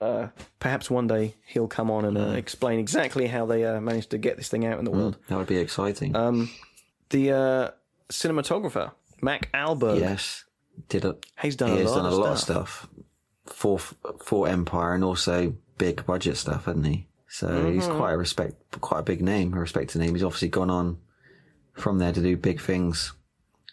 [0.00, 0.28] uh,
[0.58, 4.18] perhaps one day he'll come on and uh, explain exactly how they uh, managed to
[4.18, 5.16] get this thing out in the world.
[5.28, 6.16] That would be exciting.
[6.16, 6.50] Um,
[7.10, 7.70] the uh,
[8.10, 8.90] cinematographer
[9.20, 10.00] Mac Ahlberg.
[10.00, 10.44] yes,
[10.88, 11.24] did it.
[11.40, 12.56] He's done He a has done a of lot stuff.
[12.56, 12.88] of stuff
[13.46, 13.78] for
[14.24, 17.06] for Empire and also big budget stuff, hasn't he?
[17.34, 17.96] So he's Mm-hmm.
[17.96, 20.14] quite a respect, quite a big name, a respected name.
[20.14, 20.98] He's obviously gone on
[21.72, 23.14] from there to do big things.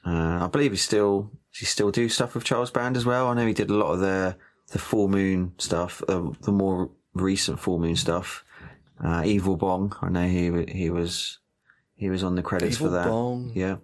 [0.06, 3.28] Uh, I believe he still he still do stuff with Charles Band as well.
[3.28, 4.38] I know he did a lot of the
[4.72, 8.46] the Full Moon stuff, uh, the more recent Full Moon stuff.
[9.04, 11.40] Uh, Evil Bong, I know he he was
[11.96, 13.08] he was on the credits Evil for that.
[13.08, 13.52] Bong.
[13.54, 13.78] Yeah.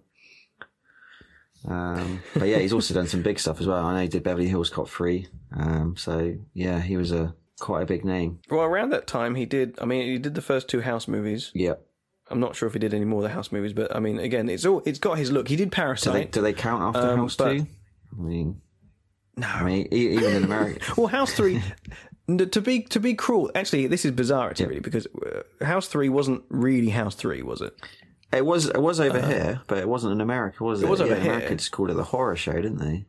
[1.67, 3.84] Um, but yeah, he's also done some big stuff as well.
[3.84, 5.28] I know he did Beverly Hills Cop 3.
[5.57, 8.39] Um, so yeah, he was a quite a big name.
[8.49, 9.78] Well, around that time he did.
[9.82, 11.51] I mean, he did the first two House movies.
[11.53, 11.76] Yeah.
[12.30, 14.20] I'm not sure if he did any more of the House movies, but I mean,
[14.20, 15.47] again, it's all it's got his look.
[15.47, 16.32] He did Do they, Parasite.
[16.32, 17.43] do they count after Um, House 2?
[17.43, 18.62] I mean,
[19.38, 20.93] no, I mean, even in America.
[20.97, 21.62] Well, House Three.
[22.28, 26.43] To be to be cruel, actually, this is bizarrity really because uh, House Three wasn't
[26.49, 27.76] really House Three, was it?
[28.34, 30.88] It was it was over here, but it wasn't in America, was it?
[30.88, 31.34] It was over yeah, here.
[31.34, 33.06] America just called it the horror show, didn't they?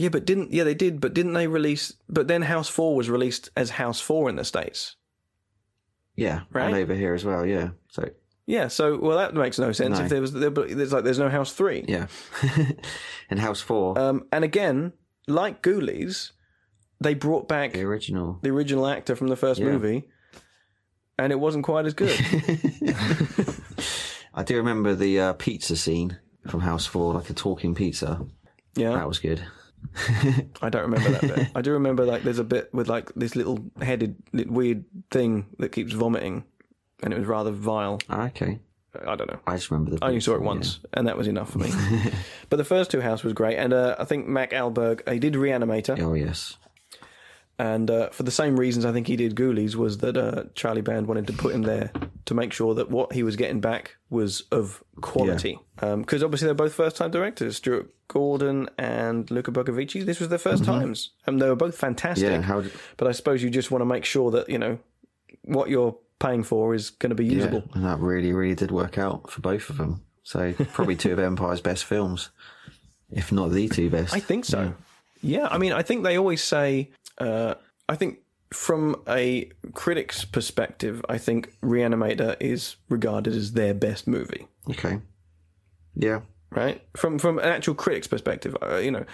[0.00, 1.92] Yeah, but didn't yeah they did, but didn't they release?
[2.08, 4.96] But then House Four was released as House Four in the states.
[6.16, 6.66] Yeah, Right.
[6.68, 7.44] and over here as well.
[7.44, 8.08] Yeah, so
[8.46, 10.04] Yeah, so well that makes no sense No.
[10.04, 11.84] if there was there, but there's like there's no House Three.
[11.86, 12.06] yeah,
[13.30, 14.94] and House Four, Um, and again,
[15.28, 16.30] like Ghoulies,
[16.98, 18.38] they brought back the original.
[18.42, 19.66] the original actor from the first Yeah.
[19.66, 20.08] movie,
[21.18, 22.10] and it wasn't quite as good.
[24.34, 28.24] I do remember the uh, pizza scene from House Four, like a talking pizza.
[28.76, 29.42] yeah, That was good.
[30.62, 31.48] I don't remember that bit.
[31.54, 35.70] I do remember like there's a bit with like this little headed weird thing that
[35.70, 36.44] keeps vomiting,
[37.02, 37.98] and it was rather vile.
[38.08, 38.60] Ah, Okay,
[39.06, 39.40] I don't know.
[39.46, 40.04] I just remember the.
[40.04, 40.46] I only saw it yeah.
[40.46, 41.70] once, and that was enough for me.
[42.48, 45.34] but the first two House was great, and uh, I think Mac Ahlberg he did
[45.34, 46.56] Reanimator, Oh yes,
[47.60, 50.80] and uh, for the same reasons I think he did Ghoulies was that uh, Charlie
[50.80, 51.92] Band wanted to put him there
[52.24, 55.58] to make sure that what he was getting back was of quality.
[55.80, 60.04] Because obviously they're both first time directors, Stuart Gordon and Luca Bercovici.
[60.06, 62.28] This was their 1st times, and they were both fantastic.
[62.28, 62.40] Mm-hmm.
[62.42, 62.46] yeah.
[62.46, 62.64] How?
[62.96, 64.78] But I suppose you just want to make sure that you know
[65.44, 67.64] what you're paying for is going to be Yeah, usable.
[67.74, 70.02] and that really, really did work out for both of them.
[70.22, 72.30] So probably two of Empire's best films,
[73.10, 74.14] if not the two best.
[74.14, 74.74] I think so.
[75.22, 76.90] Yeah, I mean, I think they always say.
[77.18, 77.54] Uh,
[77.88, 78.20] I think
[78.52, 84.46] from a critic's perspective, I think Reanimator is regarded as their best movie.
[84.68, 85.00] Okay.
[85.94, 86.20] Yeah.
[86.52, 89.04] Right from from an actual critic's perspective, uh, you know,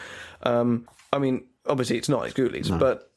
[0.44, 3.11] um, I mean, obviously it's not as Ghoulies, but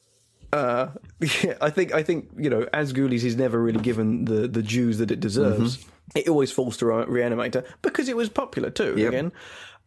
[0.51, 0.87] uh,
[1.43, 4.61] yeah, I think I think you know, as Ghoulies is never really given the the
[4.61, 5.77] dues that it deserves.
[5.77, 5.89] Mm-hmm.
[6.15, 8.95] It always falls to Re- Reanimator because it was popular too.
[8.97, 9.07] Yep.
[9.07, 9.31] Again,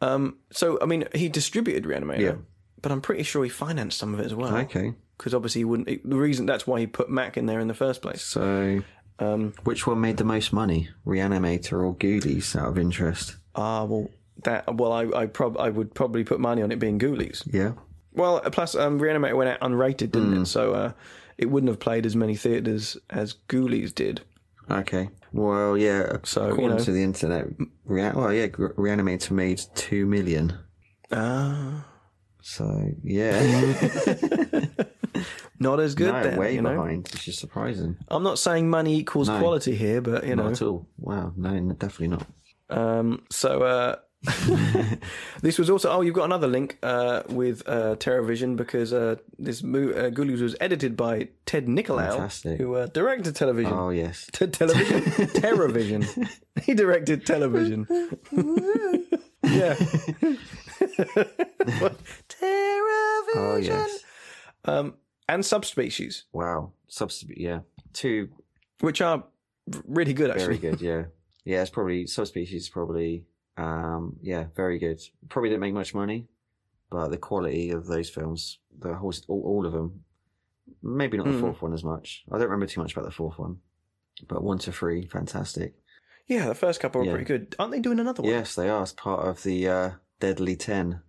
[0.00, 2.34] um, so I mean, he distributed Reanimator, Yeah.
[2.83, 4.55] But I'm pretty sure he financed some of it as well.
[4.57, 4.95] Okay.
[5.16, 5.89] because obviously he wouldn't.
[6.09, 8.22] The reason that's why he put Mac in there in the first place.
[8.22, 8.83] So,
[9.18, 12.57] Um, which one made the most money, Reanimator or Ghoulies?
[12.57, 13.37] Out of interest.
[13.55, 14.11] ah, well,
[14.45, 17.43] that well, I I prob I would probably put money on it being Ghoulies.
[17.53, 17.72] Yeah.
[18.14, 20.43] Well, plus um, Reanimator went out unrated, didn't Hmm.
[20.43, 20.47] it?
[20.47, 20.93] So uh,
[21.39, 24.22] it wouldn't have played as many theaters as Ghoulies did.
[24.70, 25.11] Okay.
[25.33, 26.16] Well, yeah.
[26.24, 27.47] So, you according know- to the internet,
[27.85, 30.55] Rea- well, yeah, Reanimator made two million.
[31.11, 31.85] Ah,
[32.43, 33.40] So yeah,
[35.61, 36.38] not as good no, then.
[36.38, 36.74] way you know?
[36.74, 37.97] behind, which is surprising.
[38.09, 39.38] I'm not saying money equals No.
[39.38, 40.45] quality here, but you know.
[40.45, 40.86] Not at all.
[40.99, 41.32] Wow.
[41.36, 42.26] No, definitely not.
[42.68, 43.97] Um, so uh,
[45.43, 45.90] this was also.
[45.90, 50.40] Oh, you've got another link uh, with uh, TerrorVision because uh, this mo- uh, Ghoulies
[50.43, 52.59] was edited by Ted Nicolaou, Fantastic.
[52.59, 53.72] who uh, directed television.
[53.72, 54.28] Oh yes.
[54.32, 56.28] T- television, TerrorVision.
[56.62, 57.86] he directed television.
[59.45, 59.74] yeah.
[62.28, 63.36] TerrorVision.
[63.36, 63.99] Oh yes.
[64.64, 64.95] Um,
[65.28, 66.72] and subspecies, Wow.
[66.88, 67.38] Substitute.
[67.38, 67.61] Yeah.
[67.93, 68.28] Two
[68.80, 69.24] which are
[69.86, 70.57] really good actually.
[70.57, 70.80] very good.
[70.80, 71.05] Yeah.
[71.45, 71.62] Yeah.
[71.62, 72.68] It's probably subspecies.
[72.68, 73.24] Probably.
[73.57, 74.16] Um.
[74.22, 74.47] Yeah.
[74.57, 75.01] Very good.
[75.28, 76.26] Probably didn't make much money,
[76.90, 80.05] but the quality of those films, the whole, all, all of them.
[80.82, 81.40] Maybe not the Mm.
[81.40, 82.24] fourth one as much.
[82.30, 83.59] I don't remember too much about the fourth one,
[84.26, 85.74] but one to three, fantastic.
[86.26, 87.11] Yeah, the first couple are Yeah.
[87.12, 87.55] pretty good.
[87.59, 88.30] Aren't they doing another one?
[88.32, 89.90] Yes, they are as part of the uh,
[90.23, 91.01] Deadly Ten.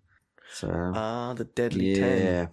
[0.53, 1.95] So Ah, the Deadly yeah,
[2.45, 2.49] Ten.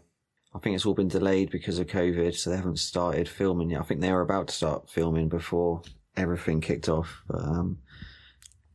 [0.54, 3.80] I think it's all been delayed because of COVID, so they haven't started filming yet.
[3.80, 5.82] I think they were about to start filming before
[6.16, 7.22] everything kicked off.
[7.28, 7.78] But um,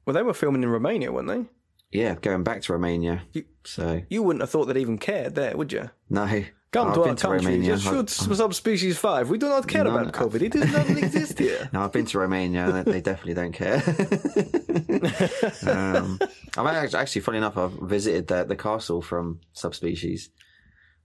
[0.05, 1.45] Well, they were filming in Romania, weren't they?
[1.91, 3.21] yeah, going back to Romania.
[3.33, 5.89] You- So You wouldn't have thought they'd even cared there, would you?
[6.09, 6.43] no,
[6.75, 7.37] Come I've to our to country.
[7.45, 7.69] Romania.
[7.75, 9.29] Just I've- shoot subspecies five.
[9.33, 10.41] We do not care No, about COVID.
[10.47, 11.69] It does not exist here.
[11.73, 12.83] No, I've been to Romania.
[12.85, 13.79] they definitely don't care.
[15.67, 16.19] um,
[16.57, 20.29] I'm actually, actually, funny enough, I've visited the, the castle from Subspecies.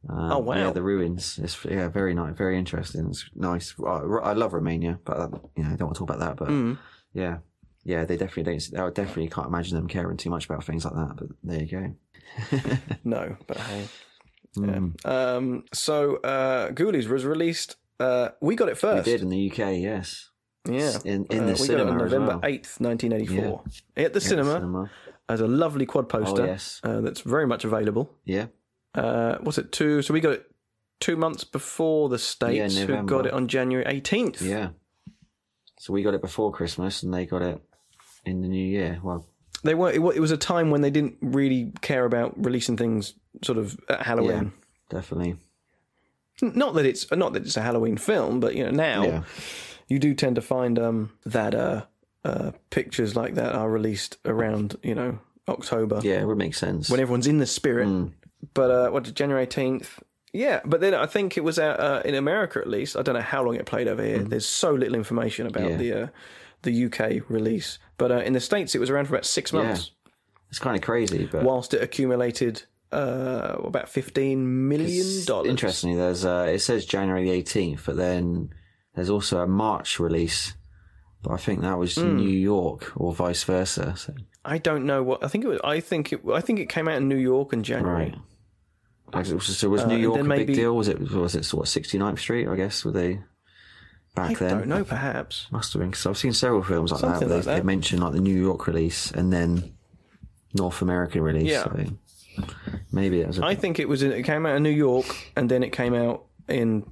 [0.09, 0.55] Um, Oh, wow.
[0.57, 1.39] Yeah, the ruins.
[1.43, 3.07] It's yeah, very nice, very interesting.
[3.11, 3.75] It's nice.
[3.87, 4.01] I,
[4.31, 6.37] I love Romania, but um, you know, I don't want to talk about that.
[6.37, 6.79] But Mm.
[7.13, 7.39] yeah,
[7.85, 8.87] yeah, they definitely don't.
[8.87, 11.17] I definitely can't imagine them caring too much about things like that.
[11.17, 11.95] But there you go.
[13.05, 13.87] No, but hey.
[14.57, 14.95] Mm.
[15.05, 15.11] Yeah.
[15.37, 17.77] Um, so uh, Ghoulies was released.
[17.99, 19.05] Uh, we got it We first.
[19.05, 20.31] did in the UK, yes.
[20.69, 20.99] Yeah.
[21.05, 23.63] In in Uh, the we cinema got it on as November eighth, nineteen eighty four.
[23.97, 24.91] At the Yeah, cinema, cinema.
[25.29, 28.11] as a lovely quad poster Oh yes, uh, that's very much available.
[28.25, 28.47] yeah.
[28.95, 30.03] Uh, what's it two?
[30.03, 30.45] So we got it
[30.99, 32.77] two months before the states.
[32.77, 33.17] who November.
[33.17, 34.43] got it on January eighteenth.
[34.43, 34.71] Yeah.
[35.79, 37.63] So we got it before Christmas, and they got it
[38.27, 39.01] in the new year.
[39.03, 39.25] Well,
[39.63, 39.91] They were.
[39.91, 43.79] It it was a time when they didn't really care about releasing things sort of
[43.89, 44.53] at Halloween.
[44.89, 45.37] definitely.
[46.43, 49.23] Not that it's not that it's a Halloween film, but you know now Yeah.
[49.89, 51.85] you do tend to find um, that uh,
[52.25, 56.89] uh, pictures like that are released around you know October Yeah, it would make sense.
[56.89, 57.89] when everyone's in the spirit.
[57.89, 58.13] Mm.
[58.55, 59.99] But uh, what January eighteenth?
[60.33, 62.97] Yeah, but then I think it was out uh, in America at least.
[62.97, 64.21] I don't know how long it played over here.
[64.21, 65.71] There's so little information about Mm.
[65.73, 65.77] Yeah.
[65.77, 66.07] the uh,
[66.63, 69.93] the UK release, but uh, in the states it was around for about six months.
[70.49, 75.49] it's kind of crazy, but whilst it accumulated uh, about fifteen million dollars.
[75.49, 78.51] interestingly, there's uh, it says January the 18th, but then
[78.95, 80.55] there's also a March release.
[81.23, 82.17] But I think that was Hmm.
[82.17, 83.95] New York or vice versa.
[83.97, 85.61] So, I don't know what I think it was.
[85.63, 86.21] I think it.
[86.33, 88.15] I think it came out in New York in January.
[89.15, 89.27] right.
[89.27, 90.75] So was Uh, New and York a then big maybe- deal?
[90.77, 92.49] Was it was it what 69th Street?
[92.49, 93.21] I guess were they
[94.15, 94.59] back I then?
[94.59, 94.85] don't know.
[94.85, 95.47] Perhaps.
[95.51, 97.35] Must have been because I've seen several films like Something that.
[97.37, 97.65] Like they, they that.
[97.67, 99.73] mention like the New York release and then
[100.55, 101.51] North American release.
[101.51, 101.65] Yeah.
[101.65, 101.85] So
[102.93, 103.39] maybe it was.
[103.39, 104.03] A, I think it was.
[104.03, 105.07] In, it came out in New York,
[105.37, 106.85] and then it came out in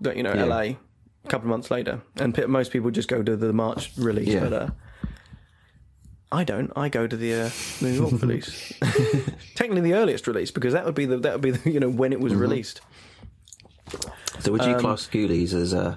[0.00, 0.44] the- you know Yeah.
[0.44, 0.76] LA a
[1.28, 2.00] couple of months later.
[2.16, 4.40] And pe- most people just go to the March release, Yeah.
[4.40, 4.68] but uh,
[6.32, 6.72] I don't.
[6.76, 7.50] I go to the uh,
[7.80, 8.72] New York release.
[9.54, 11.88] Technically, the earliest release because that would be the that would be the, you know
[11.90, 12.42] when it was Mm-hmm.
[12.42, 12.80] released.
[14.40, 15.96] so would you um, class Ghoulies as uh,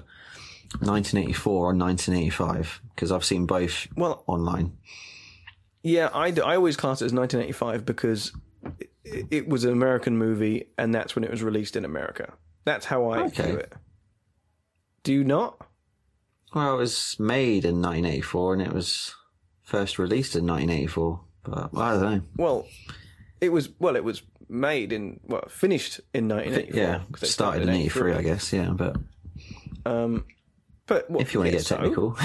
[0.78, 2.80] 1984 or 1985?
[2.94, 4.76] Because I've seen both Well, online.
[5.82, 8.32] Yeah, I, I always class it as 1985 because
[9.04, 12.34] it, it was an American movie and that's when it was released in America.
[12.64, 13.46] That's how I Okay.
[13.46, 13.72] view it.
[15.02, 15.66] Do you not?
[16.54, 19.14] Well, it was made in 1984 and it was
[19.62, 21.20] first released in 1984.
[21.42, 22.22] But I don't know.
[22.36, 22.66] Well,
[23.40, 26.78] it was well, it was made in well, finished in 1984.
[26.80, 28.52] Yeah, it started in 83, I guess.
[28.52, 28.96] Yeah, but
[29.86, 30.26] Um,
[30.90, 32.18] but well, if you want to get so- technical.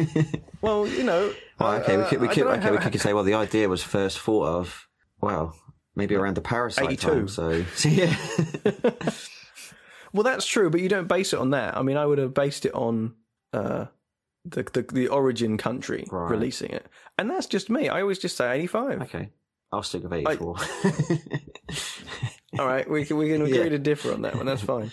[0.62, 3.12] well, you know, Well, okay, we uh, could, we could, don't okay, we could say,
[3.12, 4.88] well, the idea was first thought of,
[5.20, 5.54] well,
[5.94, 7.08] maybe around the parasite 82.
[7.08, 7.28] time.
[7.28, 8.16] So, so yeah,
[10.14, 11.76] Well, that's true, but you don't base it on that.
[11.76, 13.14] I mean, I would have based it on
[13.52, 13.86] uh,
[14.46, 16.30] the, the the origin country Right.
[16.30, 16.86] releasing it,
[17.18, 17.90] and that's just me.
[17.90, 19.02] I always just say 85.
[19.02, 19.28] okay,
[19.70, 20.56] I'll stick with eighty-four.
[22.58, 23.68] All right, we can we can agree Yeah.
[23.68, 24.46] to differ on that one.
[24.46, 24.90] That's fine.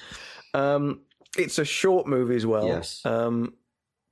[0.53, 0.99] Um,
[1.37, 2.67] it's a short movie as well.
[2.67, 3.05] Yes.
[3.05, 3.53] Um,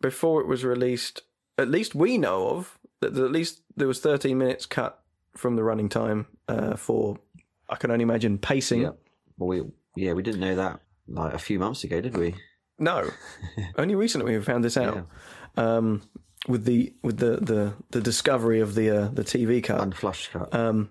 [0.01, 1.21] before it was released,
[1.57, 3.17] at least we know of that.
[3.17, 4.99] At least there was 13 minutes cut
[5.35, 7.17] from the running time uh, for.
[7.69, 8.81] I can only imagine pacing.
[8.81, 8.91] yeah,
[9.37, 9.61] well, we
[9.95, 12.35] yeah we didn't know that like a few months ago, did we?
[12.77, 13.09] No,
[13.77, 15.07] only recently we found this out.
[15.55, 16.01] Um,
[16.47, 19.81] with the with the, the, the discovery of the uh, the TV cut.
[19.81, 20.53] Unflushed cut.
[20.53, 20.89] Um,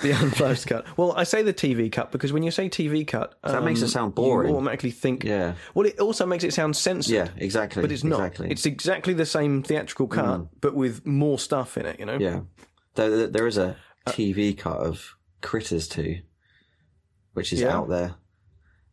[0.02, 0.86] the unflushed cut.
[0.96, 3.84] Well, I say the TV cut because when you say TV cut, that makes it
[3.84, 4.48] um, sound boring.
[4.50, 5.24] You automatically think.
[5.24, 7.12] yeah, Well, it also makes it sound censored.
[7.14, 7.82] yeah, exactly.
[7.82, 8.20] But it's not.
[8.20, 8.48] Exactly.
[8.48, 8.52] Mm.
[8.52, 11.98] It's exactly the same theatrical cut, but with more stuff in it.
[12.00, 12.18] You know.
[12.18, 12.40] yeah.
[12.94, 13.76] There, there- there is a
[14.08, 16.18] TV cut of Critters 2,
[17.34, 17.76] which is Yeah?
[17.76, 18.14] out there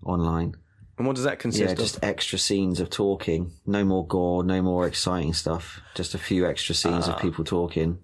[0.03, 0.55] online.
[0.97, 1.78] And what does that consist Yeah, of?
[1.78, 3.51] just extra scenes of talking.
[3.66, 5.80] No more gore, no more exciting stuff.
[5.95, 7.14] Just a few extra scenes Ah.
[7.14, 7.99] of people talking.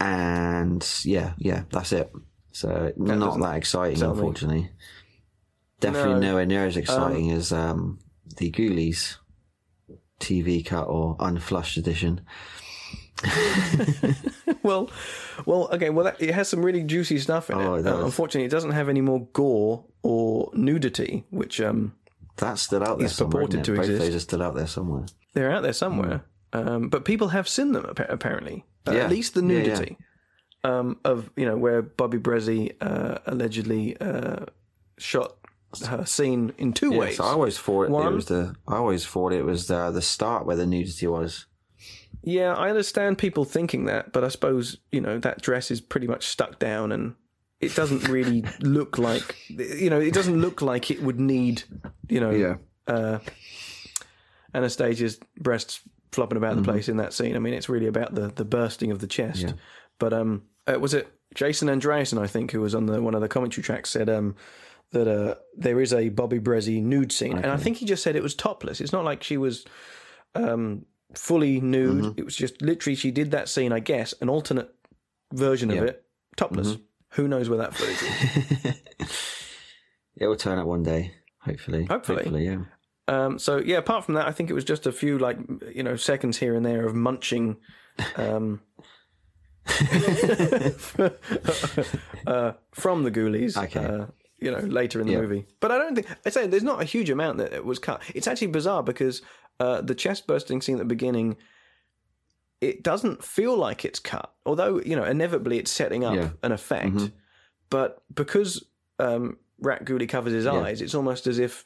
[0.00, 2.12] And yeah, yeah, that's it.
[2.52, 4.06] So not doesn't that exciting, me.
[4.06, 4.70] unfortunately.
[5.80, 6.20] Definitely No.
[6.20, 7.98] nowhere near as exciting as um,
[8.38, 9.16] the Ghoulies
[10.20, 12.22] TV cut or unflushed edition.
[14.62, 14.90] well,
[15.44, 15.90] well, okay.
[15.90, 17.80] Well, that, it has some really juicy stuff in Oh, it.
[17.80, 18.02] it does.
[18.02, 21.94] Uh, unfortunately, it doesn't have any more gore or nudity, which um,
[22.36, 23.42] That's still out there It's somewhere.
[23.46, 23.76] purported isn't it?
[23.76, 24.06] to Both exist.
[24.06, 25.06] those are still out there somewhere.
[25.34, 26.24] they're out there somewhere.
[26.52, 28.64] Um, but people have seen them appa- apparently.
[28.86, 29.04] Uh, Yeah.
[29.04, 29.58] At least the Yeah, yeah.
[29.62, 29.96] nudity
[30.64, 34.46] Um, of you know where Bobbie Bresee uh, allegedly uh,
[34.98, 35.36] shot
[35.86, 37.16] her scene in two Yeah, ways.
[37.16, 38.54] so I always thought it, was the.
[38.66, 41.46] I always thought it was the the start where the nudity was.
[42.22, 46.06] Yeah, I understand people thinking that, but I suppose you know that dress is pretty
[46.08, 47.14] much stuck down, and
[47.60, 51.62] it doesn't really look like you know it doesn't look like it would need
[52.08, 52.56] you know Yeah.
[52.88, 53.18] uh,
[54.54, 55.80] Anastasia's breasts
[56.12, 57.36] flopping about the place in that scene.
[57.36, 59.42] I mean, it's really about the the bursting of the chest.
[59.42, 59.52] Yeah.
[59.98, 62.20] But um, uh, was it Jason Andreasen?
[62.20, 64.36] I think who was on the one of the commentary tracks said um
[64.92, 68.16] that uh there is a Bobbie Bresee nude scene, and I think he just said
[68.16, 68.80] it was topless.
[68.80, 69.64] It's not like she was
[70.34, 72.18] um fully nude.
[72.18, 73.72] It was just literally she did that scene.
[73.72, 74.72] I guess an alternate
[75.32, 76.04] version of it
[76.36, 76.76] topless.
[77.10, 79.10] Who knows where that footage is?
[80.18, 81.84] It will turn up one day, hopefully.
[81.84, 82.46] Hopefully.
[82.46, 82.60] yeah.
[83.08, 85.38] Um, so yeah, apart from that, I think it was just a few like
[85.74, 87.56] you know seconds here and there of munching
[88.16, 88.60] um,
[92.26, 93.56] uh, from the Ghoulies.
[93.56, 93.84] Okay.
[93.84, 94.06] Uh,
[94.38, 95.20] you know, later in the Yeah.
[95.22, 98.02] movie, but I don't think I say there's not a huge amount that was cut.
[98.14, 99.22] It's actually bizarre because
[99.60, 101.36] uh, the chest bursting scene at the beginning,
[102.60, 106.30] it doesn't feel like it's cut, although you know inevitably it's setting up Yeah.
[106.42, 107.12] an effect.
[107.70, 108.62] But because
[108.98, 111.64] um, Rat Ghoulie covers his eyes, it's almost as if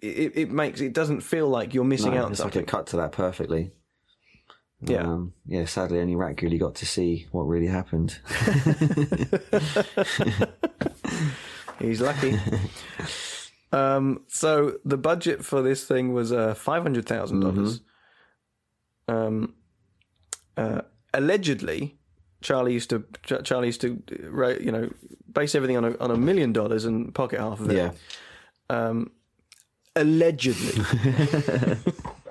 [0.00, 2.62] it, it makes it doesn't feel like you're missing No, out on it's like something.
[2.62, 3.72] it cut to that perfectly.
[4.80, 5.02] Yeah.
[5.02, 8.16] Um, yeah, sadly, only Rat Ghoulie got to see what really happened.
[11.80, 12.38] He's lucky.
[13.72, 17.80] um, so the budget for this thing was uh, five hundred dollars.
[19.06, 19.54] Um,
[20.56, 20.82] uh,
[21.14, 21.98] allegedly,
[22.40, 23.04] Charlie used to
[23.44, 24.02] Charlie used to
[24.36, 24.90] uh, you know
[25.32, 27.76] base everything on a on a million dollars and pocket half of it.
[27.76, 27.90] yeah.
[28.70, 29.10] Um,
[30.00, 30.82] allegedly,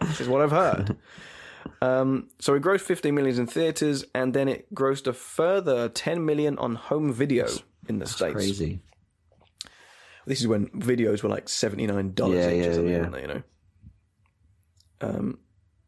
[0.01, 0.97] this is what I've heard.
[1.81, 6.25] Um, so it grossed 15 million in theaters, and then it grossed a further 10
[6.25, 7.47] million on home video
[7.87, 8.33] in the states.
[8.33, 8.79] Crazy.
[10.25, 13.09] This is when videos were like seventy nine dollars Yeah, each or yeah, something, yeah.
[13.09, 13.43] they, you know.
[14.99, 15.39] Um,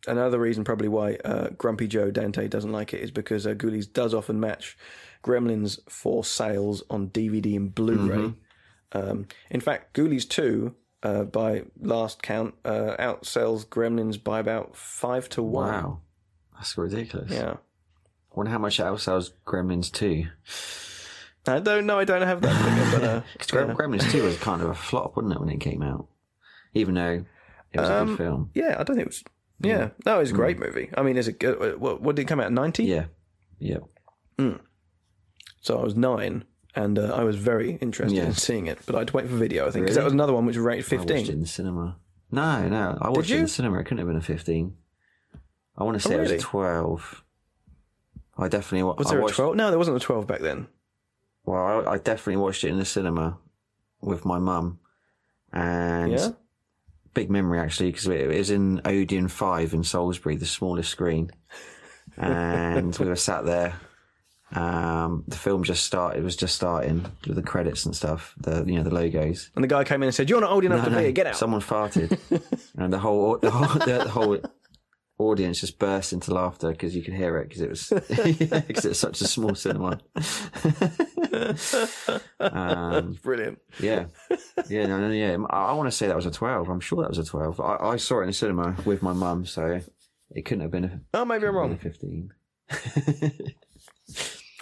[0.07, 3.91] another reason probably why uh, Grumpy Joe Dante doesn't like it is because uh, Ghoulies
[3.91, 4.77] does often match
[5.25, 8.17] Gremlins for sales on DVD and Blu-ray.
[8.17, 8.97] Mm-hmm.
[8.97, 10.73] Um, in fact, Ghoulies two,
[11.03, 15.71] uh, by last count, uh, outsells Gremlins by about five to one.
[15.71, 15.99] Wow.
[16.55, 17.31] That's ridiculous.
[17.31, 17.55] Yeah.
[18.35, 20.25] wonder how much it outsells Gremlins 2.
[21.47, 21.97] I don't know.
[21.99, 23.47] I don't have that figure, but uh, Because
[23.77, 26.07] Gremlins 2 was kind of a flop, wasn't it, when it came out?
[26.73, 27.25] Even though
[27.71, 28.49] it was a Um, good film.
[28.53, 29.23] yeah, I don't think it was.
[29.61, 30.89] Yeah, no, it was a great movie.
[30.95, 31.79] I mean, is it good?
[31.81, 32.51] What, what did it come out?
[32.51, 32.83] Ninety.
[32.85, 33.05] Yeah.
[33.57, 33.79] Yeah.
[35.61, 36.45] So I was nine,
[36.75, 38.25] and uh, I was very interested Yeah.
[38.25, 39.67] in seeing it, but I had to wait for video.
[39.67, 40.01] I think because Really?
[40.01, 41.33] that was another one which was rated I watched it fifteen.
[41.35, 41.97] in the cinema.
[42.31, 42.97] No, no.
[43.01, 43.45] I watched it in you?
[43.45, 43.79] the cinema.
[43.79, 44.75] It couldn't have been a 15.
[45.77, 46.39] I want to say it was really?
[46.39, 47.23] a 12.
[48.37, 49.55] I definitely wa- Was I there a twelve?
[49.55, 50.67] No, there wasn't a twelve back then.
[51.45, 53.37] Well, I, I definitely watched it in the cinema
[54.01, 54.79] with my mum.
[55.51, 56.29] And Yeah.
[57.13, 61.31] big memory actually because it was in Odeon 5 in Salisbury, the smallest screen.
[62.17, 63.75] And we were sat there.
[64.51, 68.63] Um, the film just started, it was just starting with the credits and stuff, the,
[68.65, 69.51] you know, the logos.
[69.55, 71.01] And the guy came in and said, "You're not old enough to No, be no,
[71.03, 71.11] here.
[71.11, 72.17] Get out." Someone farted,
[72.77, 74.37] and the whole the whole, the, the whole
[75.19, 77.89] audience just burst into laughter because you could hear it because it was
[78.67, 79.99] because it's such a small cinema.
[82.39, 83.59] um, Brilliant.
[83.79, 84.05] yeah,
[84.67, 85.37] yeah, no, no, yeah.
[85.49, 86.69] I, I want to say that was a twelve.
[86.69, 87.59] I'm sure that was a twelve.
[87.59, 89.79] I, I saw it in the cinema with my mum, so
[90.31, 91.77] it couldn't have been a, Oh, maybe I'm wrong.
[91.77, 92.33] fifteen.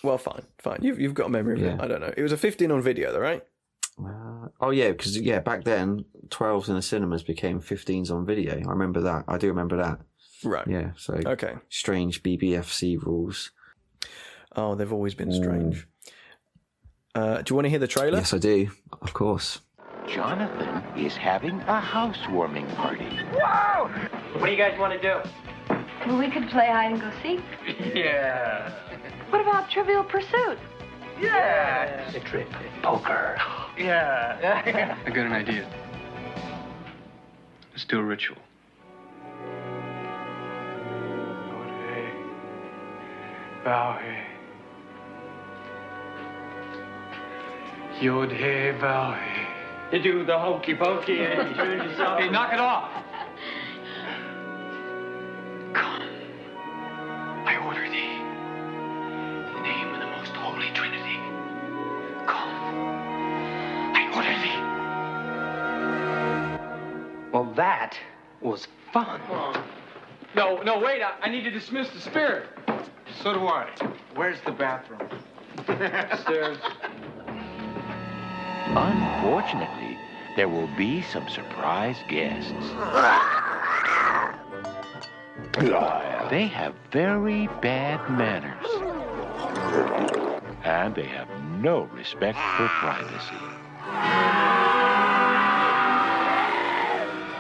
[0.04, 0.80] Well, fine, fine.
[0.82, 1.82] You've you've got a memory of it.
[1.82, 2.14] I don't know.
[2.16, 3.43] It was a fifteen on video, though, right?
[4.00, 8.54] Uh, oh yeah, because yeah, back then twelves in the cinemas became fifteens on video.
[8.58, 9.26] I remember that.
[9.28, 10.00] I do remember that.
[10.43, 10.68] Right.
[10.68, 11.56] Yeah, so Okay.
[11.70, 13.52] strange BBFC rules.
[14.56, 15.88] Oh, they've always been strange.
[17.16, 18.20] Uh, do you want to hear the trailer?
[18.20, 18.70] Yes, I do.
[19.02, 19.62] Of course.
[20.08, 23.10] Jonathan is having a housewarming party.
[23.34, 23.89] Wow!
[24.38, 25.30] What do you guys want to do?
[26.06, 27.41] Well, we could play hide and go seek.
[27.95, 28.72] Yeah.
[29.30, 30.57] What about Trivial Pursuit?
[31.19, 32.11] Yeah.
[32.11, 32.47] The trip.
[32.82, 33.38] Poker.
[33.78, 34.63] Yeah.
[35.05, 35.69] I got an idea.
[37.71, 38.38] Let's do a ritual.
[43.63, 44.23] Bow hey.
[48.01, 49.47] Yod hey, bow hey.
[49.97, 52.19] You do the hokey pokey and you turn yourself.
[52.19, 52.89] Hey, knock it off!
[55.73, 56.03] Come.
[57.45, 58.07] I order thee.
[67.32, 67.97] Well, that
[68.41, 69.21] was fun.
[70.36, 72.47] No, no, wait, I, I need to dismiss the spirit.
[73.21, 73.69] So do I.
[74.15, 75.01] Where's the bathroom?
[75.67, 76.57] Upstairs.
[78.75, 79.97] Unfortunately,
[80.36, 82.51] there will be some surprise guests.
[86.30, 88.65] They have very bad manners.
[90.63, 91.28] And they have
[91.61, 94.26] no respect for privacy.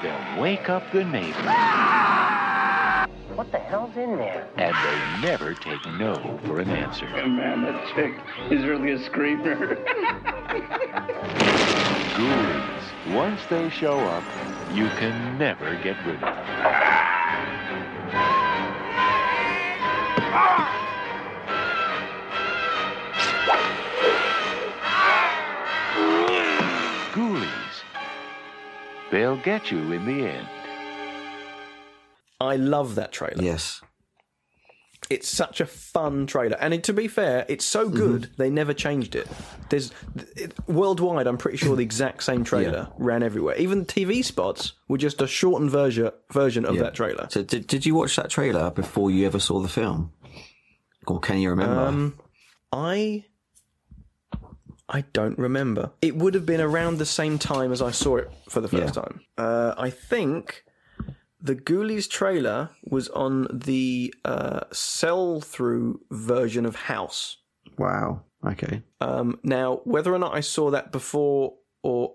[0.01, 1.33] They'll wake up the neighbors.
[3.35, 4.47] What the hell's in there?
[4.57, 7.05] And they never take no for an answer.
[7.27, 8.13] Man, that chick
[8.51, 9.75] is really a screamer.
[12.15, 14.23] Ghoulies, once they show up,
[14.73, 16.96] you can never get rid of them.
[29.11, 30.47] They'll get you in the end.
[32.39, 33.43] I love that trailer.
[33.43, 33.81] Yes.
[35.09, 38.73] It's such a fun trailer, and it, to be fair, it's so good they never
[38.73, 39.25] changed it.
[39.69, 39.91] There's
[40.35, 43.55] it, worldwide, I'm pretty sure the exact same trailer ran everywhere.
[43.55, 46.81] Even TV spots were just a shortened version version of Yeah.
[46.83, 47.27] that trailer.
[47.29, 50.11] So did did you watch that trailer before you ever saw the film?
[51.05, 51.79] Or can you remember?
[51.85, 52.19] Um,
[52.73, 53.23] I
[54.89, 55.91] I don't remember.
[56.01, 58.95] It would have been around the same time as I saw it for the first
[58.95, 59.01] Yeah.
[59.01, 59.21] time.
[59.37, 60.63] Uh, I think
[61.41, 67.37] the Ghoulies trailer was on the uh, sell-through version of House.
[67.77, 68.21] wow.
[68.45, 68.83] Okay.
[69.01, 72.13] Um, now, whether or not I saw that before or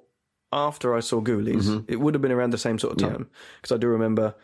[0.53, 3.29] after I saw Ghoulies, it would have been around the same sort of time
[3.61, 4.35] because I do remember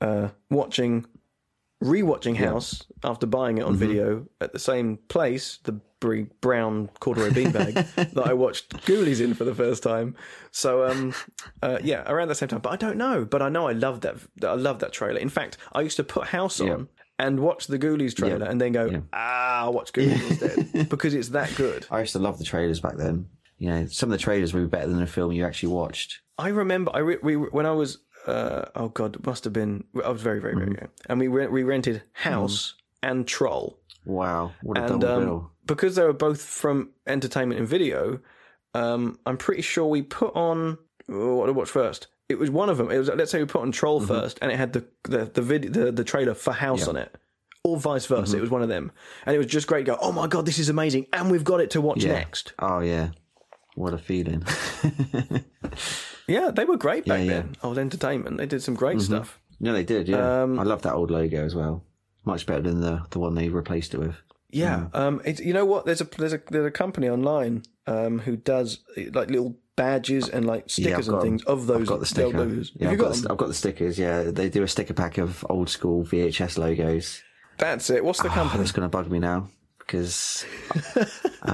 [0.00, 1.06] uh, watching,
[1.82, 7.74] rewatching House after buying it on video at the same place, the brown corduroy beanbag
[8.14, 10.16] that I watched Ghoulies in for the first time.
[10.50, 11.14] So, um,
[11.62, 12.60] uh, yeah, around the same time.
[12.60, 13.24] But I don't know.
[13.24, 14.16] But I know I loved that.
[14.42, 15.18] I loved that trailer.
[15.18, 16.66] In fact, I used to put House on.
[16.66, 16.76] Yeah.
[17.18, 21.28] And watch the Ghoulies trailer, and then go, ah, I'll watch Ghoulies instead because it's
[21.28, 21.86] that good.
[21.90, 23.28] I used to love the trailers back then.
[23.58, 26.20] You know, some of the trailers were better than the film you actually watched.
[26.38, 30.08] I remember I re- we when I was uh, oh god must have been I
[30.08, 34.52] was very very very young and we re- we rented House and Troll Wow.
[34.62, 35.50] What a and double um, bill.
[35.74, 38.20] Because they were both from entertainment and video
[38.74, 40.78] um, I'm pretty sure we put on
[41.10, 43.38] oh, what did I watch first it was one of them it was let's say
[43.40, 46.34] we put on Troll first and it had the the the vid- the, the trailer
[46.34, 47.14] for House on it
[47.64, 48.92] or vice versa it was one of them
[49.26, 51.60] and it was just great go oh my god this is amazing and we've got
[51.60, 52.12] it to watch Yeah.
[52.12, 53.10] next Oh yeah.
[53.76, 54.44] What a feeling.
[56.28, 57.30] yeah they were great back Yeah, yeah.
[57.42, 60.08] then old entertainment they did some great stuff yeah, they did.
[60.08, 60.42] Yeah.
[60.44, 61.84] Um, I love that old logo as well.
[62.24, 64.16] Much better than the the one they replaced it with.
[64.52, 65.84] Yeah, um, it's you know what?
[65.86, 68.80] There's a there's a there's a company online um, who does
[69.12, 71.52] like little badges and like stickers got and things 'em.
[71.52, 72.38] of those I've got the sticker.
[72.38, 72.72] logos.
[72.74, 73.30] Yeah, I've you got, got the.
[73.30, 73.98] I've got the stickers.
[73.98, 77.22] Yeah, they do a sticker pack of old school VHS logos.
[77.58, 78.04] That's it.
[78.04, 78.58] What's the Oh, company?
[78.58, 79.48] that's going to bug me now
[79.78, 80.44] because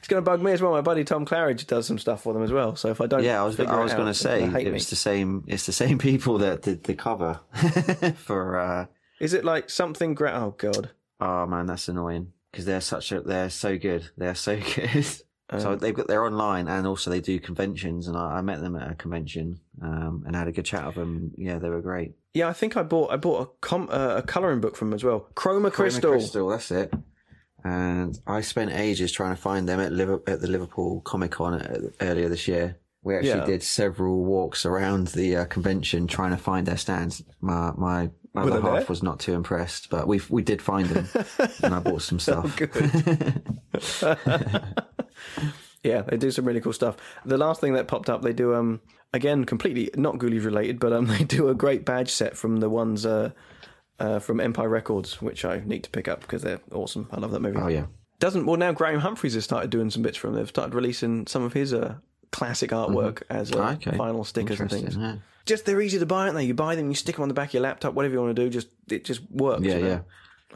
[0.00, 0.72] It's going to bug me as well.
[0.72, 2.74] My buddy Tom Claridge does some stuff for them as well.
[2.76, 4.96] So if I don't, yeah, I was I was going to say it was the
[4.96, 5.44] same.
[5.46, 7.40] It's the same people that did the cover
[8.16, 8.58] for.
[8.58, 8.86] uh
[9.20, 10.14] Is it like something?
[10.14, 10.90] Gra- oh god.
[11.20, 14.10] Oh man, that's annoying because they're such a they're so good.
[14.16, 15.06] They're so good.
[15.58, 18.76] so they've got they're online and also they do conventions and I, I met them
[18.76, 21.32] at a convention um, and had a good chat with them.
[21.36, 22.14] Yeah, they were great.
[22.34, 24.94] Yeah, I think I bought I bought a com- uh, a coloring book from them
[24.96, 25.28] as well.
[25.34, 26.10] Chroma Chroma Crystal.
[26.12, 26.92] Crystal, that's it.
[27.62, 31.54] And I spent ages trying to find them at, Liver- at the Liverpool Comic Con
[31.60, 32.78] uh, earlier this year.
[33.02, 33.44] We actually Yeah.
[33.46, 37.22] did several walks around the uh, convention trying to find their stands.
[37.40, 41.08] My my Were other half was not too impressed, but we we did find them,
[41.62, 42.56] and I bought some stuff.
[45.82, 46.98] Yeah, they do some really cool stuff.
[47.24, 48.80] The last thing that popped up, they do um
[49.14, 52.68] again completely not Ghoulies related, but um they do a great badge set from the
[52.68, 53.30] ones uh,
[53.98, 57.08] uh from Empire Records, which I need to pick up because they're awesome.
[57.10, 57.58] I love that movie.
[57.58, 57.86] Oh yeah,
[58.18, 60.34] Doesn't well now Graham Humphreys has started doing some bits from.
[60.34, 61.94] They've started releasing some of his uh
[62.30, 63.88] classic artwork as uh, Mm-hmm.
[63.88, 63.96] okay.
[63.96, 64.96] vinyl stickers and things.
[64.98, 65.16] yeah.
[65.46, 66.44] Just they're easy to buy, aren't they?
[66.44, 68.36] You buy them, you stick them on the back of your laptop, whatever you want
[68.36, 68.50] to do.
[68.50, 69.62] Just it just works.
[69.62, 69.88] Yeah, you know?
[69.88, 70.00] yeah.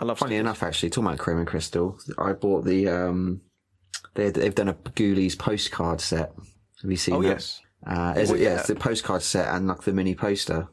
[0.00, 0.18] I love.
[0.18, 0.40] Funny stickers.
[0.40, 3.40] enough, actually, talking about Cream and Crystal, I bought the um,
[4.14, 6.32] they they've done a Ghoulies postcard set.
[6.82, 7.28] Have you seen Oh that?
[7.28, 8.58] yes, Uh, is Well, it, yeah, yeah.
[8.58, 10.68] it's the postcard set and like the mini poster.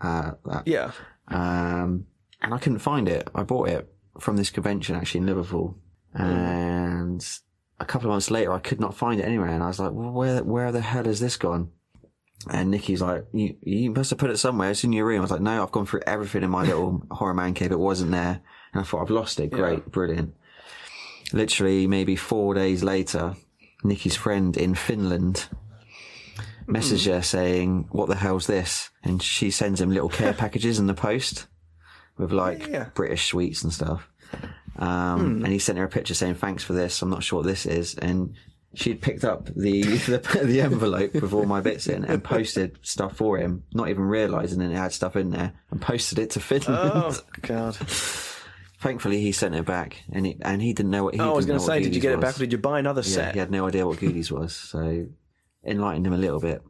[0.00, 0.66] Uh, that.
[0.66, 0.90] yeah.
[1.28, 2.06] Um,
[2.40, 3.28] and I couldn't find it.
[3.34, 3.88] I bought it
[4.18, 5.78] from this convention actually in Liverpool,
[6.14, 7.24] and
[7.78, 9.48] a couple of months later, I could not find it anywhere.
[9.48, 11.70] And I was like, well, "Where, where the hell has this gone?"
[12.50, 14.70] And Nikki's like, "You, you must have put it somewhere.
[14.70, 17.02] It's in your room." I was like, "No, I've gone through everything in my little
[17.10, 17.72] horror man cave.
[17.72, 18.40] It wasn't there."
[18.72, 19.50] And I thought, "I've lost it.
[19.50, 20.34] Great, brilliant."
[21.32, 23.36] Literally, maybe four days later,
[23.84, 25.46] Nikki's friend in Finland
[26.66, 30.86] messaged her saying, "What the hell's this?" And she sends him little care packages in
[30.86, 31.46] the post
[32.18, 32.88] with like Yeah.
[32.94, 34.08] British sweets and stuff.
[34.76, 37.00] Um, And he sent her a picture saying, "Thanks for this.
[37.02, 38.34] I'm not sure what this is." And
[38.74, 43.16] she'd picked up the the, the envelope with all my bits in and posted stuff
[43.16, 46.40] for him, not even realizing that it had stuff in there, and posted it to
[46.40, 46.90] Finland.
[46.94, 47.76] Oh god.
[48.78, 51.20] Thankfully, he sent it back, and he, and he didn't know what he.
[51.20, 52.80] Oh, I was going to say, did you get it back or did you buy
[52.80, 53.34] another Yeah, set?
[53.34, 55.06] he had no idea what Ghoulies was, so
[55.64, 56.62] enlightened him a little bit.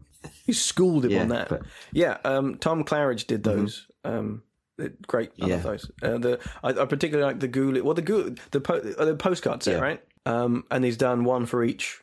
[0.45, 1.49] You schooled him Yeah, on that.
[1.49, 3.87] but- yeah, um, Tom Claridge did those.
[4.05, 4.43] Um,
[4.77, 5.31] they're great.
[5.41, 5.57] I Yeah.
[5.57, 5.91] those.
[6.03, 7.81] Uh, the I, I particularly like the Ghoulie.
[7.83, 9.81] Well, the Ghoul, the po- uh, the postcard set, Yeah.
[9.81, 10.03] right?
[10.27, 12.01] Um, and he's done one for each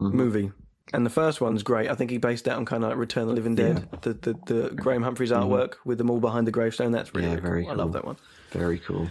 [0.00, 0.16] Mm-hmm.
[0.16, 0.52] movie.
[0.92, 1.88] And the first one's great.
[1.88, 4.14] I think he based that on kind of like Return of the Living Dead, the,
[4.14, 6.90] the the Graham Humphreys artwork with them all behind the gravestone.
[6.90, 7.36] That's really, Mm-hmm.
[7.36, 7.72] Yeah, really very cool.
[7.72, 8.16] I love that one.
[8.50, 9.08] Very cool.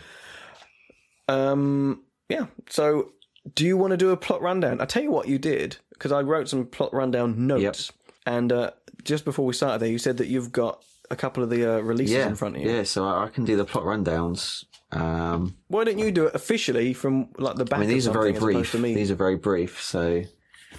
[1.27, 2.47] Um, yeah.
[2.69, 3.13] So,
[3.55, 4.81] do you want to do a plot rundown?
[4.81, 7.91] I tell you what you did because I wrote some plot rundown notes,
[8.25, 8.71] and uh,
[9.03, 11.79] just before we started there, you said that you've got a couple of the uh,
[11.79, 12.71] releases Yeah, in front of you.
[12.71, 12.83] yeah.
[12.83, 14.65] So I can do the plot rundowns.
[14.91, 17.77] Um, Why don't you do it officially from like the back?
[17.77, 18.55] I mean, of these are very brief.
[18.57, 18.93] opposed To me?
[18.95, 19.81] These are very brief.
[19.81, 20.23] So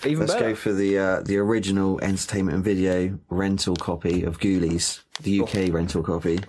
[0.06, 0.50] Even let's better.
[0.50, 5.72] go for the uh, the original entertainment and video rental copy of Ghoulies, the UK
[5.72, 6.40] rental copy.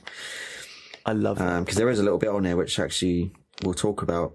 [1.06, 3.32] I love because there is a little bit on there which actually
[3.64, 4.34] we'll talk about.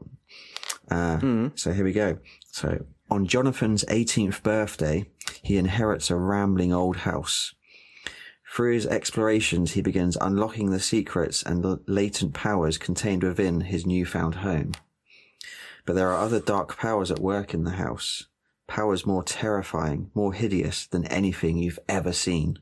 [0.91, 2.19] Uh, So here we go.
[2.51, 5.07] So on Jonathan's 18th birthday,
[5.43, 7.55] he inherits a rambling old house.
[8.53, 13.87] Through his explorations, he begins unlocking the secrets and the latent powers contained within his
[13.87, 14.73] newfound home.
[15.85, 18.27] But there are other dark powers at work in the house.
[18.67, 22.59] Powers more terrifying, more hideous than anything you've ever seen.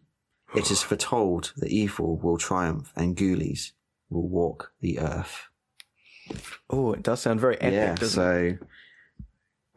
[0.55, 3.73] It is foretold that evil will triumph and ghoulies
[4.11, 5.49] will walk the earth.
[6.71, 8.59] oh, it does sound very epic, yeah, doesn't it?
[8.61, 8.67] so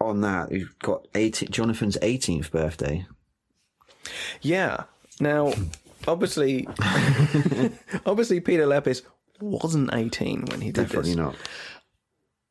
[0.01, 3.05] on that, you've got 18, Jonathan's 18th birthday.
[4.41, 4.83] Yeah.
[5.19, 5.53] Now,
[6.07, 6.67] obviously,
[8.05, 9.01] obviously, Peter Liapis
[9.41, 11.17] wasn't eighteen when he did Definitely this.
[11.17, 11.35] not.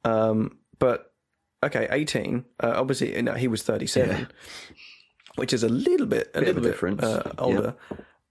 [0.05, 1.13] Um, but
[1.65, 2.45] okay, eighteen.
[2.63, 4.29] Uh, obviously, no, he was thirty-seven,
[5.37, 7.75] which is a little bit, a Bit little bit difference, uh, older.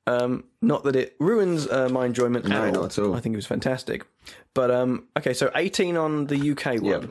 [0.06, 2.82] Um, not that it ruins uh, my enjoyment No, at all.
[2.84, 3.14] not at all.
[3.16, 4.06] I think it was fantastic.
[4.54, 6.86] But um, okay, so eighteen on the UK one.
[6.86, 7.10] Yep.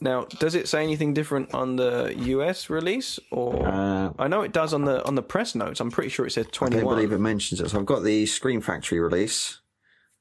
[0.00, 4.52] Now, does it say anything different on the US release, or Uh, I know it
[4.52, 5.80] does on the on the press notes.
[5.80, 6.94] I'm pretty sure it says I don't 21.
[6.96, 7.70] believe it mentions it.
[7.70, 9.60] So I've got the Scream Factory release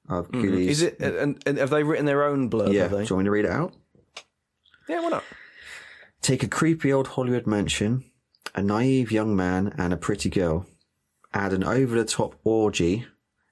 [0.09, 0.29] of.
[0.31, 0.53] Mm-hmm.
[0.69, 0.99] Is it?
[0.99, 2.73] And, and have they written their own blurb?
[2.73, 2.87] Yeah.
[2.87, 3.73] Do you want me to read it out?
[4.87, 5.23] Yeah, why not?
[6.21, 8.03] Take a creepy old Hollywood mansion,
[8.55, 10.65] a naive young man, and a pretty girl.
[11.33, 13.05] Add an over the top orgy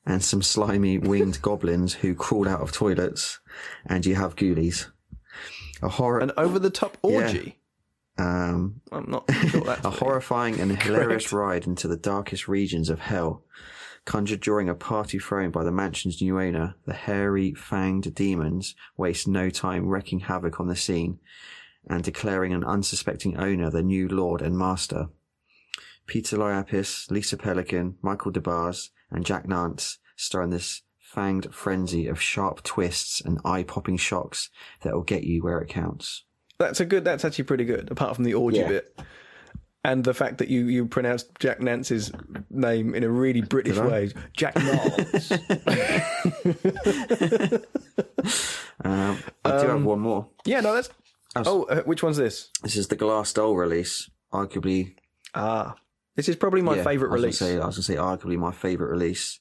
[0.05, 3.39] and some slimy winged goblins who crawled out of toilets,
[3.86, 4.88] and you have ghoulies.
[5.82, 6.20] A horror.
[6.20, 7.60] An over the top orgy.
[8.18, 12.90] um, I'm not sure that's a really- horrifying and hilarious ride into the darkest regions
[12.90, 13.44] of hell,
[14.06, 16.76] conjured during a party thrown by the mansion's new owner.
[16.86, 21.20] The hairy, fanged demons waste no time wreaking havoc on the scene
[21.90, 25.10] and declaring an unsuspecting owner the new lord and master.
[26.06, 30.82] Peter Liapis, Lisa Pelikan, Michael Des Barres, and Jack Nance star in this
[31.16, 34.49] fanged frenzy of sharp twists and eye-popping shocks
[34.82, 36.24] that will get you where it counts.
[36.59, 37.03] That's a good.
[37.03, 37.89] That's actually pretty good.
[37.91, 38.68] Apart from the orgy Yeah.
[38.70, 39.01] bit,
[39.84, 42.12] and the fact that you you pronounced Jack Nance's
[42.51, 45.32] name in a really British way, Jack Nance.
[48.84, 50.28] Um, I do have one more.
[50.45, 50.89] yeah, no, that's.
[51.36, 52.49] Oh, uh, which one's this?
[52.64, 54.10] This is the Glass Doll release.
[54.34, 54.95] Arguably,
[55.36, 55.76] Ah,
[56.15, 57.38] this is probably my yeah, favourite was release.
[57.40, 59.40] Say, I was going to say arguably my favorite release,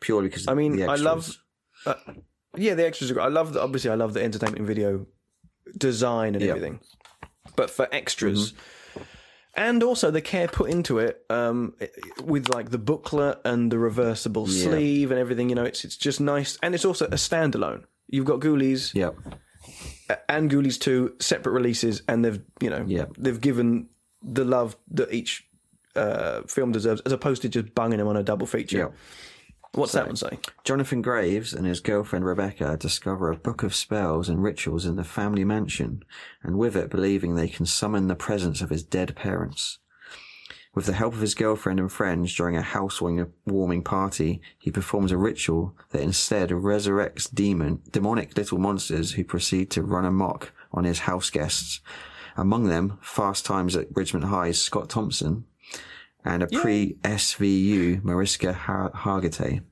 [0.00, 1.36] purely because I mean, I love-
[2.56, 3.20] Yeah, the extras are.
[3.20, 3.90] I love the, obviously.
[3.90, 5.06] I love the entertainment video
[5.76, 6.50] design and Yeah.
[6.50, 6.80] everything,
[7.56, 8.52] but for extras.
[8.52, 9.02] Mm-hmm.
[9.56, 11.74] And also the care put into it, um,
[12.22, 14.64] with like the booklet and the reversible Yeah.
[14.64, 15.48] sleeve and everything.
[15.48, 17.84] You know, it's it's just nice, and it's also a standalone.
[18.08, 19.16] You've got Ghoulies Yep.
[20.28, 23.06] and Ghoulies two separate releases, and they've you know Yeah.
[23.18, 23.88] they've given
[24.22, 25.44] the love that each
[25.96, 28.78] uh, film deserves, as opposed to just bunging them on a double feature.
[28.78, 28.94] Yep.
[29.74, 30.38] What's that one say?
[30.62, 35.02] Jonathan Graves and his girlfriend Rebecca discover a book of spells and rituals in the
[35.02, 36.04] family mansion,
[36.44, 39.78] and with it believing they can summon the presence of his dead parents.
[40.76, 45.10] With the help of his girlfriend and friends during a housewarming warming party, he performs
[45.10, 50.84] a ritual that instead resurrects demon, demonic little monsters who proceed to run amok on
[50.84, 51.80] his house guests.
[52.36, 55.46] Among them, Fast Times at Ridgemont High's Scott Thomson,
[56.24, 59.62] and a pre-SVU Mariska Har- Hargitay.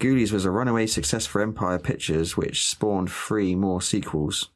[0.00, 4.50] Ghoulies was a runaway success for Empire Pictures, which spawned three more sequels.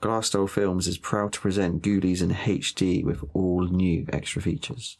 [0.00, 4.96] Glass Doll Films is proud to present Ghoulies in HD with all new extra features.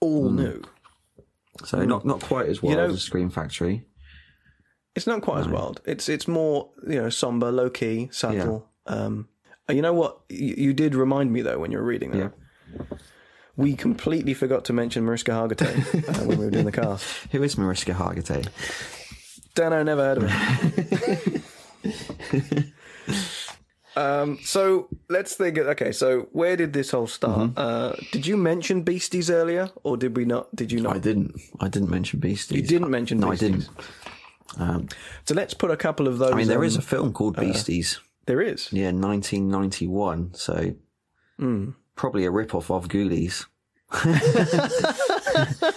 [0.00, 0.62] All new.
[1.64, 3.86] So not not quite as wild know- as Scream Factory.
[4.94, 5.80] It's not quite as wild.
[5.84, 8.68] It's it's more you know somber, low key, subtle.
[8.86, 9.28] Um,
[9.68, 10.20] you know what?
[10.28, 12.32] You, you did remind me though when you were reading that.
[13.56, 17.04] We completely forgot to mention Mariska Hargitay uh, when we were doing the cast.
[17.32, 18.46] Who is Mariska Hargitay?
[19.54, 21.42] Don't know, never heard of her.
[23.96, 25.58] um, so let's think.
[25.58, 27.52] Okay, so where did this all start?
[27.56, 30.54] Uh, did you mention Beasties earlier, or did we not?
[30.54, 30.96] Did you not?
[30.96, 31.40] I didn't.
[31.60, 32.60] I didn't mention Beasties.
[32.60, 33.70] You didn't mention No, Beasties.
[34.58, 34.94] I didn't.
[35.24, 36.32] So let's put a couple of those.
[36.32, 38.00] I mean, there um, is a film called Beasties.
[38.26, 38.70] There is.
[38.72, 40.34] Yeah, 1991.
[40.34, 40.74] So
[41.38, 41.70] Hmm.
[41.96, 43.46] Probably a rip-off of Ghoulies.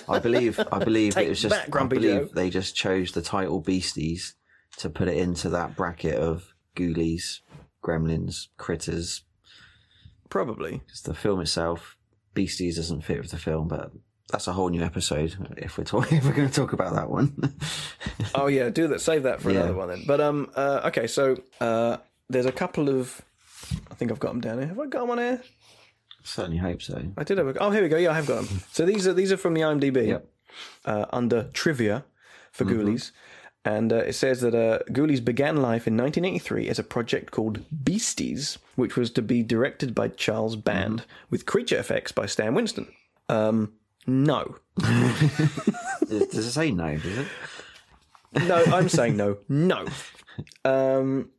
[0.08, 0.60] I believe.
[0.72, 1.56] I believe Take it was just.
[1.56, 2.30] that, I believe Joe.
[2.34, 4.34] they just chose the title Beasties
[4.78, 7.42] to put it into that bracket of Ghoulies,
[7.84, 9.24] Gremlins, Critters.
[10.30, 10.82] Probably.
[10.86, 11.98] Because the film itself,
[12.34, 13.92] Beasties doesn't fit with the film, but
[14.32, 16.18] that's a whole new episode if we're talking.
[16.20, 17.54] If we're going to talk about that one.
[18.36, 19.02] Oh yeah, do that.
[19.02, 19.60] Save that for Yeah.
[19.62, 20.04] another one then.
[20.06, 21.08] But um, uh, okay.
[21.08, 21.98] So uh,
[22.30, 23.22] there's a couple of.
[23.90, 24.68] I think I've got them down here.
[24.68, 25.42] Have I got them on here?
[26.30, 27.02] Certainly hope so.
[27.18, 27.58] I did have a.
[27.60, 27.98] Oh, here we go.
[27.98, 28.62] Yeah, I have got them.
[28.72, 30.30] So these are these are from the IMDb Yep.
[30.86, 32.06] uh, under trivia
[32.52, 33.12] for Ghoulies,
[33.66, 37.66] and uh, it says that uh, Ghoulies began life in 1983 as a project called
[37.84, 42.88] Beasties, which was to be directed by Charles Band with creature effects by Stan Winston.
[43.28, 43.74] Um,
[44.06, 46.96] no, Does does it say no?
[46.98, 47.28] Does it?
[48.48, 49.86] no, I'm saying no, no.
[50.64, 51.32] Um,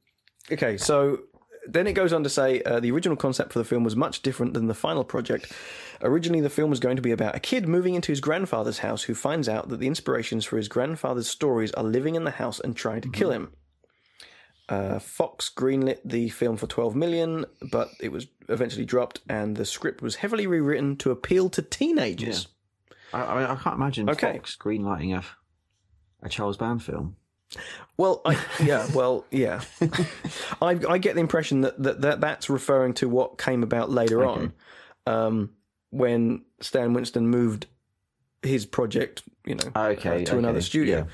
[0.53, 1.21] okay, so
[1.67, 4.23] then it goes on to say uh, the original concept for the film was much
[4.23, 5.53] different than the final project.
[6.03, 9.03] Originally, the film was going to be about a kid moving into his grandfather's house
[9.03, 12.61] who finds out that the inspirations for his grandfather's stories are living in the house
[12.61, 13.53] and trying to kill him.
[14.69, 19.65] Uh, Fox greenlit the film for 12 million, but it was eventually dropped, and the
[19.65, 22.47] script was heavily rewritten to appeal to teenagers.
[23.13, 24.35] I, I, mean, I can't imagine Okay.
[24.35, 25.25] Fox greenlighting a
[26.23, 27.17] a Charles Band film.
[27.97, 29.63] Well, I, yeah, well, yeah.
[30.63, 34.25] I, I get the impression that, that, that that's referring to what came about later
[34.25, 34.53] on,
[35.07, 35.51] um,
[35.91, 37.67] when Stan Winston moved
[38.43, 41.07] his project, you know, Okay, uh, to another okay, studio.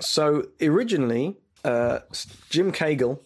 [0.00, 2.00] So originally, uh,
[2.50, 3.20] Jim Cagle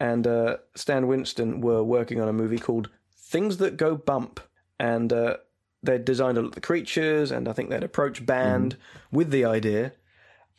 [0.00, 4.40] and uh, Stan Winston were working on a movie called Things That Go Bump,
[4.78, 5.36] and uh,
[5.82, 8.76] they'd designed a lot of the creatures, and I think they'd approached Band
[9.10, 9.92] with the idea,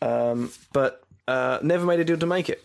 [0.02, 2.64] um, but uh, never made a deal to make it.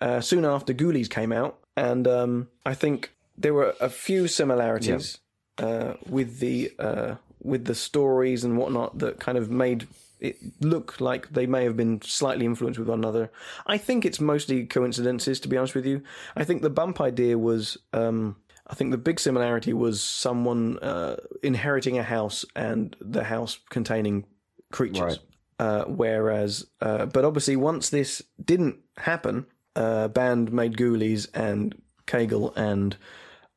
[0.00, 5.18] Uh, soon after, Ghoulies came out, and um, I think there were a few similarities
[5.58, 9.86] uh, with the uh, with the stories and whatnot that kind of made
[10.20, 13.30] it look like they may have been slightly influenced with one another.
[13.66, 16.02] I think it's mostly coincidences, to be honest with you.
[16.34, 17.76] I think the bump idea was.
[17.92, 18.36] Um,
[18.66, 24.24] I think the big similarity was someone uh, inheriting a house and the house containing
[24.72, 25.02] creatures.
[25.02, 25.18] Right.
[25.64, 29.46] Uh, whereas, uh, but obviously, once this didn't happen,
[29.76, 31.74] uh, Band made Ghoulies and
[32.06, 32.96] Cagle and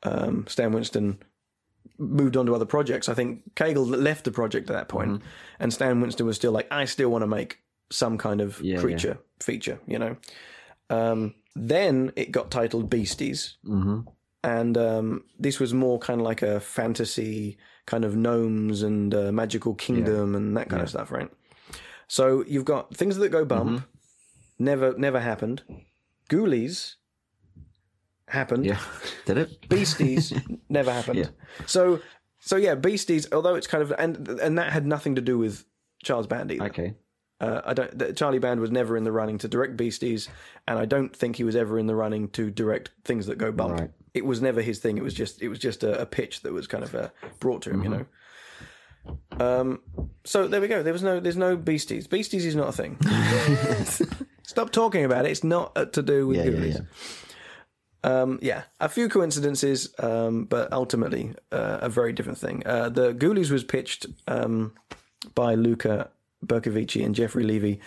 [0.03, 1.19] um, Stan Winston
[1.97, 3.09] moved on to other projects.
[3.09, 5.27] I think Cagle left the project at that point, Mm-hmm.
[5.59, 7.59] and Stan Winston was still like, I still want to make
[7.89, 10.15] some kind of Yeah, creature feature, you know.
[10.89, 14.01] Um, then it got titled Beasties, hmm
[14.43, 19.31] and um, this was more kind of like a fantasy kind of gnomes and uh,
[19.31, 21.29] magical kingdom and that kind of stuff, right?
[22.07, 23.85] So you've got things that go bump, Mm-hmm.
[24.63, 25.63] never never happened.
[26.29, 26.95] Ghoulies
[28.27, 28.65] happened.
[28.65, 28.79] Yeah.
[29.25, 29.69] Did it?
[29.69, 30.33] Beasties
[30.69, 31.19] never happened.
[31.19, 31.27] Yeah.
[31.65, 31.99] So
[32.39, 33.27] so yeah, Beasties.
[33.31, 35.65] Although it's kind of and and that had nothing to do with
[36.03, 36.65] Charles Band either.
[36.65, 36.95] Okay.
[37.39, 37.99] Uh, I don't.
[37.99, 40.27] th- Charlie Band was never in the running to direct Beasties,
[40.67, 43.51] and I don't think he was ever in the running to direct things that go
[43.51, 43.79] bump.
[43.79, 43.91] Right.
[44.15, 44.97] It was never his thing.
[44.97, 47.09] It was just it was just a, a pitch that was kind of uh,
[47.39, 47.91] brought to him, Mm-hmm.
[47.91, 48.05] you know.
[49.39, 49.81] Um.
[50.25, 50.83] So there we go.
[50.83, 51.19] There was no.
[51.19, 52.07] There's no Beasties.
[52.07, 52.97] Beasties is not a thing.
[54.43, 55.31] Stop talking about it.
[55.31, 56.73] It's not uh, to do with Yeah, yeah, Ghoulies.
[56.75, 56.81] yeah.
[58.03, 62.63] Um, yeah, a few coincidences, um, but ultimately uh, a very different thing.
[62.65, 64.73] Uh, the Ghoulies was pitched um,
[65.35, 66.09] by Luca
[66.45, 67.81] Bercovici and Jefery Levy,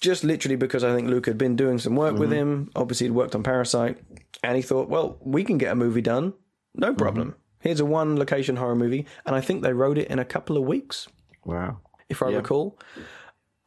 [0.00, 2.70] just literally because I think Luca had been doing some work with him.
[2.76, 3.98] Obviously, he'd worked on Parasite,
[4.44, 6.34] and he thought, well, we can get a movie done,
[6.74, 7.34] no problem.
[7.60, 10.56] Here's a one location horror movie, and I think they wrote it in a couple
[10.56, 11.08] of weeks,
[11.44, 11.78] Wow.
[12.08, 12.38] if I Yeah.
[12.38, 12.78] recall.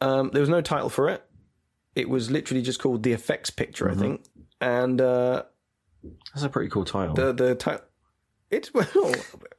[0.01, 1.23] Um, there was no title for it.
[1.95, 4.25] It was literally just called The Effects Picture, I think.
[4.59, 5.43] And uh,
[6.33, 7.13] That's a pretty cool title.
[7.15, 7.83] the the ti-
[8.49, 9.13] it's well,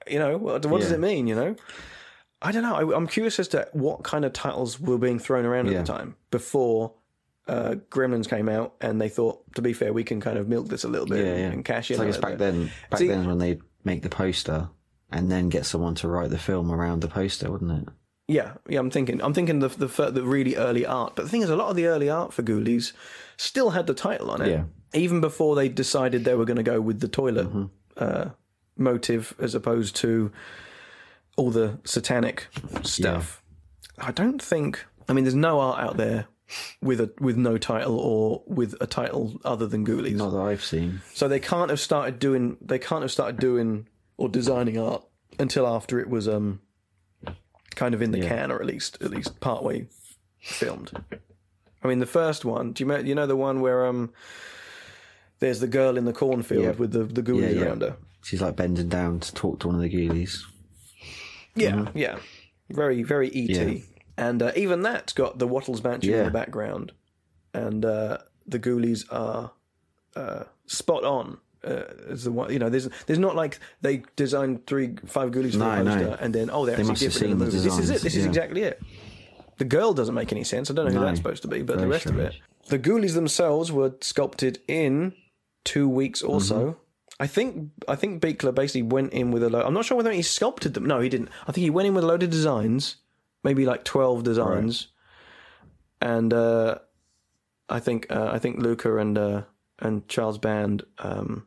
[0.09, 1.27] you know, what, what does it mean?
[1.27, 1.57] You know,
[2.43, 2.75] I don't know.
[2.75, 5.79] I, I'm curious as to what kind of titles were being thrown around Yeah.
[5.79, 6.93] at the time before
[7.47, 10.67] uh, Gremlins came out, and they thought, to be fair, we can kind of milk
[10.69, 11.51] this a little bit yeah, yeah.
[11.53, 12.01] and cash it in.
[12.01, 12.39] It's like a it's back bit.
[12.39, 12.71] then.
[12.91, 14.69] Back See- then when they make the poster
[15.11, 17.93] and then get someone to write the film around the poster, wouldn't it?
[18.27, 18.81] Yeah, yeah.
[18.81, 19.21] I'm thinking.
[19.23, 21.15] I'm thinking the the the really early art.
[21.15, 22.93] But the thing is, a lot of the early art for Ghoulies
[23.37, 24.65] still had the title on it, Yeah.
[24.95, 27.65] even before they decided they were going to go with the toilet Mm-hmm.
[27.99, 28.31] uh,
[28.79, 30.33] motive as opposed to
[31.37, 32.49] all the satanic
[32.83, 33.43] stuff.
[33.99, 34.85] I don't think.
[35.09, 36.27] I mean, there's no art out there
[36.83, 40.15] with a with no title or with a title other than Ghoulies.
[40.17, 41.01] Not that I've seen.
[41.15, 45.05] So they can't have started doing they can't have started doing or designing art
[45.39, 46.61] until after it was um
[47.75, 48.29] kind of in the Yeah.
[48.29, 49.87] can or at least at least partway
[50.41, 50.93] filmed.
[51.83, 54.13] I mean the first one, do you know you know the one where um
[55.41, 56.71] there's the girl in the cornfield Yeah.
[56.73, 57.97] with the the ghoulies Yeah, around her.
[58.23, 60.39] She's like bending down to talk to one of the ghoulies.
[61.55, 62.19] Yeah, yeah.
[62.71, 63.83] Very very ET.
[64.19, 64.29] Yeah.
[64.29, 66.93] And uh, even that's got the Wattles mansion in the background.
[67.53, 69.53] And uh, the ghoulies are
[70.17, 71.39] uh, spot on.
[71.65, 75.53] Uh, as the one, you know, there's there's not like they designed three five ghoulies
[75.53, 76.17] for No, a poster no.
[76.21, 77.57] and then oh they're They actually different in the the movie.
[77.57, 77.81] This is it.
[77.95, 78.83] designs, This is exactly it.
[79.57, 80.71] The girl doesn't make any sense.
[80.71, 81.07] I don't know who No.
[81.07, 82.35] that's supposed to be, but the rest of it.
[82.69, 85.15] The ghoulies themselves were sculpted in
[85.65, 86.49] two weeks or Mm-hmm.
[86.49, 86.77] so.
[87.21, 89.65] I think I think Buechler basically went in with a load.
[89.65, 90.85] I'm not sure whether he sculpted them.
[90.85, 91.29] No, he didn't.
[91.49, 92.97] I think he went in with a load of designs,
[93.45, 94.89] maybe like twelve designs,
[96.01, 96.79] and uh,
[97.69, 99.43] I think uh, I think Luca and uh,
[99.79, 101.47] and Charles Band um,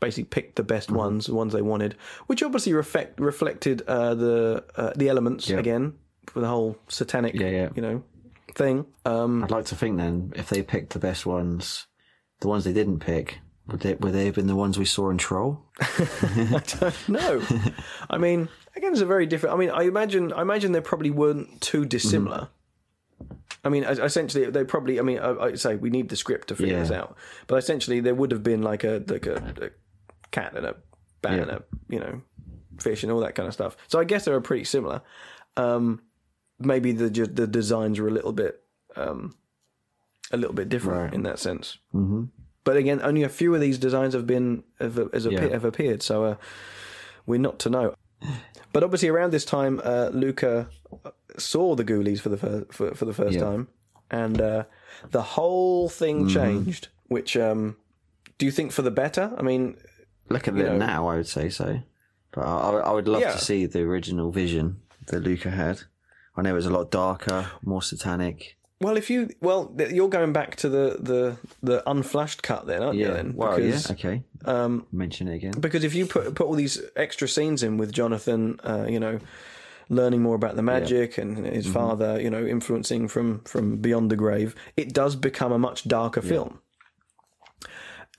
[0.00, 0.96] basically picked the best Mm-hmm.
[0.98, 1.94] ones, the ones they wanted,
[2.26, 5.58] which obviously reflect reflected uh, the uh, the elements Yeah.
[5.58, 5.94] again
[6.26, 7.68] for the whole satanic, Yeah, yeah.
[7.74, 8.02] you know,
[8.54, 8.84] thing.
[9.06, 11.86] Um, I'd like to think then, if they picked the best ones,
[12.40, 13.38] the ones they didn't pick,
[13.68, 15.62] would they, would they have been the ones we saw in Troll?
[15.80, 17.42] I don't know.
[18.10, 19.54] I mean, again, it's a very different.
[19.54, 22.48] I mean, I imagine, I imagine they probably weren't too dissimilar.
[23.64, 24.98] I mean, essentially, they probably.
[24.98, 26.80] I mean, I, I say we need the script to figure Yeah.
[26.82, 27.16] this out,
[27.46, 29.70] but essentially, there would have been like a like a, a
[30.30, 30.76] cat and a
[31.22, 31.42] bat Yeah.
[31.42, 32.22] and a you know
[32.78, 33.76] fish and all that kind of stuff.
[33.88, 35.02] So I guess they were pretty similar.
[35.56, 36.00] Um,
[36.60, 38.62] maybe the the designs were a little bit
[38.96, 39.34] um,
[40.32, 41.14] a little bit different Right.
[41.14, 41.78] in that sense.
[41.92, 42.24] Mm-hmm.
[42.68, 45.48] But again, only a few of these designs have been have, have, Yeah.
[45.56, 46.34] have appeared, so uh,
[47.24, 47.94] we're not to know.
[48.74, 50.68] But obviously, around this time, uh, Luca
[51.38, 53.44] saw the Ghoulies for the fir- for, for the first Yeah.
[53.44, 53.68] time,
[54.10, 54.64] and uh,
[55.12, 56.34] the whole thing Mm-hmm.
[56.38, 56.88] changed.
[57.06, 57.76] Which um,
[58.36, 59.32] do you think for the better?
[59.38, 59.78] I mean,
[60.28, 61.80] Looking at it know- now, I would say so.
[62.32, 63.32] But I, I I would love Yeah.
[63.32, 65.76] to see the original vision that Luca had.
[66.36, 68.57] I know it was a lot darker, more satanic.
[68.80, 72.96] Well, if you well, you're going back to the the the Unflushed cut then, aren't
[72.98, 73.06] you?
[73.06, 73.14] Yeah.
[73.14, 73.92] Then Well, Because- yeah.
[73.94, 74.22] Okay.
[74.44, 75.52] Um, Mention it again.
[75.58, 79.18] because if you put put all these extra scenes in with Jonathan, uh, you know,
[79.88, 81.72] learning more about the magic and his Mm-hmm.
[81.74, 86.22] father, you know, influencing from from beyond the grave, it does become a much darker
[86.22, 86.60] film.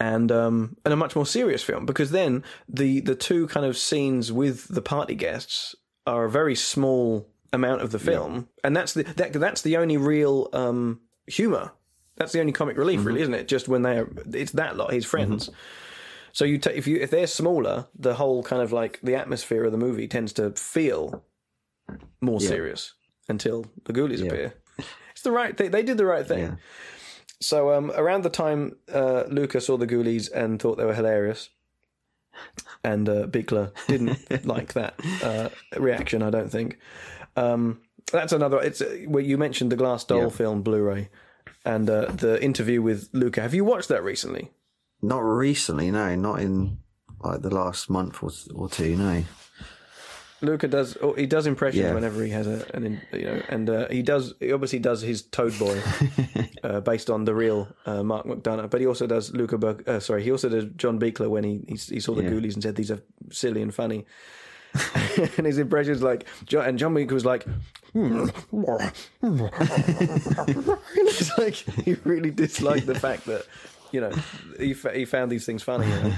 [0.02, 3.77] And um, and a much more serious film because then the the two kind of
[3.77, 5.76] scenes with the party guests
[6.07, 9.97] are a very small amount of the film, and that's the that, that's the only
[9.97, 11.71] real um, humor.
[12.15, 13.07] That's the only comic relief, Mm-hmm.
[13.07, 13.47] really, isn't it?
[13.47, 15.49] Just when they are, it's that lot, his friends.
[16.34, 19.63] So you ta if you if they're smaller, the whole kind of like the atmosphere
[19.63, 21.23] of the movie tends to feel
[22.21, 22.93] more serious
[23.27, 24.53] until the ghoulies appear.
[25.11, 25.71] It's the right thing.
[25.71, 26.39] They did the right thing.
[26.39, 26.55] Yeah.
[27.41, 31.49] So um, around the time uh, Luca saw the ghoulies and thought they were hilarious,
[32.84, 36.21] and uh, didn't like that uh, reaction.
[36.21, 36.77] I don't think.
[37.40, 38.60] Um, that's another.
[38.61, 40.30] It's uh, where you mentioned the Glass Doll Yeah.
[40.30, 41.10] film Blu-ray,
[41.66, 43.41] and uh, the interview with Luca.
[43.41, 44.52] Have you watched that recently?
[45.02, 46.16] Not recently, no.
[46.16, 46.80] Not in
[47.22, 49.24] like the last month or, or two, no.
[50.41, 50.98] Luca does.
[51.18, 51.94] He does impressions Yeah.
[51.94, 54.34] whenever he has a, an, you know, and uh, he does.
[54.40, 55.82] He obviously does his Toad Boy,
[56.64, 58.70] uh, based on the real uh, Mark McDonough.
[58.70, 59.57] But he also does Luca.
[59.57, 62.30] Berg, uh, sorry, he also does John Buechler when he he, he saw the Yeah.
[62.30, 63.02] Ghoulies and said these are
[63.32, 64.06] silly and funny.
[65.37, 67.45] and his impressions like John and John Buechler was like,
[70.95, 73.45] it's like he really disliked the fact that
[73.91, 74.11] you know
[74.59, 75.87] he fa- he found these things funny.
[75.87, 76.11] You know?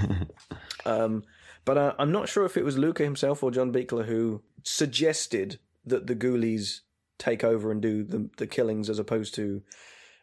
[0.84, 1.24] Um,
[1.64, 5.58] but uh, I'm not sure if it was Luca himself or John Buechler who suggested
[5.86, 6.80] that the Ghoulies
[7.18, 9.62] take over and do the, the killings as opposed to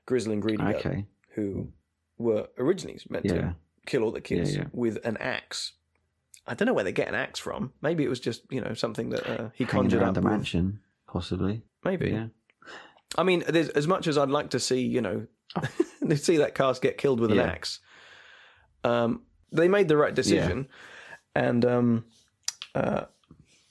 [0.08, 1.06] Grizzel and Greedy, Okay.
[1.36, 1.70] who
[2.18, 3.34] were originally meant Yeah.
[3.34, 4.68] to kill all the kids Yeah, yeah.
[4.74, 5.74] with an axe.
[6.50, 7.72] I don't know where they get an axe from.
[7.82, 10.14] Maybe it was just you know something that uh, he conjured up.
[10.16, 11.62] the with- mansion, possibly.
[11.84, 12.10] Maybe.
[12.12, 12.28] Yeah.
[13.18, 15.26] I mean, there's, as much as I'd like to see, you know,
[16.16, 17.44] see that cast get killed with an Yeah.
[17.48, 17.80] axe,
[18.84, 20.68] um, they made the right decision,
[21.36, 22.06] and um,
[22.76, 23.06] uh,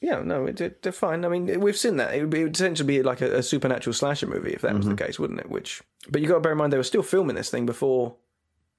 [0.01, 1.25] yeah, no, it, it, they're fine.
[1.25, 2.15] I mean, we've seen that.
[2.15, 4.75] It would, be, it would essentially be like a, a supernatural slasher movie if that
[4.75, 5.05] was the Mm-hmm.
[5.07, 5.51] case, wouldn't it?
[5.51, 8.17] Which, but you got to bear in mind they were still filming this thing before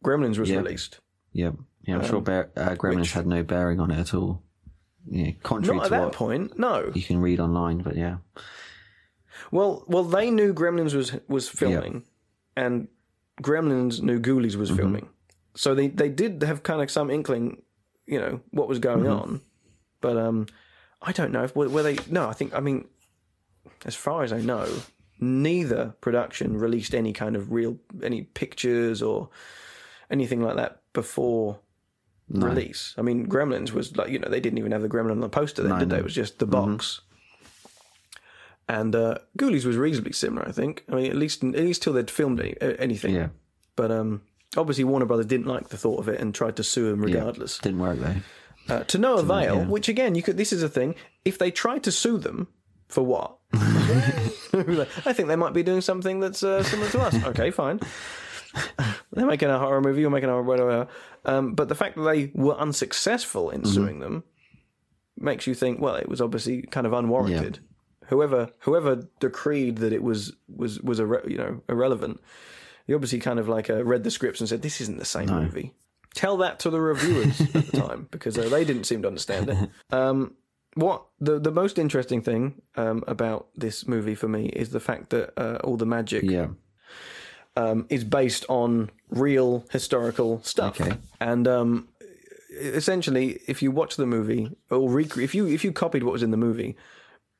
[0.04, 0.58] Gremlins was Yeah.
[0.58, 1.00] released.
[1.34, 1.52] Yeah.
[1.90, 4.44] Yeah, I'm sure Bear, uh, Gremlins Um, which- had no bearing on it at all.
[5.08, 6.92] Yeah, contrary Not at to that what point, no.
[6.94, 8.18] you can read online, but yeah.
[9.52, 12.04] Well, well, they knew Gremlins was was filming,
[12.56, 12.88] and
[13.42, 15.10] Gremlins knew Ghoulies was filming.
[15.56, 17.64] So they they did have kind of some inkling,
[18.06, 19.42] you know, what was going on.
[20.02, 20.46] But um,
[21.02, 21.98] I don't know if were, were they.
[22.10, 22.88] No, I think I mean,
[23.86, 24.68] as far as I know,
[25.20, 29.30] neither production released any kind of real any pictures or
[30.12, 31.60] anything like that before
[32.30, 32.94] release.
[32.98, 35.30] I mean, Gremlins was like you know they didn't even have the Gremlin on the
[35.30, 35.96] poster then, No, did they?
[35.96, 36.00] no.
[36.00, 37.02] It was just the box.
[38.68, 40.84] And uh, Ghoulies was reasonably similar, I think.
[40.92, 43.16] I mean, at least at least till they'd filmed any, anything.
[43.16, 43.30] Yeah.
[43.76, 44.22] But um,
[44.56, 47.58] obviously Warner Brothers didn't like the thought of it and tried to sue him regardless.
[47.58, 48.16] Didn't work though.
[48.76, 49.56] Uh, to no avail.
[49.56, 49.66] yeah.
[49.66, 50.38] Which again, you could.
[50.38, 50.94] This is a thing.
[51.26, 52.48] If they tried to sue them
[52.88, 53.38] for what?
[53.54, 57.16] I think they might be doing something that's uh, similar to us.
[57.30, 57.80] Okay, fine.
[59.14, 60.02] They're making a horror movie.
[60.02, 60.88] You're making a horror, whatever.
[61.26, 64.24] Um, but the fact that they were unsuccessful in suing them
[65.18, 65.80] makes you think.
[65.80, 67.60] Well, it was obviously kind of unwarranted.
[68.08, 72.20] Whoever whoever decreed that it was was was irre- you know irrelevant,
[72.88, 75.30] he obviously kind of like uh, read the scripts and said this isn't the same
[75.44, 75.74] movie.
[76.16, 79.50] Tell that to the reviewers at the time because uh, they didn't seem to understand
[79.50, 79.70] it.
[79.94, 80.34] Um,
[80.74, 85.12] what the the most interesting thing um, about this movie for me is the fact
[85.12, 86.48] that uh, all the magic Yeah.
[87.60, 90.80] Um, is based on real historical stuff.
[90.80, 90.96] Okay.
[91.20, 91.90] And um,
[92.58, 96.24] essentially, if you watch the movie or rec- if you if you copied what was
[96.24, 96.78] in the movie,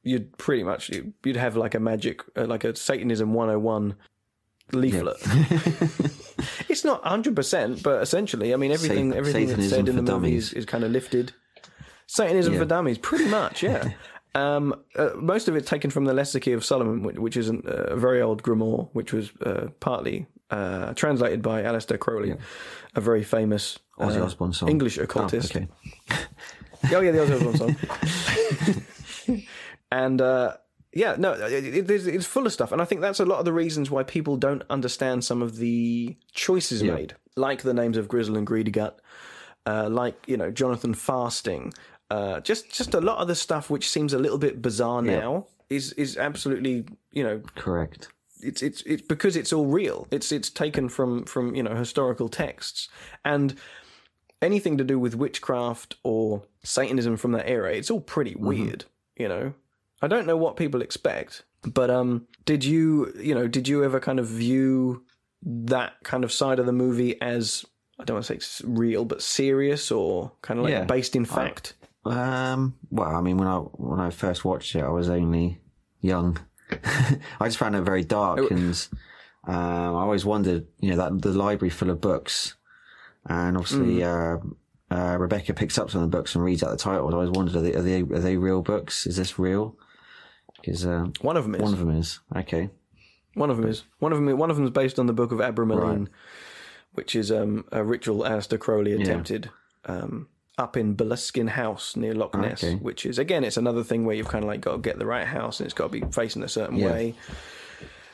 [0.04, 3.96] you'd pretty much you'd have like a magic uh, like a Satanism 101
[4.74, 5.18] leaflet.
[6.70, 10.36] it's not 100%, but essentially, I mean everything Sat- everything that's said in the movie
[10.36, 11.34] is, is kind of lifted.
[12.08, 13.92] Satanism for dummies, pretty much, yeah.
[14.40, 17.50] Um, uh, most of it taken from the Lesser Key of Solomon, which, which is
[17.50, 22.36] an, uh, a very old grimoire, which was uh, partly uh, translated by Aleister Crowley,
[22.96, 24.30] a very famous uh.
[24.68, 25.56] English Oh, occultist.
[25.56, 25.68] okay.
[26.94, 27.76] Oh yeah, the Ozzy Osbourne song.
[29.92, 30.54] and uh,
[30.94, 33.40] yeah, no, it, it, it's- it's full of stuff, and I think that's a lot
[33.40, 36.94] of the reasons why people don't understand some of the choices Yeah.
[36.96, 39.00] made, like the names of Grizzel and Greedy Gut,
[39.66, 41.74] uh, like you know Jonathan Fasting.
[42.10, 45.20] Uh, just just a lot of the stuff which seems a little bit bizarre Yeah.
[45.20, 48.08] now is is absolutely you know Correct.
[48.42, 50.08] it's it's it's because it's all real.
[50.12, 52.90] It's it's taken from from you know historical texts
[53.24, 53.56] and
[54.42, 57.74] anything to do with witchcraft or Satanism from that era.
[57.74, 58.86] It's all pretty weird.
[59.18, 59.54] You know,
[60.02, 64.00] I don't know what people expect, but um, did you you know did you ever
[64.00, 65.04] kind of view
[65.44, 67.66] that kind of side of the movie as
[68.00, 70.86] I don't want to say real, but serious or kind of like Yeah.
[70.86, 71.76] based in fact?
[72.06, 72.76] Um.
[72.90, 75.60] Well, I mean, when I when I first watched it, I was only
[76.02, 76.38] young.
[77.40, 78.88] I just found it very dark, and
[79.46, 79.56] um,
[79.96, 82.56] I always wondered, you know, that the library full of books,
[83.26, 84.38] and obviously, uh,
[84.92, 87.14] uh, Rebecca picks up some of the books and reads out the titles.
[87.14, 89.06] I always wondered, are they are they, are they real books?
[89.08, 89.76] Is this real?
[90.62, 91.62] Because uh, One of them is.
[91.62, 92.70] one of them is okay.
[93.34, 93.84] One of them is.
[94.00, 94.38] One of them.
[94.38, 96.08] One of them is based on the Book of Abramelin, Right.
[96.94, 99.50] which is um, a ritual Aleister Crowley attempted
[99.86, 100.28] um,
[100.60, 102.64] up in Boleskine House near Loch Ness.
[102.64, 102.76] Okay.
[102.76, 105.06] Which is again, it's another thing where you've kind of like got to get the
[105.06, 106.92] right house and it's got to be facing a certain Yeah.
[106.92, 107.16] way,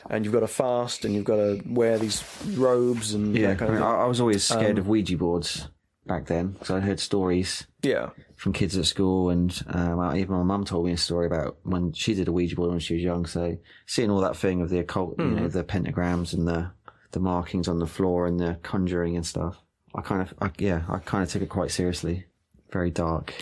[0.08, 2.22] and you've got to fast and you've got to wear these
[2.56, 3.86] robes and Yeah, kind I, of thing.
[3.86, 5.68] I, I was always Um, scared of Ouija boards
[6.06, 8.10] back then because I heard stories yeah.
[8.36, 11.92] from kids at school, and um, even my mum told me a story about when
[11.92, 13.26] she did a Ouija board when she was young.
[13.26, 15.34] So seeing all that thing of the occult, you Hmm.
[15.34, 16.70] know, the pentagrams and the
[17.12, 19.56] the markings on the floor and the conjuring and stuff,
[19.94, 22.26] I kind of, I, yeah, I kind of took it quite seriously.
[22.70, 23.34] Very dark.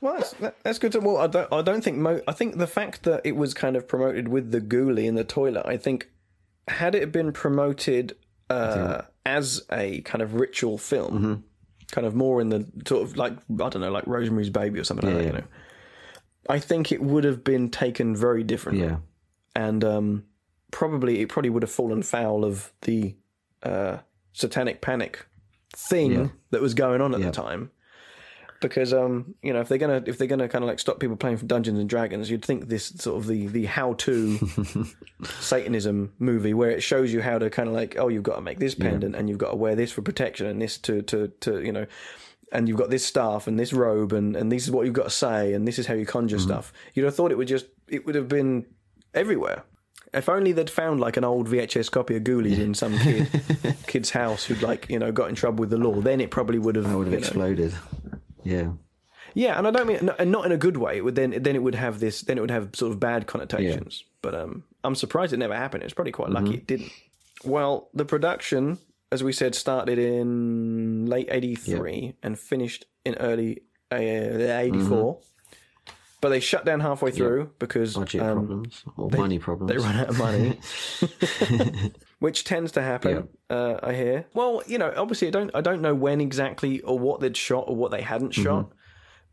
[0.00, 0.92] Well, that's, that, that's good.
[0.92, 1.52] To, well, I don't.
[1.52, 1.96] I don't think.
[1.98, 5.14] Mo, I think the fact that it was kind of promoted with the ghoulie in
[5.14, 5.64] the toilet.
[5.66, 6.08] I think
[6.68, 8.16] had it been promoted
[8.50, 11.34] uh, as a kind of ritual film, Mm-hmm.
[11.92, 14.84] kind of more in the sort of like I don't know, like Rosemary's Baby or
[14.84, 15.34] something like Yeah, that.
[15.34, 15.46] You know,
[16.50, 18.96] I think it would have been taken very differently, Yeah,
[19.54, 20.24] and um,
[20.72, 23.14] probably it probably would have fallen foul of the
[23.62, 23.98] uh,
[24.32, 25.26] satanic panic
[25.70, 26.28] thing Yeah.
[26.50, 27.26] that was going on at Yeah.
[27.26, 27.70] the time
[28.62, 31.16] because um you know if they're gonna if they're gonna kind of like stop people
[31.16, 34.38] playing for Dungeons and Dragons, you'd think this sort of the the how to
[35.40, 38.40] Satanism movie where it shows you how to kind of like oh you've got to
[38.40, 41.28] make this pendant and you've got to wear this for protection and this to to
[41.40, 41.86] to you know
[42.52, 45.04] and you've got this staff and this robe and and this is what you've got
[45.04, 46.72] to say and this is how you conjure stuff.
[46.94, 48.66] You'd have thought it would just it would have been
[49.14, 49.64] everywhere.
[50.14, 53.28] If only they'd found like an old VHS copy of Ghoulies in some kid
[53.86, 56.58] kid's house who'd like you know got in trouble with the law, then it probably
[56.58, 57.74] would have that would have you know, exploded.
[58.44, 58.72] Yeah,
[59.34, 60.96] yeah, and I don't mean and not in a good way.
[60.96, 63.26] It would then then it would have this then it would have sort of bad
[63.26, 64.04] connotations.
[64.20, 65.82] But um, I'm surprised it never happened.
[65.84, 66.92] It's probably quite lucky it didn't.
[67.44, 68.78] Well, the production,
[69.10, 75.18] as we said, started in late '83 and finished in early uh, '84.
[76.20, 79.72] But they shut down halfway through because budget um, problems or money problems.
[79.72, 80.60] they run out of money,
[82.22, 83.28] which tends to happen.
[83.50, 84.26] Uh, I hear.
[84.32, 87.64] Well, you know, obviously, I don't, I don't know when exactly or what they'd shot
[87.68, 88.72] or what they hadn't shot,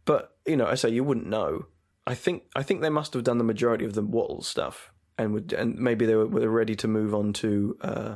[0.06, 1.66] but you know, I say you wouldn't know.
[2.08, 5.34] I think, I think they must have done the majority of the Wattle stuff, and
[5.34, 7.78] would, and maybe they were, were ready to move on to.
[7.82, 8.16] Uh,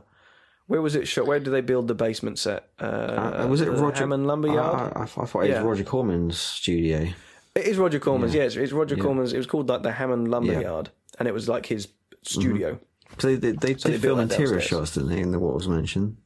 [0.65, 1.27] where was it shot?
[1.27, 2.69] Where did they build the basement set?
[2.79, 4.93] Uh, Uh, was it Roger Hammond Lumberyard?
[4.95, 5.61] I, I, I thought it Yeah.
[5.61, 7.07] was Roger Corman's studio.
[7.53, 8.33] It is Roger Corman's.
[8.33, 8.41] Yeah.
[8.41, 9.03] Yeah, it's, it's Roger Yeah.
[9.03, 9.33] Corman's.
[9.33, 10.89] It was called like the Hammond Lumberyard,
[11.19, 11.89] and it was like his
[12.23, 12.79] studio.
[13.19, 14.63] So they, they, they So did they film interior downstairs.
[14.65, 15.19] shots, didn't they?
[15.21, 16.17] In the Wattles mansion.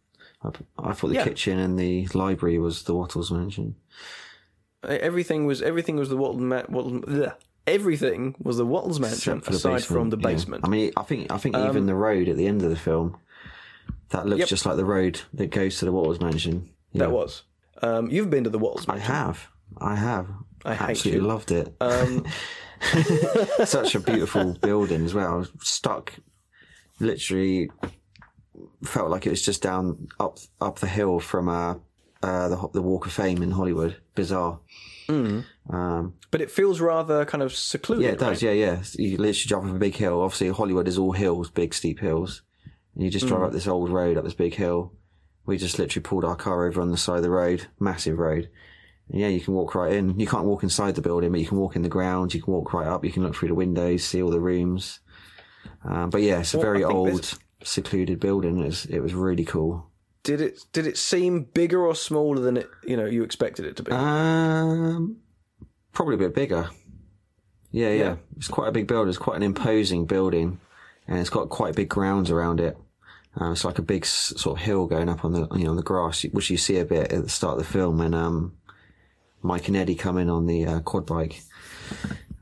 [0.43, 0.49] I,
[0.79, 1.23] I thought the Yeah.
[1.23, 3.75] kitchen and the library was the Wattles mansion.
[4.83, 6.41] Everything was everything was the Wattles.
[6.41, 7.33] Ma- Wattles bleh.
[7.65, 10.63] everything was the Wattles mansion the aside basement, from the basement.
[10.63, 12.75] Um, I mean, I think I think even the road at the end of the
[12.75, 13.17] film
[14.09, 14.47] that looks Yep.
[14.47, 16.69] just like the road that goes to the Wattles mansion.
[16.93, 16.99] Yeah.
[17.05, 17.43] That was.
[17.81, 19.05] Um, you've been to the Wattles Mansion.
[19.05, 19.47] I have.
[19.79, 20.27] I have.
[20.65, 21.27] I absolutely you.
[21.27, 21.75] loved it.
[21.81, 22.25] Um,
[23.65, 25.33] Such a beautiful building as well.
[25.33, 26.13] I was stuck,
[26.99, 27.69] literally,
[28.83, 31.75] felt like it was just down up up the hill from uh,
[32.23, 33.97] uh, the the Walk of Fame in Hollywood.
[34.15, 34.59] Bizarre.
[35.69, 38.03] Um, but it feels rather kind of secluded.
[38.05, 38.43] yeah, it does.
[38.43, 38.55] right?
[38.57, 38.83] Yeah, yeah.
[38.97, 40.21] You literally jump off a big hill.
[40.21, 42.41] Obviously, Hollywood is all hills, big steep hills,
[42.95, 43.29] and you just Mm.
[43.29, 44.93] drive up this old road up this big hill.
[45.45, 48.49] We just literally pulled our car over on the side of the road, massive road.
[49.09, 50.19] And yeah, you can walk right in.
[50.19, 52.33] You can't walk inside the building, but you can walk in the ground.
[52.33, 53.05] You can walk right up.
[53.05, 54.99] You can look through the windows, see all the rooms.
[55.83, 58.59] Um, but yeah, it's a Well, very old, secluded building.
[58.59, 59.89] It was, it was really cool.
[60.23, 63.77] Did it did it seem bigger or smaller than it you know you expected it
[63.77, 63.91] to be?
[63.91, 65.17] Um,
[65.93, 66.69] probably a bit bigger.
[67.71, 68.15] Yeah, yeah, Yeah.
[68.35, 69.09] It's quite a big building.
[69.09, 70.59] It's quite an imposing building,
[71.07, 72.77] and it's got quite big grounds around it.
[73.39, 75.75] Uh, it's like a big sort of hill going up on the you know on
[75.77, 78.57] the grass, which you see a bit at the start of the film when um,
[79.41, 81.41] Mike and Eddie come in on the uh, quad bike,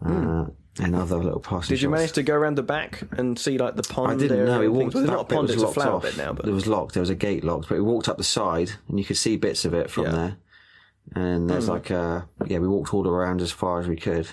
[0.04, 0.46] uh,
[0.80, 1.76] and other little passing.
[1.76, 1.98] Did you shots.
[2.00, 4.12] manage to go around the back and see like the pond?
[4.14, 4.60] I didn't know.
[4.60, 4.94] We walked.
[4.94, 6.04] Well, it's not a pond; was it's a flower off.
[6.04, 6.34] bed now.
[6.34, 6.94] But it was locked.
[6.94, 9.38] There was a gate locked, but we walked up the side, and you could see
[9.38, 10.12] bits of it from Yeah.
[10.12, 10.38] there.
[11.14, 11.72] And there's Hmm.
[11.72, 14.28] like uh yeah, we walked all around as far as we could,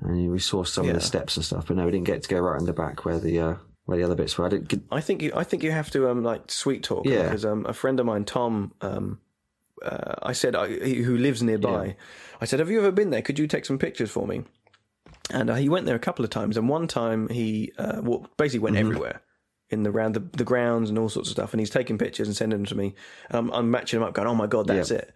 [0.00, 1.66] and we saw some of the steps and stuff.
[1.66, 3.54] But no, we didn't get to go right in the back where the uh
[3.86, 4.46] where the other bits were.
[4.46, 4.84] I didn't.
[4.92, 7.24] I think you, I think you have to um like sweet talk Yeah.
[7.24, 9.18] because um a friend of mine Tom um
[9.82, 11.96] uh, I said I, who lives nearby
[12.40, 14.42] I said have you ever been there could you take some pictures for me
[15.30, 18.36] and uh, he went there a couple of times and one time he uh, walked,
[18.36, 18.86] basically went Mm-hmm.
[18.86, 19.22] everywhere
[19.70, 22.26] in the round the, the grounds and all sorts of stuff and he's taking pictures
[22.26, 22.94] and sending them to me
[23.28, 24.98] and I'm, I'm matching them up going oh my god that's Yeah.
[24.98, 25.12] it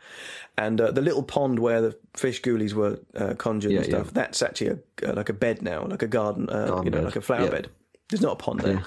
[0.56, 4.12] and uh, the little pond where the fish ghoulies were uh, conjured and Yeah, stuff
[4.14, 4.68] that's actually
[5.02, 7.04] a, uh, like a bed now like a garden, uh, Garden you know bed.
[7.04, 7.50] like a flower Yeah.
[7.50, 7.68] bed
[8.10, 8.84] there's not a pond there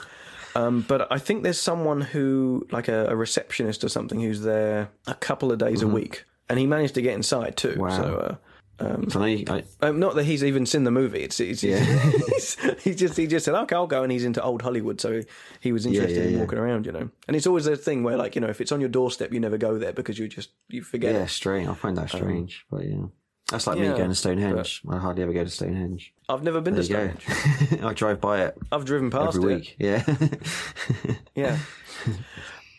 [0.56, 4.90] um, but I think there's someone who, like a, a receptionist or something, who's there
[5.06, 7.74] a couple of days a week, and he managed to get inside too.
[7.74, 7.82] Mm-hmm.
[7.82, 7.90] Wow.
[7.90, 8.38] So,
[8.80, 11.22] uh, so I, I, um, not that he's even seen the movie.
[11.24, 11.80] It's, it's Yeah.
[12.28, 15.22] he's, he just he just said, "Okay, I'll go," and he's into old Hollywood, so
[15.60, 16.40] he was interested yeah, in yeah.
[16.40, 17.10] walking around, you know.
[17.28, 19.40] And it's always a thing where, like, you know, if it's on your doorstep, you
[19.40, 21.14] never go there because you just you forget.
[21.16, 21.68] yeah, strange.
[21.68, 23.06] I find that strange, but yeah,
[23.50, 24.82] that's like me Um, going to Stonehenge.
[24.90, 26.14] I hardly ever go to Stonehenge.
[26.30, 27.22] I've never been There to.
[27.22, 27.82] Stonehenge.
[27.84, 29.58] I drive by it I've driven past every it.
[29.58, 29.76] week.
[29.80, 30.04] Yeah.
[31.36, 31.58] Yeah.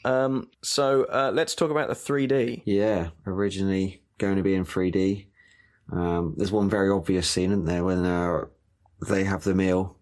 [0.04, 0.48] um.
[0.62, 2.62] So uh, let's talk about the 3D.
[2.64, 5.26] Yeah, originally going to be in 3D.
[5.90, 8.44] Um, there's one very obvious scene, isn't there, when uh,
[9.08, 9.96] they have the meal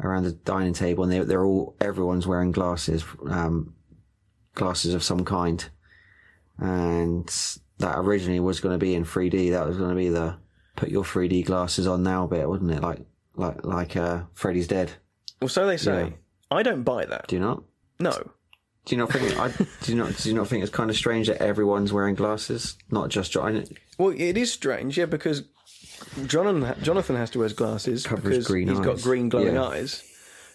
[0.00, 3.74] around the dining table and they, they're all, everyone's wearing glasses, um,
[4.54, 5.68] glasses of some kind.
[6.58, 7.28] And
[7.78, 9.50] that originally was going to be in 3D.
[9.52, 10.36] That was going to be the
[10.76, 12.82] put your 3D glasses on now bit, wasn't it?
[12.82, 13.00] Like,
[13.36, 14.92] like, like, uh, Freddy's dead.
[15.40, 16.04] Well, so they say.
[16.04, 16.10] Yeah.
[16.50, 17.28] I don't buy that.
[17.28, 17.62] Do you not?
[17.98, 18.30] No.
[18.90, 19.38] Do you not think?
[19.38, 19.48] I,
[19.82, 20.16] do you not?
[20.16, 23.64] Do you not think it's kind of strange that everyone's wearing glasses, not just John?
[23.98, 25.44] Well, it is strange, yeah, because
[26.26, 29.02] Jonathan Jonathan has to wear his glasses Cover his because green he's got eyes.
[29.04, 29.62] green glowing Yeah.
[29.62, 30.02] eyes.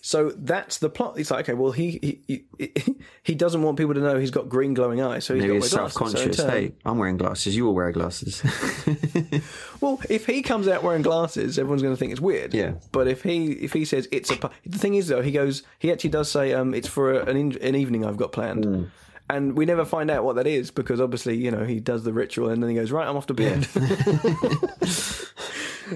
[0.06, 1.18] So that's the plot.
[1.18, 4.48] It's like, okay, well, he he, he he doesn't want people to know he's got
[4.48, 5.72] green glowing eyes, so he's Maybe got he's.
[5.72, 6.38] So self-conscious.
[6.38, 7.56] turn- hey, I'm wearing glasses.
[7.56, 8.44] You all wear glasses.
[9.82, 12.54] Well, if he comes out wearing glasses, everyone's going to think it's weird.
[12.54, 12.76] Yeah.
[12.92, 15.92] But if he if he says it's a the thing is though, he goes he
[15.92, 18.64] actually does say um it's for a, an in, an evening I've got planned.
[18.64, 18.90] Mm.
[19.30, 22.14] And we never find out what that is because obviously, you know, he does the
[22.14, 23.68] ritual and then he goes, Right, I'm off to bed.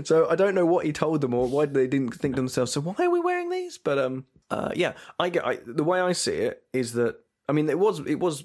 [0.03, 2.71] so I don't know what he told them or why they didn't think to themselves,
[2.71, 3.77] so why are we wearing these?
[3.77, 7.17] But um uh yeah, I get I, the way I see it is that
[7.47, 8.43] I mean it was it was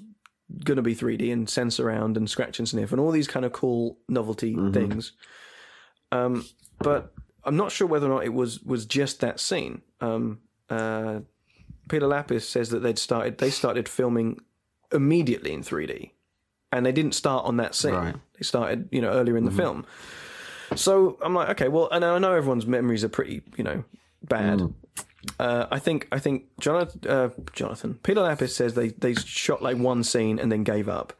[0.63, 3.51] going to be 3D and Sensurround and scratch and sniff and all these kind of
[3.51, 5.13] cool novelty things.
[6.11, 6.45] Um,
[6.79, 7.13] but
[7.43, 9.81] I'm not sure whether or not it was was just that scene.
[10.01, 10.39] Um,
[10.69, 11.21] uh,
[11.89, 14.39] Peter Liapis says that they'd started they started filming
[14.91, 16.11] immediately in 3D,
[16.71, 17.93] and they didn't start on that scene.
[17.93, 18.15] Right.
[18.37, 19.85] They started you know earlier in the film.
[20.75, 23.83] So I'm like, okay, well, and I know everyone's memories are pretty you know
[24.23, 24.61] bad.
[25.39, 29.77] Uh, I think I think Jonathan, uh, Jonathan Peter Liapis says they they shot like
[29.77, 31.13] one scene and then gave up.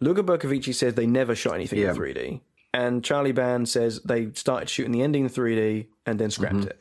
[0.00, 1.90] Luca Bercovici says they never shot anything Yeah.
[1.90, 2.40] in 3D,
[2.74, 6.80] and Charlie Band says they started shooting the ending in 3D and then scrapped it.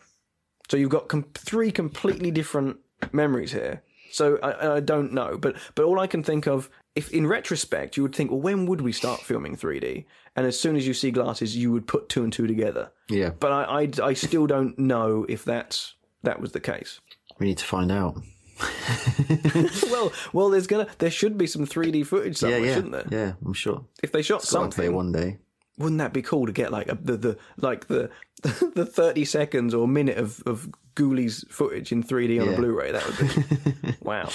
[0.69, 2.77] So you've got com- three completely different
[3.11, 3.83] memories here.
[4.11, 7.95] So I, I don't know, but but all I can think of, if in retrospect
[7.95, 10.05] you would think, well, when would we start filming 3D?
[10.35, 12.91] And as soon as you see glasses, you would put two and two together.
[13.09, 13.31] Yeah.
[13.39, 16.99] But I I, I still don't know if that's that was the case.
[17.39, 18.21] We need to find out.
[19.89, 22.73] well, well, there's gonna there should be some 3D footage somewhere, yeah, yeah.
[22.75, 23.07] shouldn't there?
[23.09, 23.85] Yeah, I'm sure.
[24.03, 25.39] If they shot something, one day.
[25.77, 28.09] wouldn't that be cool to get like a, the the like the
[28.43, 32.57] the 30 seconds or minute of of Ghoulies footage in 3D on a Yeah.
[32.57, 32.91] Blu-ray?
[32.91, 33.17] That would
[33.83, 34.29] be wow.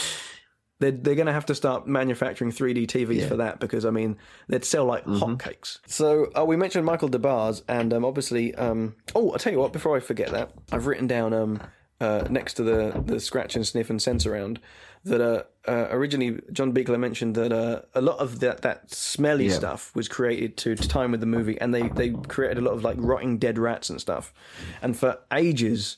[0.79, 4.17] They're, they're going to have to start manufacturing 3D TVs for that because I mean
[4.49, 5.79] they'd sell like hotcakes.
[5.87, 9.59] So uh, we mentioned Michael Des Barres and um, obviously um, oh I'll tell you
[9.59, 11.61] what before I forget that I've written down um,
[12.01, 14.59] uh, next to the the scratch and sniff and Sensurround
[15.05, 19.47] that uh, uh, originally John Buechler mentioned that uh, a lot of that that smelly
[19.47, 19.53] Yeah.
[19.55, 22.73] stuff was created to, to time with the movie and they they created a lot
[22.75, 24.35] of like rotting dead rats and stuff
[24.83, 25.97] and for ages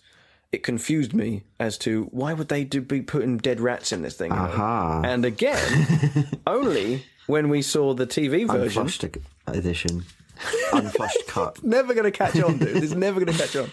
[0.52, 4.16] it confused me as to why would they do, be putting dead rats in this
[4.16, 4.42] thing you know?
[4.44, 5.02] Aha.
[5.04, 9.04] and again only when we saw the TV version Unflushed
[9.46, 10.04] edition.
[10.72, 11.62] Unflushed cut.
[11.62, 12.82] never going to catch on, dude.
[12.82, 13.70] It's never going to catch on.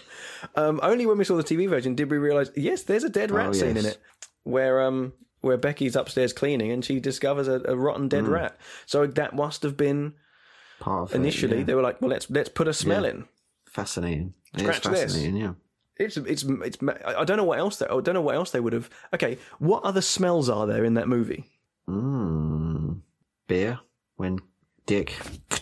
[0.54, 3.30] Um, only when we saw the TV version did we realize, yes, there's a dead
[3.30, 3.98] rat Oh, scene in it,
[4.42, 8.58] where um where Becky's upstairs cleaning and she discovers a, a rotten dead rat.
[8.84, 10.14] So that must have been
[10.80, 11.64] Part of it, initially yeah.
[11.64, 13.24] they were like, well, let's let's put a smell in.
[13.70, 14.34] fascinating.
[14.52, 15.00] It is Scratch this.
[15.14, 15.52] fascinating, yeah.
[15.98, 16.78] It's it's it's.
[17.04, 17.86] I don't know what else they.
[17.86, 18.90] I don't know what else they would have.
[19.14, 21.50] Okay, what other smells are there in that movie?
[21.88, 23.00] Mm.
[23.46, 23.80] Beer.
[24.16, 24.40] When
[24.86, 25.14] Dick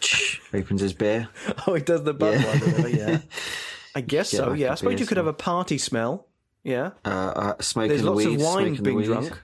[0.55, 1.29] opens his beer.
[1.67, 2.95] Oh, it does the Budweiser.
[2.97, 3.11] Yeah.
[3.11, 3.19] yeah.
[3.97, 4.51] I guess Get so.
[4.51, 6.27] like Yeah, I suppose you could have a party smell.
[6.63, 8.37] Yeah, Uh, uh, smoking there's lots weed.
[8.37, 9.05] of wine being weed.
[9.05, 9.39] drunk,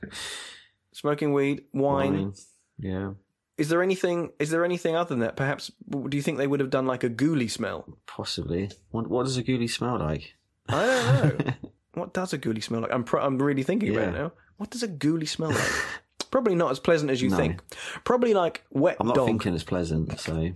[0.92, 2.12] smoking weed, wine.
[2.14, 2.34] Wine.
[2.78, 3.10] Yeah.
[3.58, 4.30] Is there anything?
[4.38, 5.36] Is there anything other than that?
[5.36, 5.70] Perhaps
[6.08, 7.98] do you think they would have done like a ghoulie smell?
[8.06, 8.70] Possibly.
[8.90, 10.34] What, what does a ghoulie smell like?
[10.68, 10.86] I
[11.22, 11.52] don't know.
[11.94, 12.92] what does a ghoulie smell like?
[12.92, 14.32] I'm pro- I'm really thinking about it now.
[14.56, 15.70] What does a ghoulie smell like?
[16.30, 17.36] Probably not as pleasant as you No.
[17.36, 17.60] think.
[18.04, 19.26] Probably like wet I'm not dog.
[19.26, 20.50] thinking it's pleasant, so.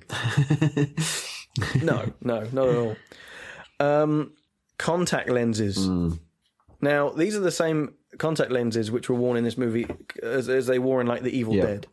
[1.83, 2.97] No, no, not at all.
[3.81, 4.33] Um,
[4.79, 5.79] contact lenses.
[5.79, 6.19] Mm.
[6.81, 9.87] Now, these are the same contact lenses which were worn in this movie
[10.23, 11.63] as, as they wore in like The Evil Yeah.
[11.67, 11.87] Dead.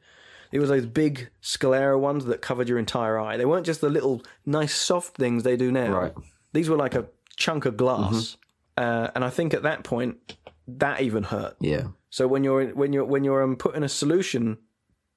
[0.52, 3.38] It was those big sclera ones that covered your entire eye.
[3.38, 5.92] They weren't just the little nice soft things they do now.
[5.98, 6.14] Right.
[6.54, 7.08] These were like a
[7.42, 8.38] chunk of glass,
[8.78, 10.38] uh, and I think at that point
[10.68, 11.56] that even hurt.
[11.60, 11.88] yeah.
[12.10, 14.58] So when you're when you're when you're um, putting a solution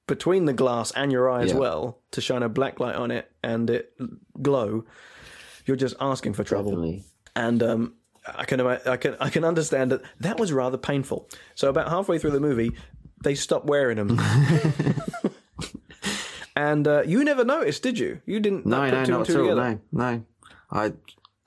[0.07, 1.57] between the glass and your eye as Yeah.
[1.59, 3.93] well to shine a black light on it and it
[4.41, 4.85] glow,
[5.65, 6.71] you're just asking for trouble.
[6.71, 7.03] Definitely.
[7.35, 7.93] And um,
[8.25, 11.29] I can ima- I can I can understand that that was rather painful.
[11.55, 12.71] So about halfway through the movie,
[13.23, 14.19] they stopped wearing them.
[16.55, 18.21] and uh, you never noticed, did you?
[18.25, 19.41] You didn't No, put no, two not at all.
[19.43, 19.79] together.
[19.91, 20.23] No, no.
[20.71, 20.93] I,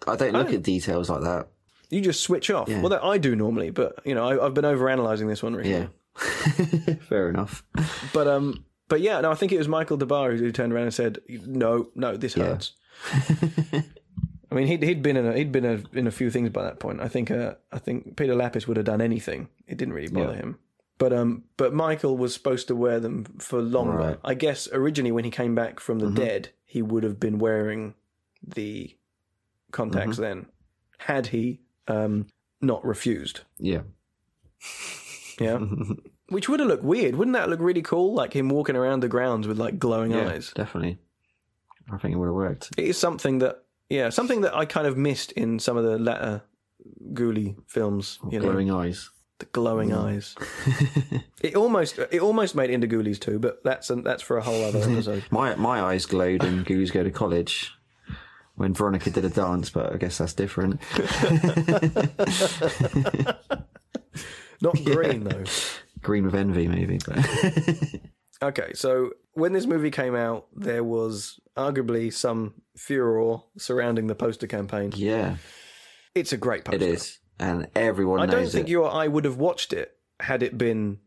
[0.09, 0.55] I don't look Oh.
[0.55, 1.49] at details like that.
[1.91, 2.69] You just switch off.
[2.69, 2.81] Yeah.
[2.81, 5.55] Well, that I do normally, but you know I, I've been over analyzing this one
[5.55, 5.89] recently.
[5.89, 6.95] Yeah.
[7.09, 7.63] Fair enough.
[8.13, 10.85] But um, but yeah, no, I think it was Michael Des Barres who turned around
[10.85, 12.45] and said, "No, no, this Yeah.
[12.45, 12.73] hurts."
[14.51, 16.63] I mean, he'd he'd been in a, he'd been a, in a few things by
[16.65, 17.01] that point.
[17.01, 19.49] I think uh, I think Peter Liapis would have done anything.
[19.67, 20.39] It didn't really bother Yeah.
[20.39, 20.59] him.
[20.97, 23.97] But um, but Michael was supposed to wear them for longer.
[23.99, 24.17] Right.
[24.17, 24.27] Mm-hmm.
[24.27, 27.95] I guess originally when he came back from the dead, he would have been wearing
[28.43, 28.97] the
[29.73, 30.23] contacts Mm-hmm.
[30.23, 30.47] then,
[30.99, 32.27] had he um
[32.61, 33.41] not refused.
[33.59, 33.83] Yeah.
[35.41, 35.59] Yeah.
[36.31, 37.17] Which would have looked weird.
[37.17, 38.13] Wouldn't that look really cool?
[38.15, 40.53] Like him walking around the grounds with like glowing Yeah, eyes.
[40.55, 40.99] definitely.
[41.91, 42.71] I think it would have worked.
[42.77, 45.99] It is something that, yeah, something that I kind of missed in some of the
[45.99, 46.43] latter
[47.15, 48.19] Ghoulie films.
[48.31, 49.09] You know, Glowing eyes.
[49.39, 50.35] the glowing eyes.
[51.43, 54.63] it almost, it almost made it into Ghoulies 2, but that's that's for a whole
[54.65, 55.25] other episode.
[55.31, 57.73] My my eyes glowed in Ghoulies Go to College
[58.59, 60.81] when Veronica did a dance, but I guess that's different.
[64.61, 65.45] Not green though.
[66.03, 66.99] Green with envy, maybe.
[68.41, 74.47] Okay, so when this movie came out, there was arguably some furor surrounding the poster
[74.47, 74.93] campaign.
[74.95, 75.39] yeah,
[76.15, 76.77] It's a great poster.
[76.77, 78.71] it is, and everyone I knows don't think it.
[78.71, 79.91] you or I would have watched it
[80.21, 81.01] had it been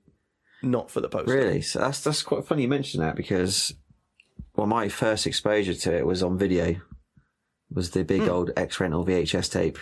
[0.62, 1.34] not for the poster.
[1.34, 3.74] Really, so that's that's quite funny you mention that because
[4.58, 6.82] well, my first exposure to it was on video.
[7.74, 9.78] Was the big old X rental VHS tape,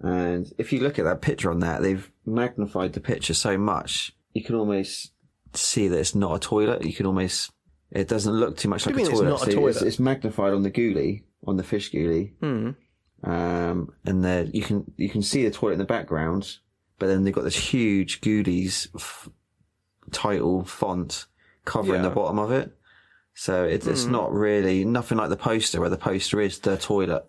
[0.00, 4.12] and if you look at that picture on that, they've magnified the picture so much
[4.34, 5.12] you can almost
[5.54, 6.84] see that it's not a toilet.
[6.84, 7.50] You can almost
[7.90, 9.32] it doesn't look too much What like a mean toilet.
[9.32, 9.88] it's not a So It's, toilet?
[9.88, 12.70] it's magnified on the ghoulie, on the fish ghoulie, Hmm.
[13.28, 16.58] um, and there you can you can see the toilet in the background,
[16.98, 19.28] but then they've got this huge Ghoulies f-
[20.12, 21.26] title font
[21.64, 22.08] covering Yeah.
[22.08, 22.76] the bottom of it.
[23.46, 24.12] So it's it's Hmm.
[24.12, 27.24] not really nothing like the poster where the poster is the toilet.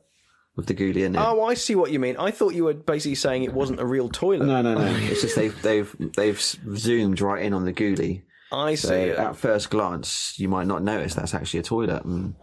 [0.58, 1.20] with the ghoulie in it.
[1.20, 2.18] Oh, I see what you mean.
[2.18, 4.46] I thought you were basically saying it wasn't a real toilet.
[4.46, 4.86] no, no, no.
[5.12, 6.42] it's just they've they've they've
[6.76, 8.24] zoomed right in on the ghoulie.
[8.52, 8.88] I see.
[8.88, 9.18] So it.
[9.18, 12.04] at first glance, you might not notice that's actually a toilet.
[12.04, 12.36] And,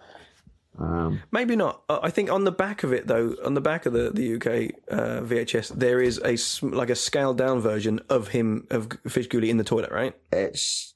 [0.78, 1.82] um, Maybe not.
[1.88, 4.36] Uh, I think on the back of it, though, on the back of the the
[4.36, 4.46] UK
[4.90, 6.34] uh, VHS, there is a
[6.66, 10.14] like a scaled down version of him of Fish Ghoulie in the toilet, right?
[10.32, 10.94] it's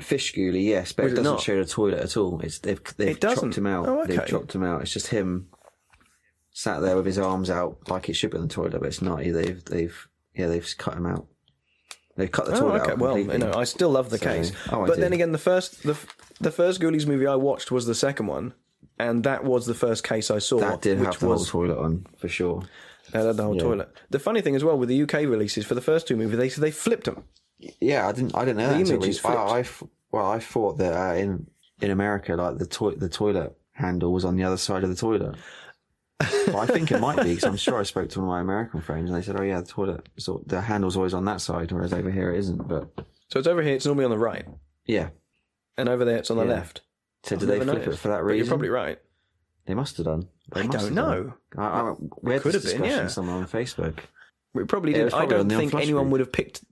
[0.00, 1.40] fish ghoulie, yes, but it it doesn't not?
[1.40, 2.40] show the toilet at all.
[2.40, 3.50] It's they've they've It doesn't?
[3.50, 3.86] chopped him out.
[3.88, 4.30] Oh, They've okay.
[4.30, 4.82] chopped him out.
[4.82, 5.48] It's just him
[6.52, 9.02] sat there with his arms out like it should be in the toilet, but it's
[9.02, 9.18] not.
[9.18, 11.26] They've they've yeah they've cut him out.
[12.16, 12.92] They've cut the Oh, toilet okay.
[12.92, 13.46] out Well, completely.
[13.46, 14.52] you know, I still love the So- case.
[14.72, 15.00] oh, I but do.
[15.02, 18.26] then again, the first the f- the first Ghoulies movie I watched was the second
[18.26, 18.54] one,
[18.98, 20.58] and that was the first case I saw.
[20.58, 22.62] that did which have the was whole toilet on for sure.
[23.14, 23.88] uh, the whole toilet.
[24.10, 26.48] The funny thing as well with the UK releases for the first two movies, they
[26.48, 27.24] they flipped them.
[27.80, 28.34] Yeah, I didn't.
[28.36, 28.90] I didn't know The that.
[28.94, 29.92] image is I, flipped.
[30.12, 31.46] Well, I thought that uh, in
[31.80, 34.96] in America, like the toilet, the toilet handle was on the other side of the
[34.96, 35.36] toilet.
[36.18, 38.40] but I think it might be because I'm sure I spoke to one of my
[38.40, 41.40] American friends and they said, "Oh yeah, the toilet, so the handle's always on that
[41.40, 42.88] side, whereas over here it isn't." But
[43.28, 43.74] So it's over here.
[43.74, 44.44] It's normally on the right,
[44.86, 45.10] yeah,
[45.76, 46.50] and over there it's on the Yeah.
[46.50, 46.82] left.
[47.24, 48.38] so I've did they never flip it noticed, for that but reason?
[48.38, 48.98] You're probably right.
[49.66, 50.28] They must have done.
[50.54, 51.22] They I must don't have know.
[51.54, 51.62] done.
[51.64, 53.08] I, I, we had could this have been, discussion yeah.
[53.08, 53.98] somewhere on Facebook.
[54.54, 55.14] We probably Yeah, it did.
[55.14, 56.64] I probably on don't the think Unflushed anyone would have picked.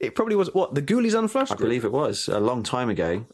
[0.00, 1.52] It probably was what the Ghoulies Unflushed.
[1.52, 3.26] I believe it was a long time ago.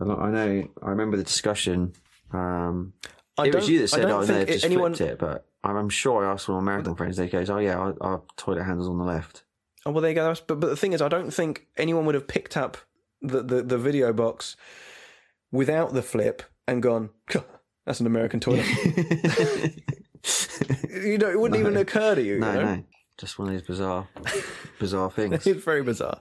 [0.00, 1.92] I know- I remember the discussion.
[2.32, 2.94] Um,
[3.38, 5.18] I it was you that I said, don't "Oh, no, they've just anyone- flipped it,"
[5.18, 7.16] but I'm, I'm sure I asked one of my American friends.
[7.16, 9.44] They goes, "Oh yeah, our, our toilet handle's on the left."
[9.84, 10.34] Oh well, there you go.
[10.46, 12.78] But but the thing is, I don't think anyone would have picked up
[13.20, 14.56] the the, the video box
[15.50, 17.10] without the flip and gone.
[17.86, 18.64] That's an American toilet.
[20.90, 22.38] you know, it wouldn't even occur to you.
[22.38, 22.74] No, you know?
[22.76, 22.84] no,
[23.22, 24.08] just one of these bizarre,
[24.78, 25.46] bizarre things.
[25.46, 26.20] It's very bizarre.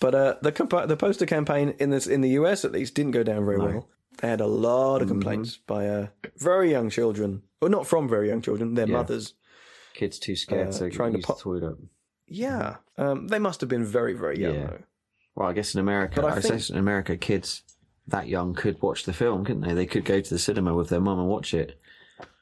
[0.00, 0.50] But uh, the
[0.88, 3.88] the poster campaign in this in the US at least didn't go down very well.
[4.20, 5.08] They had a lot of Mm-hmm.
[5.20, 6.06] complaints by uh,
[6.36, 8.92] very young children, well, not from very young children, their Yeah.
[8.98, 9.34] mothers.
[9.94, 11.76] Kids too scared Uh, to trying to pop- the toilet.
[12.26, 14.66] Yeah, um, they must have been very very young Yeah.
[14.66, 14.82] though.
[15.36, 17.62] Well, I guess in America, But I I, think- guess in America, kids
[18.08, 19.74] that young could watch the film, couldn't they?
[19.74, 21.78] They could go to the cinema with their mum and watch it.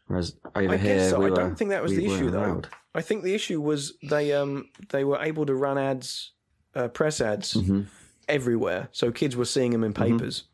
[0.07, 1.19] Whereas over I here, so.
[1.21, 2.39] we I were, don't think that was we the issue though.
[2.45, 2.69] allowed.
[2.99, 6.33] I think the issue was they um they were able to run ads,
[6.75, 7.83] uh, press ads Mm-hmm.
[8.29, 10.45] everywhere, so kids were seeing them in papers.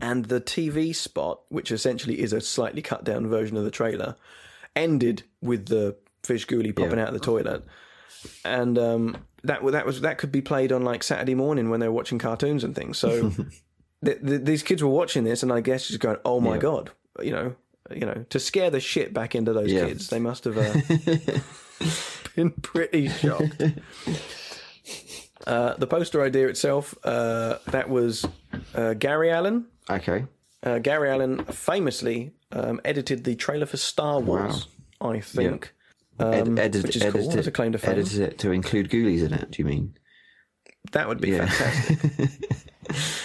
[0.00, 4.16] And the TV spot, which essentially is a slightly cut down version of the trailer,
[4.76, 7.02] ended with the fish ghoulie popping Yeah.
[7.04, 7.64] out of the toilet,
[8.44, 11.88] and um, that that was that could be played on like Saturday morning when they
[11.88, 12.98] were watching cartoons and things.
[12.98, 13.30] So
[14.04, 16.60] th- th- these kids were watching this, and I guess just going, "Oh my Yeah.
[16.68, 16.90] god,"
[17.22, 17.54] you know,
[17.94, 19.86] you know, to scare the shit back into those Yeah.
[19.86, 20.08] kids.
[20.08, 20.74] They must have uh,
[22.36, 23.62] been pretty shocked.
[25.46, 28.26] Uh, the poster idea itself, uh, that was
[28.74, 29.66] uh, Gary Allen.
[29.88, 30.26] Okay.
[30.62, 34.66] Uh, Gary Allen famously um, edited the trailer for Star Wars,
[35.00, 35.72] I think.
[36.18, 37.30] Um, edit- which is edited, cool.
[37.30, 37.92] That's a claim to fame.
[37.92, 39.50] edited it to include ghoulies in it.
[39.52, 39.94] Do you mean?
[40.92, 41.46] That would be Yeah.
[41.46, 42.30] fantastic.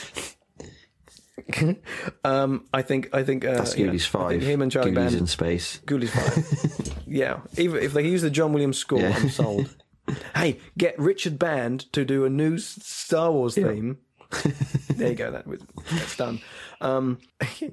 [2.23, 3.09] um, I think.
[3.13, 3.45] I think.
[3.45, 4.29] Uh, That's know, Ghoulies I five.
[4.31, 5.15] think him and Charlie Ghoulies Band.
[5.15, 5.79] in space.
[5.85, 7.03] Ghoulies five.
[7.07, 7.39] yeah.
[7.57, 9.15] Even if they use the John Williams score, Yeah.
[9.15, 9.75] I'm sold.
[10.35, 13.97] hey, get Richard Band to do a new Star Wars theme.
[14.89, 15.31] there you go.
[15.31, 15.61] That was
[15.91, 16.41] that's done.
[16.81, 17.19] Um,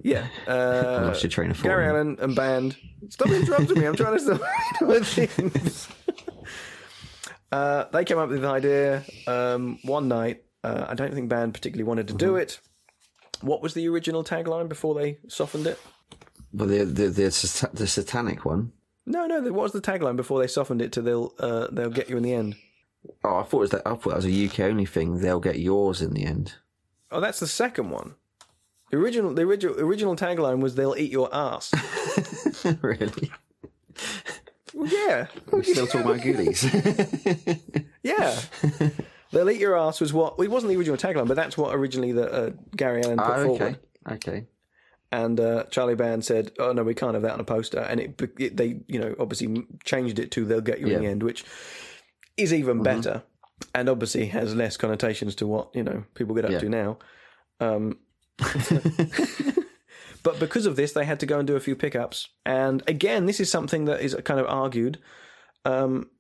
[0.03, 0.27] yeah.
[0.47, 1.87] Uh, lost your train of thought Gary.
[1.87, 2.77] Allen and Band.
[3.09, 3.87] Stop interrupting me.
[3.87, 4.41] I'm trying to stop
[4.79, 5.89] doing things.
[7.51, 10.43] Uh, they came up with the idea um, one night.
[10.65, 12.19] Uh, I don't think Band particularly wanted to Mm-hmm.
[12.27, 12.61] do it.
[13.43, 15.79] What was the original tagline before they softened it?
[16.53, 18.73] But the the the, sat- the satanic one.
[19.05, 19.41] No, no.
[19.43, 22.23] What was the tagline before they softened it to "They'll uh, they'll get you in
[22.23, 22.57] the end"?
[23.25, 23.83] Oh, I thought it was that.
[23.87, 25.19] I thought that was a UK only thing.
[25.21, 26.55] They'll get yours in the end.
[27.11, 28.15] Oh, that's the second one.
[28.91, 31.73] The original, the original, original tagline was "They'll eat your ass."
[32.83, 33.33] really?
[34.75, 37.85] Well, yeah, We're still talking about ghoulies.
[38.03, 38.39] yeah.
[39.33, 42.13] "They'll eat your ass" was what it wasn't the original tagline, but that's what originally
[42.13, 43.63] the uh, Gary Allen put Ah, forward.
[43.63, 44.15] okay.
[44.15, 44.47] Okay.
[45.11, 48.01] And uh, Charlie Band said, "Oh no, we can't have that on a poster." And
[48.01, 50.97] it, it they, you know, obviously changed it to "They'll get you in Yeah.
[50.99, 51.05] Mm-hmm.
[51.05, 51.45] the end," which
[52.39, 53.23] is even better,
[53.75, 56.59] and obviously has less connotations to what you know people get up Yeah.
[56.61, 56.99] to now.
[57.61, 57.99] Um,
[60.23, 62.29] but because of this, they had to go and do a few pickups.
[62.47, 64.99] And again, this is something that is kind of argued.
[65.65, 66.11] Um,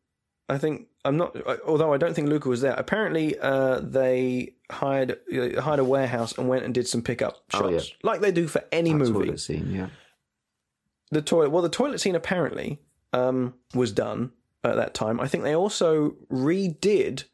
[0.52, 2.74] I think I'm not, although I don't think Luca was there.
[2.74, 7.64] Apparently, uh, they hired uh, hired a warehouse and went and did some pickup shots,
[7.64, 7.80] Oh, yeah.
[8.02, 9.70] like they do for any That movie toilet scene.
[9.70, 9.88] Yeah.
[11.10, 11.50] the toilet.
[11.50, 12.80] Well, the toilet scene apparently
[13.12, 14.32] um, was done
[14.64, 15.20] at that time.
[15.20, 17.24] I think they also redid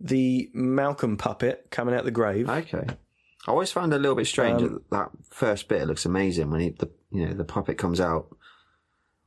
[0.00, 2.48] the Malcolm puppet coming out the grave.
[2.48, 2.84] Okay.
[2.88, 6.50] I always found it a little bit strange Um, that that first bit looks amazing
[6.50, 8.26] when he, the you know the puppet comes out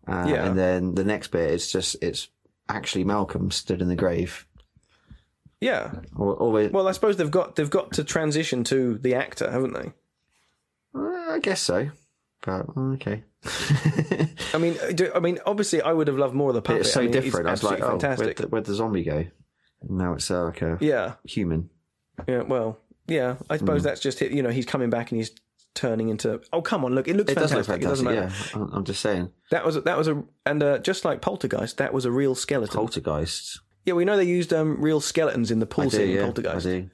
[0.07, 0.45] Uh, Yeah.
[0.45, 2.27] And then the next bit is just it's
[2.69, 4.45] actually Malcolm stood in the grave.
[5.61, 5.91] Yeah.
[6.15, 9.73] Or, or Well, I suppose they've got they've got to transition to the actor, haven't
[9.73, 9.91] they?
[10.95, 11.89] Uh, I guess so.
[12.41, 13.23] But okay.
[14.53, 16.81] I mean, do, I mean, obviously, I would have loved more of the puppet.
[16.81, 17.47] it's so I mean, different.
[17.47, 18.37] I was like, oh, where'd fantastic.
[18.37, 19.25] the, where'd the zombie go?
[19.81, 21.69] And now it's uh, like a Yeah, human.
[22.27, 22.43] yeah.
[22.43, 23.35] Well, yeah.
[23.49, 24.31] I suppose that's just it.
[24.31, 25.31] You know, he's coming back and he's
[25.75, 26.41] turning into.
[26.53, 26.93] Oh, come on!
[26.95, 27.73] Look, it looks It does fantastic.
[27.75, 28.31] look It doesn't matter.
[28.55, 29.31] Yeah, I'm- just saying.
[29.51, 32.75] That was that was a and uh, just like Poltergeist, that was a real skeleton.
[32.75, 33.59] Poltergeist.
[33.85, 36.15] yeah, we know they used um, real skeletons in the I pool do, scene in
[36.15, 36.21] yeah.
[36.21, 36.89] I Poltergeist, do.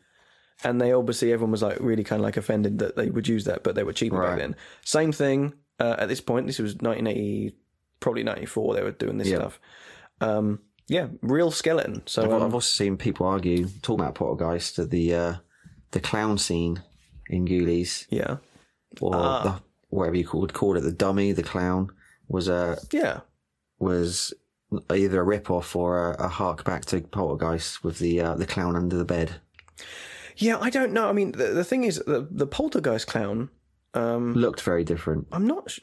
[0.64, 3.45] and they obviously everyone was like really kind of like offended that they would use
[3.45, 4.56] that, but they were cheaper back then.
[4.84, 6.47] Same thing uh, at this point.
[6.47, 7.56] This was 1980,
[7.99, 8.76] probably 94.
[8.76, 9.38] They were doing this Yeah.
[9.38, 9.60] stuff.
[10.22, 12.03] Um, yeah, real skeleton.
[12.06, 15.34] So I've, um, I've also seen people argue, talking about Poltergeist, the uh,
[15.91, 16.84] the clown scene
[17.27, 18.38] in Ghoulies, yeah,
[19.01, 19.43] or Ah.
[19.43, 21.89] the, whatever you called called it, the dummy, the clown,
[22.27, 23.22] was a yeah.
[23.80, 24.34] was
[24.91, 28.45] either a rip off or a, a hark back to Poltergeist with the uh, the
[28.47, 29.35] clown under the bed.
[30.38, 31.07] Yeah, I don't know.
[31.07, 33.49] I mean, the, the thing is, the, the poltergeist clown.
[33.93, 35.27] Um, Looked very different.
[35.31, 35.72] I'm not.
[35.72, 35.80] sh-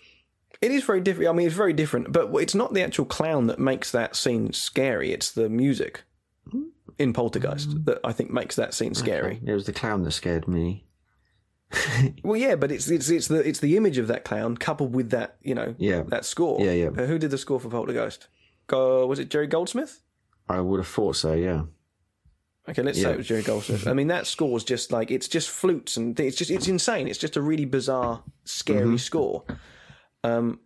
[0.61, 1.31] It is very different.
[1.31, 4.53] I mean, it's very different, but it's not the actual clown that makes that scene
[4.53, 5.11] scary.
[5.13, 6.03] It's the music
[6.99, 9.41] in Poltergeist that I think makes that scene scary.
[9.47, 10.85] It was the clown that scared me.
[12.23, 15.11] Well, yeah, but it's it's it's the it's the image of that clown coupled with
[15.11, 16.03] that you know Yeah.
[16.09, 16.61] that score.
[16.65, 16.89] Yeah, yeah.
[16.89, 18.29] Uh, who did the score for Poltergeist?
[18.67, 20.01] Go, was it Jerry Goldsmith?
[20.49, 21.33] I would have thought so.
[21.35, 21.63] Yeah.
[22.69, 23.89] Okay, let's say it was Jerry Goldsmith.
[23.89, 27.09] I mean, that score's just like it's just flutes and it's just it's insane.
[27.09, 28.97] It's just a really bizarre, scary Mm-hmm.
[28.99, 29.45] score.
[30.23, 30.61] Um,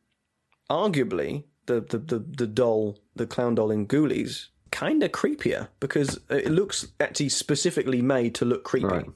[0.71, 6.21] arguably, the, the the the doll, the clown doll in Ghoulies, kind of creepier because
[6.29, 8.87] it looks actually specifically made to look creepy.
[8.87, 9.07] Right.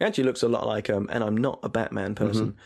[0.00, 2.58] It actually looks a lot like um, and I'm not a Batman person, Mm-hmm.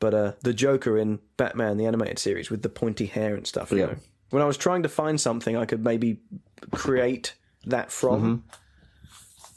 [0.00, 3.70] but uh, the Joker in Batman the animated series with the pointy hair and stuff.
[3.70, 3.86] You Yeah.
[3.86, 3.96] know,
[4.30, 6.20] when I was trying to find something I could maybe
[6.72, 7.34] create
[7.66, 8.44] that from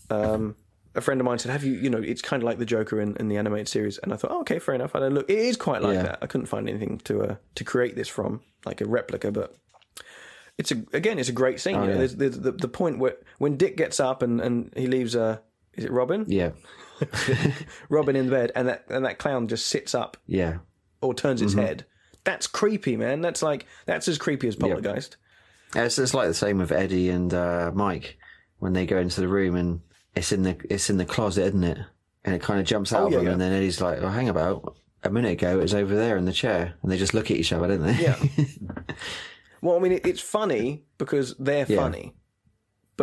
[0.10, 0.16] Mm-hmm.
[0.16, 0.56] um,
[0.96, 1.74] a friend of mine said, "Have you?
[1.74, 4.18] You know, it's kind of like the Joker in, in the animated series." And I
[4.18, 6.04] thought, oh, "Okay, fair enough." I don't look, it is quite like Yeah.
[6.04, 6.20] that.
[6.22, 9.56] I couldn't find anything to uh, to create this from, like a replica, but
[10.60, 11.76] it's a again, it's a great scene.
[11.76, 11.98] you know, Oh, yeah.
[11.98, 15.38] there's, there's the the point where when Dick gets up and, and he leaves, uh,
[15.74, 16.26] is it Robin?
[16.28, 16.52] Yeah.
[17.90, 20.58] Robin in bed, and that and that clown just sits up Yeah.
[21.02, 21.60] or turns Mm-hmm.
[21.60, 21.86] its head.
[22.24, 23.22] That's creepy, man.
[23.22, 25.18] That's like that's as creepy as Poltergeist.
[25.76, 28.18] It's, it's like the same with Eddie and uh, Mike
[28.60, 29.82] when they go into the room and
[30.16, 31.80] it's in the it's in the closet, isn't it?
[32.26, 33.32] And it kind of jumps out Oh, of yeah, them, yeah.
[33.34, 36.24] and then Eddie's like, "Oh, hang about." A minute ago, it was over there in
[36.24, 38.02] the chair, and they just look at each other, don't they?
[38.02, 38.16] Yeah.
[39.62, 41.78] Well, I mean, it, it's funny because they're Yeah.
[41.78, 42.14] funny,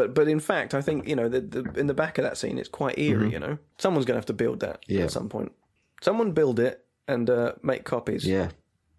[0.00, 2.38] but but in fact, I think you know the, the in the back of that
[2.38, 3.30] scene, it's quite eerie.
[3.32, 4.94] You know, someone's going to have to build that Mm-hmm.
[4.98, 5.04] Yeah.
[5.04, 5.52] at some point.
[6.02, 8.24] Someone build it and uh, make copies.
[8.26, 8.48] yeah.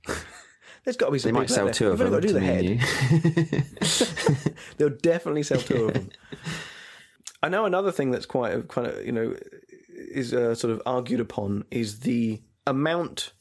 [0.83, 1.31] There's got to be some.
[1.33, 2.09] They might sell two of them.
[2.11, 2.65] got to do the head.
[4.77, 6.09] They'll definitely sell two of them.
[7.43, 9.35] I know another thing that's quite a, kind of you know
[9.89, 13.33] is uh, sort of argued upon is the amount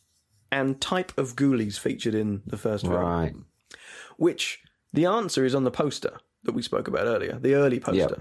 [0.52, 2.94] and type of ghoulies featured in the first film.
[2.96, 3.34] right.
[4.16, 4.62] which
[4.92, 8.20] the answer is on the poster that we spoke about earlier, the early poster Yep.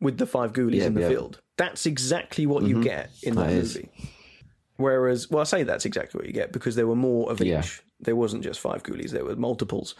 [0.00, 1.10] with the five ghoulies Yep, in the yep.
[1.10, 1.40] field.
[1.56, 3.90] That's exactly what you get in that movie.
[4.76, 7.80] Whereas, well, I say that's exactly what you get because there were more of each.
[8.00, 9.94] There wasn't just five ghoulies; there were multiples.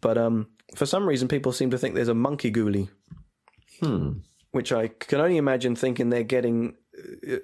[0.00, 2.88] But um, for some reason, people seem to think there's a monkey ghoulie,
[3.80, 4.18] Hmm.
[4.50, 6.74] which I can only imagine thinking they're getting
[7.30, 7.36] uh,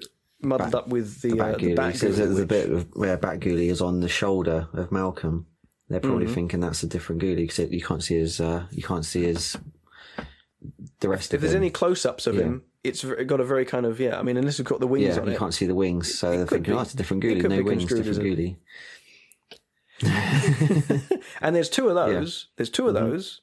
[0.43, 1.77] muddled up with the, uh, Bat the Ghoulie.
[1.77, 4.91] bat So ghoulie, there's a bit of where Bat Ghoulie is on the shoulder of
[4.91, 5.47] Malcolm.
[5.89, 6.35] They're probably Mm-hmm.
[6.35, 8.41] thinking that's a different Ghoulie because you can't see his.
[8.41, 9.57] Uh, you can't see his.
[11.01, 11.63] The rest If of If there's him.
[11.63, 12.43] any close-ups of Yeah.
[12.43, 14.19] him, it's got a very kind of yeah.
[14.19, 16.15] I mean, unless you've got the wings yeah, on you it, can't see the wings,
[16.19, 16.79] so they're thinking, be.
[16.79, 17.49] oh, it's a different It Ghoulie.
[17.51, 18.57] No wings, different Ghoulie.
[21.41, 22.49] and there's two of those.
[22.57, 22.89] There's 2 Mm-hmm.
[22.89, 23.41] of those.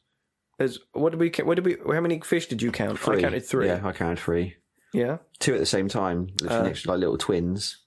[0.58, 1.32] There's what did we?
[1.44, 1.78] What did we?
[1.94, 3.00] How many fish did you count?
[3.08, 3.68] I counted three.
[3.68, 4.56] Yeah, I counted three.
[4.94, 5.18] Yeah.
[5.40, 7.78] Two at the same time, literally next to like little twins.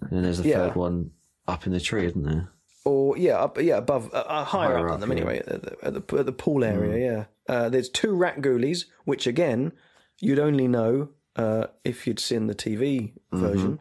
[0.00, 0.66] And then there's the Uh, Yeah.
[0.68, 1.10] third one
[1.48, 2.48] up in the tree, isn't there?
[2.86, 5.24] Or yeah, up yeah above, uh, uh, higher, Higher up, than them yeah.
[5.24, 5.42] anyway.
[5.46, 6.94] At the, at the at the pool area.
[6.94, 7.28] Mm.
[7.48, 7.54] Yeah.
[7.54, 9.72] Uh, there's two rat ghoulies, which again
[10.20, 13.80] you'd only know uh, if you'd seen the TV version.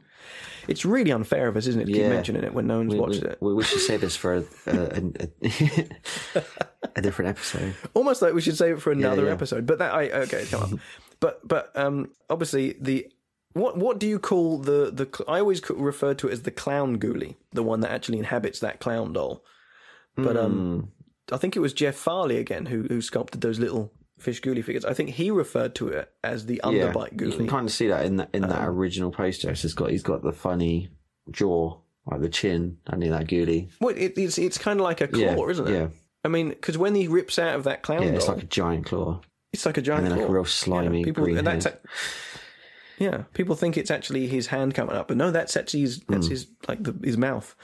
[0.67, 2.09] It's really unfair of us, isn't it, to keep Mm-hmm.
[2.09, 3.37] Mentioning it when no one's We, watched we, it?
[3.41, 5.11] we, should say this for a, a,
[6.35, 6.43] a,
[6.95, 7.75] a different episode.
[7.93, 9.33] Almost like we should save it for another yeah.
[9.33, 9.67] episode.
[9.67, 10.81] But that I okay, come on.
[11.21, 13.07] But but um, obviously the
[13.55, 15.07] what what do you call the the?
[15.27, 18.79] I always refer to it as the clown ghoulie, the one that actually inhabits that
[18.79, 19.43] clown doll.
[20.15, 20.91] But um,
[21.31, 24.85] I think it was Jeff Farley again who who sculpted those little fish ghoulie figures.
[24.85, 27.87] I think he referred to it as the Yeah, underbite you can kind of see
[27.87, 29.51] that in that in that Um, original poster.
[29.53, 30.89] Just got he's got the funny
[31.31, 31.77] jaw,
[32.09, 33.69] like the chin, and that ghoulie.
[33.81, 35.71] Well, it, it's it's kind of like a claw, yeah, isn't it?
[35.73, 35.87] Yeah,
[36.23, 38.85] I mean, because when he rips out of that clown Yeah, it's like a giant
[38.85, 39.21] claw.
[39.53, 41.79] it's like a giant and then like a real slimy people, green and that's a-
[42.99, 46.27] yeah, people think it's actually his hand coming up, but no, that's actually his, that's
[46.27, 47.55] his like the, his mouth,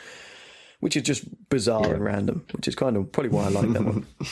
[0.79, 2.45] which is just bizarre and random.
[2.53, 4.07] Which is kind of probably why I like that one.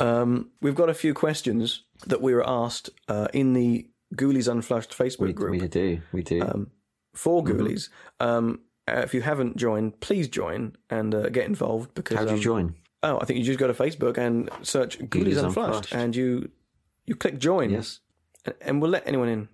[0.00, 4.96] Um, we've got a few questions that we were asked uh, in the Ghoulies Unflushed
[4.96, 6.40] Facebook We, group we do, we do.
[7.12, 7.76] for Mm-hmm.
[8.26, 12.30] Um, uh, if you haven't joined, please join and uh, get involved because How do
[12.30, 12.74] you um, join?
[13.02, 15.94] Oh, I think you just go to Facebook and search Ghoulies Ghoulies Unflushed, Unflushed.
[15.94, 16.50] and you
[17.04, 18.00] you click join, Yes.
[18.46, 19.48] and, and we'll let anyone in.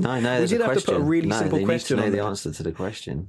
[0.00, 0.38] No, no.
[0.38, 2.22] There's did a have to put a really no, simple question need on to know
[2.22, 3.28] the answer to the question.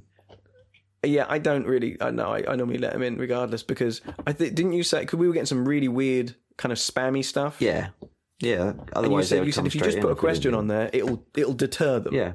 [1.04, 2.00] Yeah, I don't really.
[2.00, 2.32] I know.
[2.32, 5.26] I, I normally let them in regardless because I th- didn't you say because we
[5.26, 7.56] were getting some really weird kind of spammy stuff.
[7.58, 7.88] Yeah,
[8.38, 8.68] yeah.
[8.68, 10.88] And you Otherwise, said you said if you just put a we question on there,
[10.92, 12.14] it'll it'll deter them.
[12.14, 12.32] Yeah,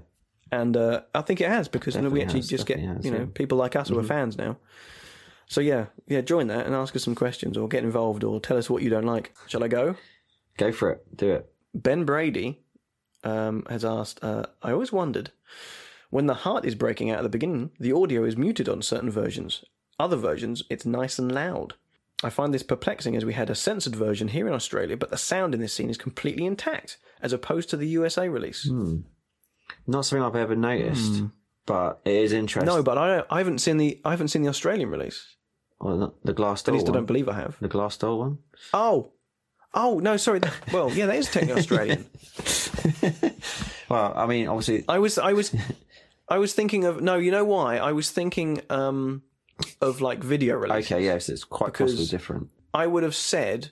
[0.52, 3.12] and uh, I think it has because know, we actually has, just get has, you
[3.12, 3.24] know yeah.
[3.24, 3.32] Mm-hmm.
[3.32, 4.58] people like us who are fans now.
[5.48, 8.58] So yeah, yeah, join that and ask us some questions or get involved or tell
[8.58, 9.34] us what you don't like.
[9.48, 9.96] Shall I go?
[10.58, 11.16] go for it.
[11.16, 11.50] Do it.
[11.74, 12.60] Ben Brady
[13.24, 14.24] um, has asked.
[14.24, 15.32] Uh, I always wondered
[16.10, 19.10] when the heart is breaking out at the beginning, the audio is muted on certain
[19.10, 19.64] versions.
[20.00, 21.74] Other versions, it's nice and loud.
[22.24, 25.18] I find this perplexing as we had a censored version here in Australia, but the
[25.18, 28.68] sound in this scene is completely intact as opposed to the USA release.
[29.86, 31.24] Not something I've ever noticed,
[31.66, 32.70] but it is interesting.
[32.72, 32.78] Hmm.
[32.78, 35.36] No, but I, I haven't seen the I haven't seen the Australian release.
[35.80, 37.58] well, not the glass At doll least I don't believe I have.
[37.60, 38.38] The glass doll one.
[38.74, 39.12] Oh,
[39.74, 40.42] oh no, sorry.
[40.72, 42.06] Well, yeah, that is technically Australian.
[43.90, 45.56] Well, I mean, obviously, I was, I was,
[46.30, 47.16] I was thinking of no.
[47.18, 47.78] You know why?
[47.78, 49.24] I was thinking um,
[49.82, 50.92] of like video release.
[50.92, 52.50] okay, yes, it's quite possibly different.
[52.74, 53.70] I would have said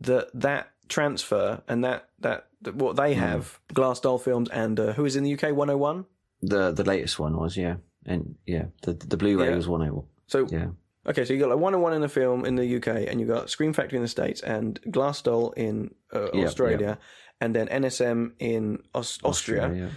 [0.00, 3.20] that that transfer and that that, that what they Hmm.
[3.20, 6.06] have, Glass Doll Films and uh, who is in the UK, One Hundred One.
[6.40, 7.76] The the latest one was yeah,
[8.06, 9.56] and yeah, the the Blu-ray Yeah.
[9.56, 10.06] was One Hundred One.
[10.28, 10.68] So yeah.
[11.04, 13.20] okay, so you got like One Hundred One in the film in the UK, and
[13.20, 16.96] you got Scream Factory in the States, and Glass Doll in uh, Australia,
[17.40, 19.70] and then NSM in Aus- Austria.
[19.72, 19.88] yeah.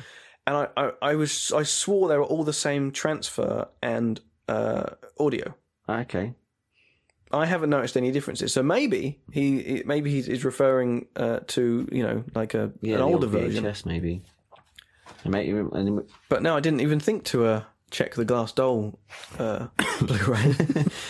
[0.48, 4.84] and I, I, I was I swore they were all the same transfer and uh,
[5.20, 5.56] audio.
[5.88, 6.34] Okay.
[7.34, 8.52] I haven't noticed any differences.
[8.54, 13.28] So maybe he maybe he's, referring uh, to you know like a Yeah, an older
[13.28, 13.64] old version.
[13.64, 14.22] VHS maybe.
[15.24, 15.62] Maybe,
[16.30, 18.98] But no, I didn't even think to uh, check the Glass Doll
[19.38, 19.68] uh,
[20.00, 20.56] Blu-ray.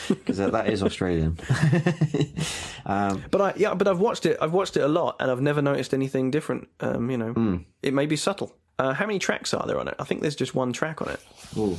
[0.09, 1.39] because that, that is Australian.
[2.85, 4.37] um, but I yeah, but I've watched it.
[4.41, 6.67] I've watched it a lot, and I've never noticed anything different.
[6.79, 7.57] Um, you know, Hmm.
[7.81, 8.55] it may be subtle.
[8.79, 9.95] Uh, how many tracks are there on it?
[9.99, 11.19] I think there's just one track on it.
[11.57, 11.77] ooh,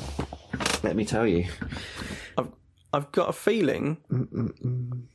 [0.82, 1.46] let me tell you.
[2.38, 2.48] I've
[2.92, 3.96] I've got a feeling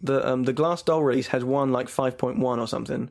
[0.01, 3.09] that um, the Glass Doll release has one like 5.1 or something,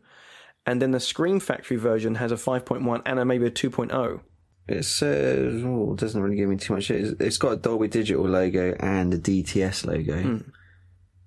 [0.66, 4.20] and then the Scream Factory version has a 5.1 and a, maybe a 2.0.
[4.68, 6.90] It says, oh, it doesn't really give me too much.
[6.90, 10.43] It's, it's got a Dolby Digital logo and a DTS logo.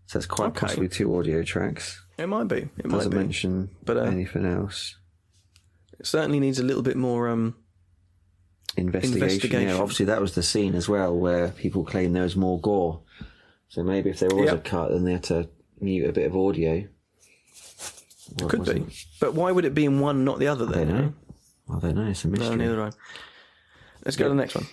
[0.08, 0.48] So it's quite.
[0.48, 0.60] Okay.
[0.62, 2.04] possibly two audio tracks.
[2.18, 2.68] It might be.
[2.78, 3.18] It might Doesn't be.
[3.18, 4.98] mention But, uh, anything else.
[6.00, 7.30] It certainly needs a little bit more.
[7.30, 7.56] Um,
[8.78, 9.24] Investigation.
[9.24, 9.68] investigation.
[9.70, 13.02] Yeah, obviously that was the scene as well where people claim there was more gore.
[13.70, 14.54] So maybe if there was Yeah.
[14.56, 15.50] a cut, then they had to
[15.82, 16.88] mute a bit of audio.
[18.38, 19.06] What could be, it?
[19.20, 20.68] but why would it be in one, not the other?
[20.68, 21.14] I don't know.
[21.76, 22.06] I don't know.
[22.10, 22.50] It's a mystery.
[22.50, 22.92] No, neither do I.
[24.06, 24.68] Let's go to the next one.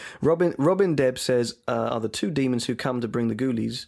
[0.22, 3.86] Robin Robin Deb says, uh, "Are the two demons who come to bring the ghoulies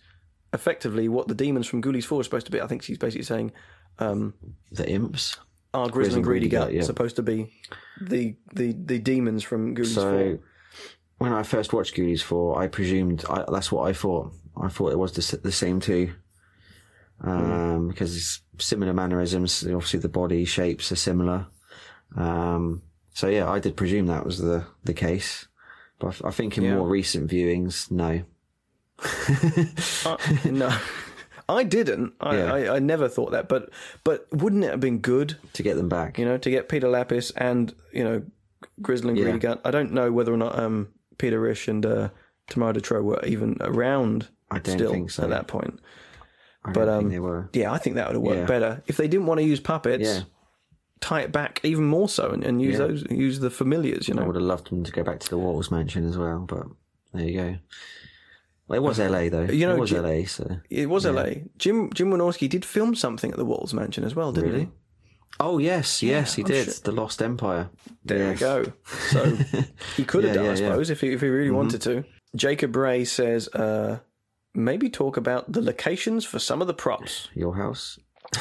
[0.52, 3.24] effectively what the demons from Ghoulies Four are supposed to be?" I think she's basically
[3.24, 3.52] saying,
[3.98, 4.34] um,
[4.70, 5.38] the imps.
[5.72, 6.82] "Are Grizzel and Greedigut yeah.
[6.82, 7.50] supposed to be
[8.00, 10.38] the the the demons from Ghoulies So 4?
[11.18, 14.32] when I first watched Ghoulies 4, I presumed I, that's what I thought.
[14.60, 16.12] I thought it was the, the same two.
[17.20, 19.64] Um, because it's similar mannerisms.
[19.64, 21.46] Obviously, the body shapes are similar.
[22.16, 22.82] Um,
[23.18, 25.48] so yeah, I did presume that was the, the case.
[25.98, 26.76] But I, I think in Yeah.
[26.76, 28.22] more recent viewings, no.
[30.06, 30.70] Uh, no,
[31.48, 32.12] I didn't.
[32.20, 32.52] I, Yeah.
[32.52, 33.48] I, I never thought that.
[33.48, 33.70] But
[34.04, 36.18] but wouldn't it have been good, To get them back.
[36.18, 38.22] you know, to get Peter Liapis and you know
[38.82, 39.24] Grizzel and Yeah.
[39.26, 39.60] Greedigut?
[39.64, 40.88] I don't know whether or not um,
[41.18, 42.08] Peter Risch and uh,
[42.48, 44.28] Tamara De Treaux were even around.
[44.50, 45.24] I don't still think so.
[45.24, 45.80] at that point.
[46.64, 47.50] I but, don't think um, they were.
[47.52, 48.46] Yeah, I think that would have worked Yeah.
[48.46, 50.22] better if they didn't want to use puppets.
[51.00, 51.08] Yeah.
[51.08, 52.86] tie it back even more so and, and use Yeah.
[52.86, 54.08] those use the familiars.
[54.08, 56.16] You know, I would have loved them to go back to the Wattles mansion as
[56.18, 56.66] well, but
[57.14, 57.56] there you go.
[58.66, 59.44] Well, it was LA though.
[59.44, 60.60] You know, it was Jim- LA, so.
[60.68, 61.44] it was L.A.
[61.56, 64.68] Jim Jim Wynorski did film something at the Wattles Mansion as well, didn't he?
[65.40, 66.64] Oh yes, yes, he I'm did.
[66.66, 67.70] sure- The Lost Empire.
[68.04, 68.34] There Yes.
[68.34, 68.72] we go.
[69.10, 69.36] So
[69.96, 70.68] he could have Yeah, done, yeah, I yeah.
[70.70, 72.04] suppose, if he if he really wanted to.
[72.36, 74.00] Jacob Ray says, uh,
[74.54, 77.28] maybe talk about the locations for some of the props.
[77.34, 77.98] Your house.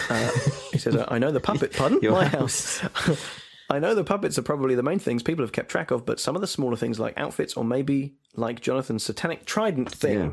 [0.09, 0.31] Uh,
[0.71, 1.73] he says, I know the puppet.
[1.73, 2.79] Pardon, Your my house.
[2.79, 3.25] house.
[3.69, 6.19] I know the puppets are probably the main things people have kept track of, but
[6.21, 10.31] some of the smaller things like outfits or maybe like Jonathan's satanic trident thing Yeah.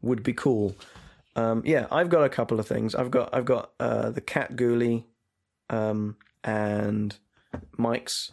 [0.00, 0.76] would be cool.
[1.34, 2.94] Um, yeah, I've got a couple of things.
[2.94, 5.04] I've got I've got uh, the cat ghoulie,
[5.70, 7.16] um, and
[7.76, 8.32] Mike's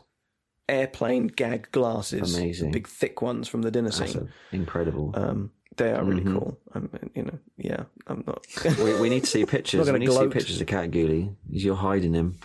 [0.68, 2.72] airplane gag glasses, Amazing.
[2.72, 4.30] the big thick ones from the dinner That's scene.
[4.52, 5.12] incredible.
[5.16, 6.34] Um, they are really Mhm.
[6.40, 6.60] cool.
[6.74, 8.46] I'm, you know, yeah, I'm not.
[8.80, 9.90] we, we need to see pictures.
[9.92, 10.34] We need to see gloat.
[10.34, 11.36] pictures of Cat Ghoulie.
[11.50, 12.40] You're hiding him.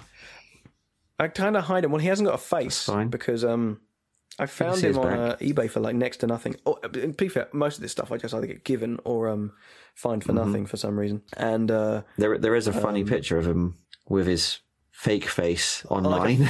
[1.19, 1.91] I kind of hide him.
[1.93, 3.09] Well, he hasn't got a face fine.
[3.09, 3.81] because um,
[4.39, 6.57] I found him on uh, eBay for like next to nothing.
[6.65, 9.29] Or, uh, to be fair, most of this stuff I just either get given or
[9.29, 9.53] um,
[9.95, 10.47] find for Mm-hmm.
[10.47, 11.23] nothing for some reason.
[11.37, 13.77] And uh, There, there is a Um, funny picture of him
[14.09, 14.61] with his
[14.93, 16.49] fake face like a- online.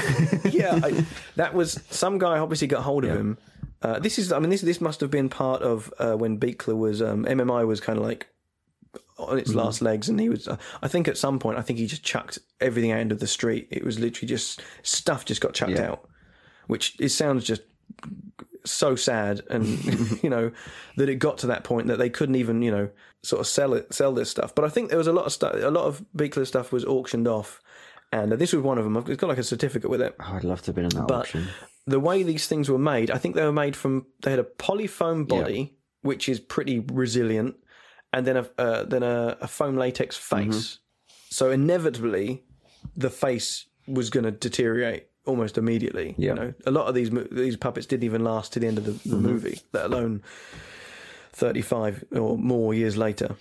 [0.51, 1.05] yeah, I,
[1.37, 3.17] that was some guy obviously got hold of Yeah.
[3.17, 3.39] him.
[3.83, 6.77] Uh, this is, I mean, this this must have been part of uh, when Buechler
[6.77, 8.29] was um, MMI was kind of like
[9.19, 9.59] on its Mm-hmm.
[9.59, 10.47] last legs, and he was.
[10.49, 13.27] Uh, I think at some point, I think he just chucked everything out into the
[13.27, 13.69] street.
[13.71, 15.93] It was literally just stuff just got chucked Yeah.
[15.93, 16.09] out,
[16.67, 17.63] which it sounds just
[18.65, 19.67] so sad, and
[20.23, 20.51] you know
[20.97, 22.91] that it got to that point that they couldn't even you know
[23.23, 24.55] sort of sell it, sell this stuff.
[24.55, 25.55] But I think there was a lot of stuff.
[25.55, 27.61] A lot of Buechler stuff was auctioned off.
[28.13, 28.97] And this was one of them.
[28.97, 31.07] It's got like a certificate with it Oh, I'd love to have been in that
[31.07, 31.33] but
[31.87, 34.45] the way these things were made, I think they were made from they had a
[34.45, 37.57] polyfoam body, which is pretty resilient,
[38.13, 40.47] and then a uh, then a, a foam latex face.
[40.47, 41.15] Mm-hmm.
[41.31, 42.45] So inevitably,
[42.97, 46.15] the face was going to deteriorate almost immediately.
[46.19, 46.31] Yeah.
[46.31, 48.85] You know, a lot of these these puppets didn't even last to the end of
[48.85, 49.27] the, the Mm-hmm.
[49.27, 50.23] movie, let alone
[51.33, 53.37] thirty five or more years later.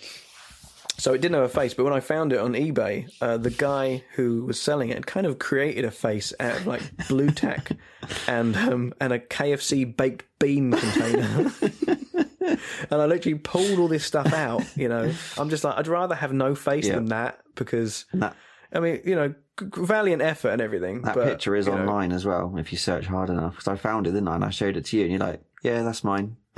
[0.99, 3.49] So it didn't have a face, but when I found it on eBay, uh, the
[3.49, 7.31] guy who was selling it had kind of created a face out of like blue
[7.31, 7.71] tack
[8.27, 11.51] and um, and a KFC baked bean container.
[12.41, 14.63] and I literally pulled all this stuff out.
[14.75, 16.95] You know, I'm just like, I'd rather have no face Yeah.
[16.95, 18.35] than that because That
[18.73, 21.01] I mean, you know, valiant effort and everything.
[21.03, 23.53] that but, picture is you know, online as well if you search hard enough.
[23.55, 24.35] Because I found it, didn't I?
[24.35, 26.35] And I showed it to you, and you're like, "Yeah, that's mine."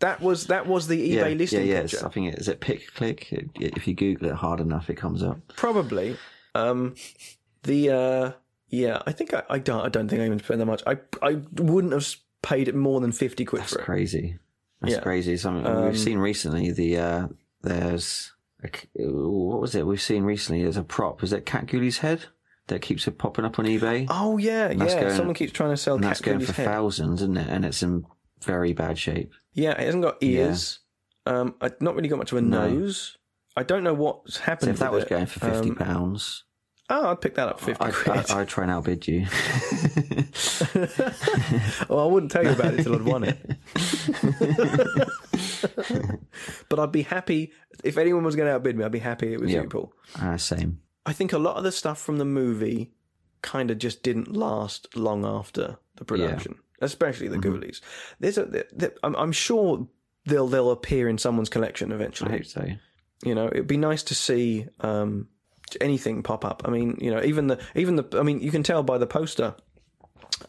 [0.00, 1.80] That was that was the eBay yeah, listing yeah, yeah.
[1.82, 2.06] picture.
[2.06, 3.32] I think it is it pick click.
[3.32, 5.38] It- If you Google it hard enough, it comes up.
[5.56, 6.16] Probably.
[6.54, 6.94] Um,
[7.62, 8.32] the uh,
[8.68, 10.82] yeah, I think I, I don't I don't think I even spent that much.
[10.86, 12.06] I I wouldn't have
[12.42, 13.84] paid it more than fifty quid That's for it.
[13.84, 14.38] crazy.
[14.80, 15.00] That's Yeah.
[15.00, 15.36] crazy.
[15.36, 16.72] Something Um, we've seen recently.
[16.72, 17.28] The uh,
[17.62, 18.32] there's
[18.64, 18.70] a
[19.06, 20.62] what was it we've seen recently?
[20.62, 21.22] There's a prop.
[21.22, 22.24] Is it Cat Ghoulie's head
[22.68, 24.06] that keeps popping up on eBay?
[24.08, 24.76] Oh yeah, yeah.
[25.00, 26.64] going- Someone keeps trying to sell and that's going for head.
[26.66, 27.48] thousands, isn't it?
[27.50, 28.06] And it's in
[28.44, 29.32] very bad shape.
[29.54, 30.80] Yeah, it hasn't got ears.
[31.26, 32.68] Um, I not really got much of a No.
[32.68, 33.16] nose.
[33.56, 34.68] I don't know what's happened.
[34.68, 35.10] So if that was it.
[35.10, 36.44] going for fifty Um, pounds,
[36.88, 38.30] oh, I'd pick that up fifty I, quid.
[38.30, 39.22] I, I'd try and outbid you.
[41.88, 43.38] well, I wouldn't tell you about it till I'd won it.
[46.68, 47.52] but I'd be happy
[47.84, 48.84] if anyone was going to outbid me.
[48.84, 49.62] I'd be happy it was Yeah.
[49.62, 49.92] you, Paul.
[50.20, 50.80] uh, same.
[51.06, 52.92] I think a lot of the stuff from the movie
[53.42, 57.54] kind of just didn't last long after the production, especially the Mm-hmm.
[57.56, 57.80] Ghoulies.
[58.20, 59.86] There's a, there- I'm, I'm sure
[60.26, 62.30] they'll they'll appear in someone's collection eventually.
[62.32, 62.66] I hope so.
[63.24, 65.28] You know, it'd be nice to see um,
[65.80, 66.62] anything pop up.
[66.64, 69.06] I mean, you know, even the even the I mean, you can tell by the
[69.06, 69.54] poster.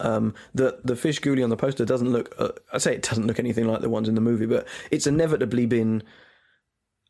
[0.00, 2.34] Um, the the fish ghoulie on the poster doesn't look.
[2.38, 5.06] Uh, I say it doesn't look anything like the ones in the movie, but it's
[5.06, 6.02] inevitably been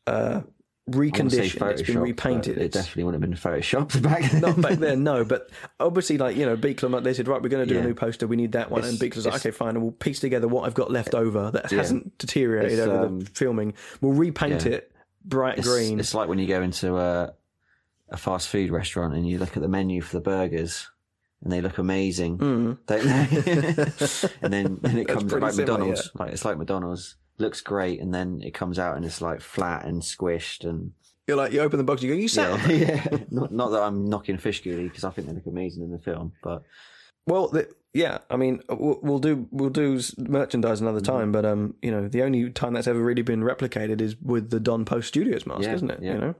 [0.05, 0.52] uh, I wouldn't say
[0.89, 1.71] reconditioned.
[1.71, 2.57] It's been repainted.
[2.57, 4.41] It definitely wouldn't have been photoshopped back then.
[4.41, 5.23] not back then, no.
[5.23, 5.49] But
[5.79, 7.83] obviously, like you know, Buechler, they said, right, we're going to do Yeah.
[7.85, 8.27] a new poster.
[8.27, 10.65] We need that one, and It's- Buechler's like, okay, fine, and we'll piece together what
[10.65, 11.77] I've got left over that Yeah.
[11.79, 13.73] hasn't deteriorated It's, over um, the filming.
[14.01, 14.73] We'll repaint yeah.
[14.73, 14.91] it
[15.25, 15.99] bright It's, green.
[15.99, 17.33] it's like when you go into a,
[18.09, 20.89] a fast food restaurant and you look at the menu for the burgers
[21.41, 22.97] and they look amazing, don't they?
[24.41, 26.11] and then, then it That's comes like similar, McDonald's.
[26.15, 29.85] Like it's like McDonald's looks great, and then it comes out and it's like flat
[29.85, 30.91] and squished and
[31.27, 32.75] You're like, you open the box, you go, you sat on yeah,
[33.11, 33.17] yeah.
[33.31, 35.99] Not, not that I'm knocking fish ghoulie because I think they look amazing in the
[35.99, 36.63] film, but
[37.25, 41.11] Well, the, yeah, I mean, we'll, we'll do we'll do merchandise another Mm-hmm.
[41.17, 44.49] time, but um, you know, the only time that's ever really been replicated is with
[44.49, 45.99] the Don Post Studios mask, Yeah, isn't it?
[46.01, 46.13] yeah.
[46.13, 46.35] You know,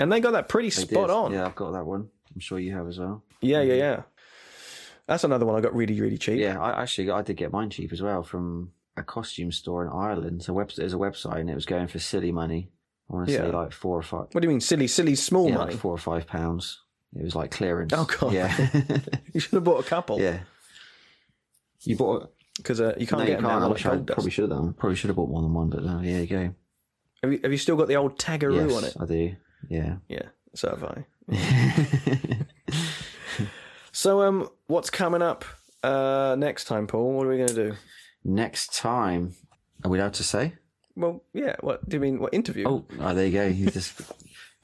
[0.00, 1.10] and they got that pretty they spot did.
[1.14, 1.32] on.
[1.32, 2.08] Yeah, I've got that one.
[2.34, 3.22] I'm sure you have as well.
[3.40, 4.02] yeah, yeah, yeah.
[5.06, 6.38] That's another one I got really, really cheap.
[6.38, 9.90] Yeah, I actually I did get mine cheap as well from a costume store in
[9.92, 10.42] Ireland.
[10.42, 12.70] So web, there's a website and it was going for silly money.
[13.10, 14.26] I want to say like four or five.
[14.32, 15.70] What do you mean, silly, silly, small yeah, money?
[15.72, 16.82] like four or five pounds.
[17.16, 17.92] It was like clearance.
[17.94, 18.32] Oh, God.
[18.34, 18.54] Yeah,
[19.32, 20.20] You should have bought a couple.
[20.20, 20.40] yeah.
[21.82, 22.32] You bought?
[22.56, 23.60] because uh, you can't no, get you them can't.
[23.60, 24.14] now I like wish I Gold Dust.
[24.16, 24.72] probably should have done.
[24.74, 26.54] Probably should have bought more than one, but uh, yeah, you go.
[27.22, 28.96] Have you, have you still got the old Tagaroo yes, on it?
[29.00, 29.36] I do.
[29.70, 29.96] Yeah.
[30.08, 30.22] Yeah,
[30.54, 31.04] so have I.
[33.98, 35.44] So, um, what's coming up
[35.82, 37.14] uh, next time, Paul?
[37.14, 37.74] What are we going to do?
[38.24, 39.34] Next time,
[39.84, 40.54] are we allowed to say?
[40.96, 41.56] Well, yeah.
[41.60, 42.18] What do you mean?
[42.18, 42.64] What interview?
[42.66, 43.46] Oh, oh there you go.
[43.46, 44.00] You just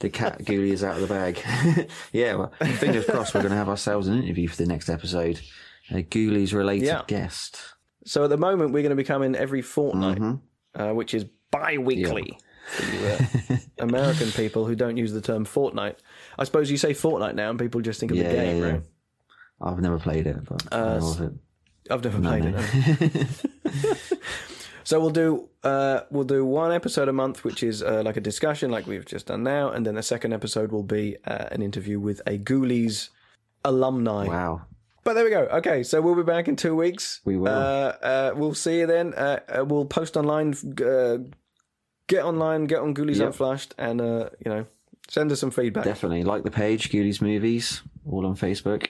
[0.01, 1.89] the cat ghoulie is out of the bag.
[2.13, 3.35] yeah, well, fingers crossed.
[3.35, 5.41] We're going to have ourselves an interview for the next episode.
[5.91, 7.03] A ghoulies related Yeah.
[7.07, 7.61] guest.
[8.05, 10.41] So at the moment, we're going to be coming every fortnight, Mhm.
[10.75, 12.39] uh, which is bi-weekly.
[12.79, 13.13] the
[13.51, 15.99] uh, American people who don't use the term fortnight.
[16.39, 18.67] I suppose you say Fortnite now, and people just think of Yeah, the game, yeah,
[18.67, 18.73] yeah.
[18.73, 18.83] right?
[19.61, 21.33] I've never played it, but of it.
[21.91, 22.55] I've never played it.
[23.65, 23.95] no.
[24.85, 28.21] so we'll do uh, we'll do one episode a month, which is uh, like a
[28.21, 31.63] discussion, like we've just done now, and then the second episode will be uh, an
[31.63, 33.11] interview with a Ghoulies
[33.65, 34.27] alumni.
[34.27, 34.63] Wow.
[35.05, 35.43] But there we go.
[35.43, 37.21] Okay, so we'll be back in two weeks.
[37.27, 37.49] We will.
[37.49, 39.13] Uh, uh, we'll see you then.
[39.13, 40.55] Uh, uh, we'll post online.
[40.83, 41.19] Uh,
[42.07, 42.65] get online.
[42.65, 43.27] Get on Ghoulies Yep.
[43.27, 44.67] Unflushed, and uh, you know,
[45.09, 45.85] send us some feedback.
[45.85, 48.89] Definitely like the page, Ghoulies Movies, all on Facebook.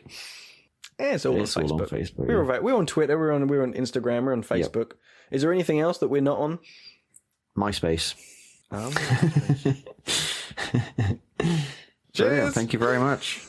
[0.99, 1.93] Yeah, it's all, it's on, all Facebook.
[1.93, 2.19] on, Facebook.
[2.19, 2.61] We're, yeah.
[2.61, 3.19] we're on Twitter.
[3.19, 4.25] We're on we're on Instagram.
[4.25, 4.91] We're on Facebook.
[4.91, 4.99] Yep.
[5.33, 6.59] Is there anything else that we're not on?
[7.57, 8.15] MySpace.
[8.71, 9.83] Oh, MySpace.
[12.13, 12.15] Cheers.
[12.15, 13.43] So, yeah, thank you very much.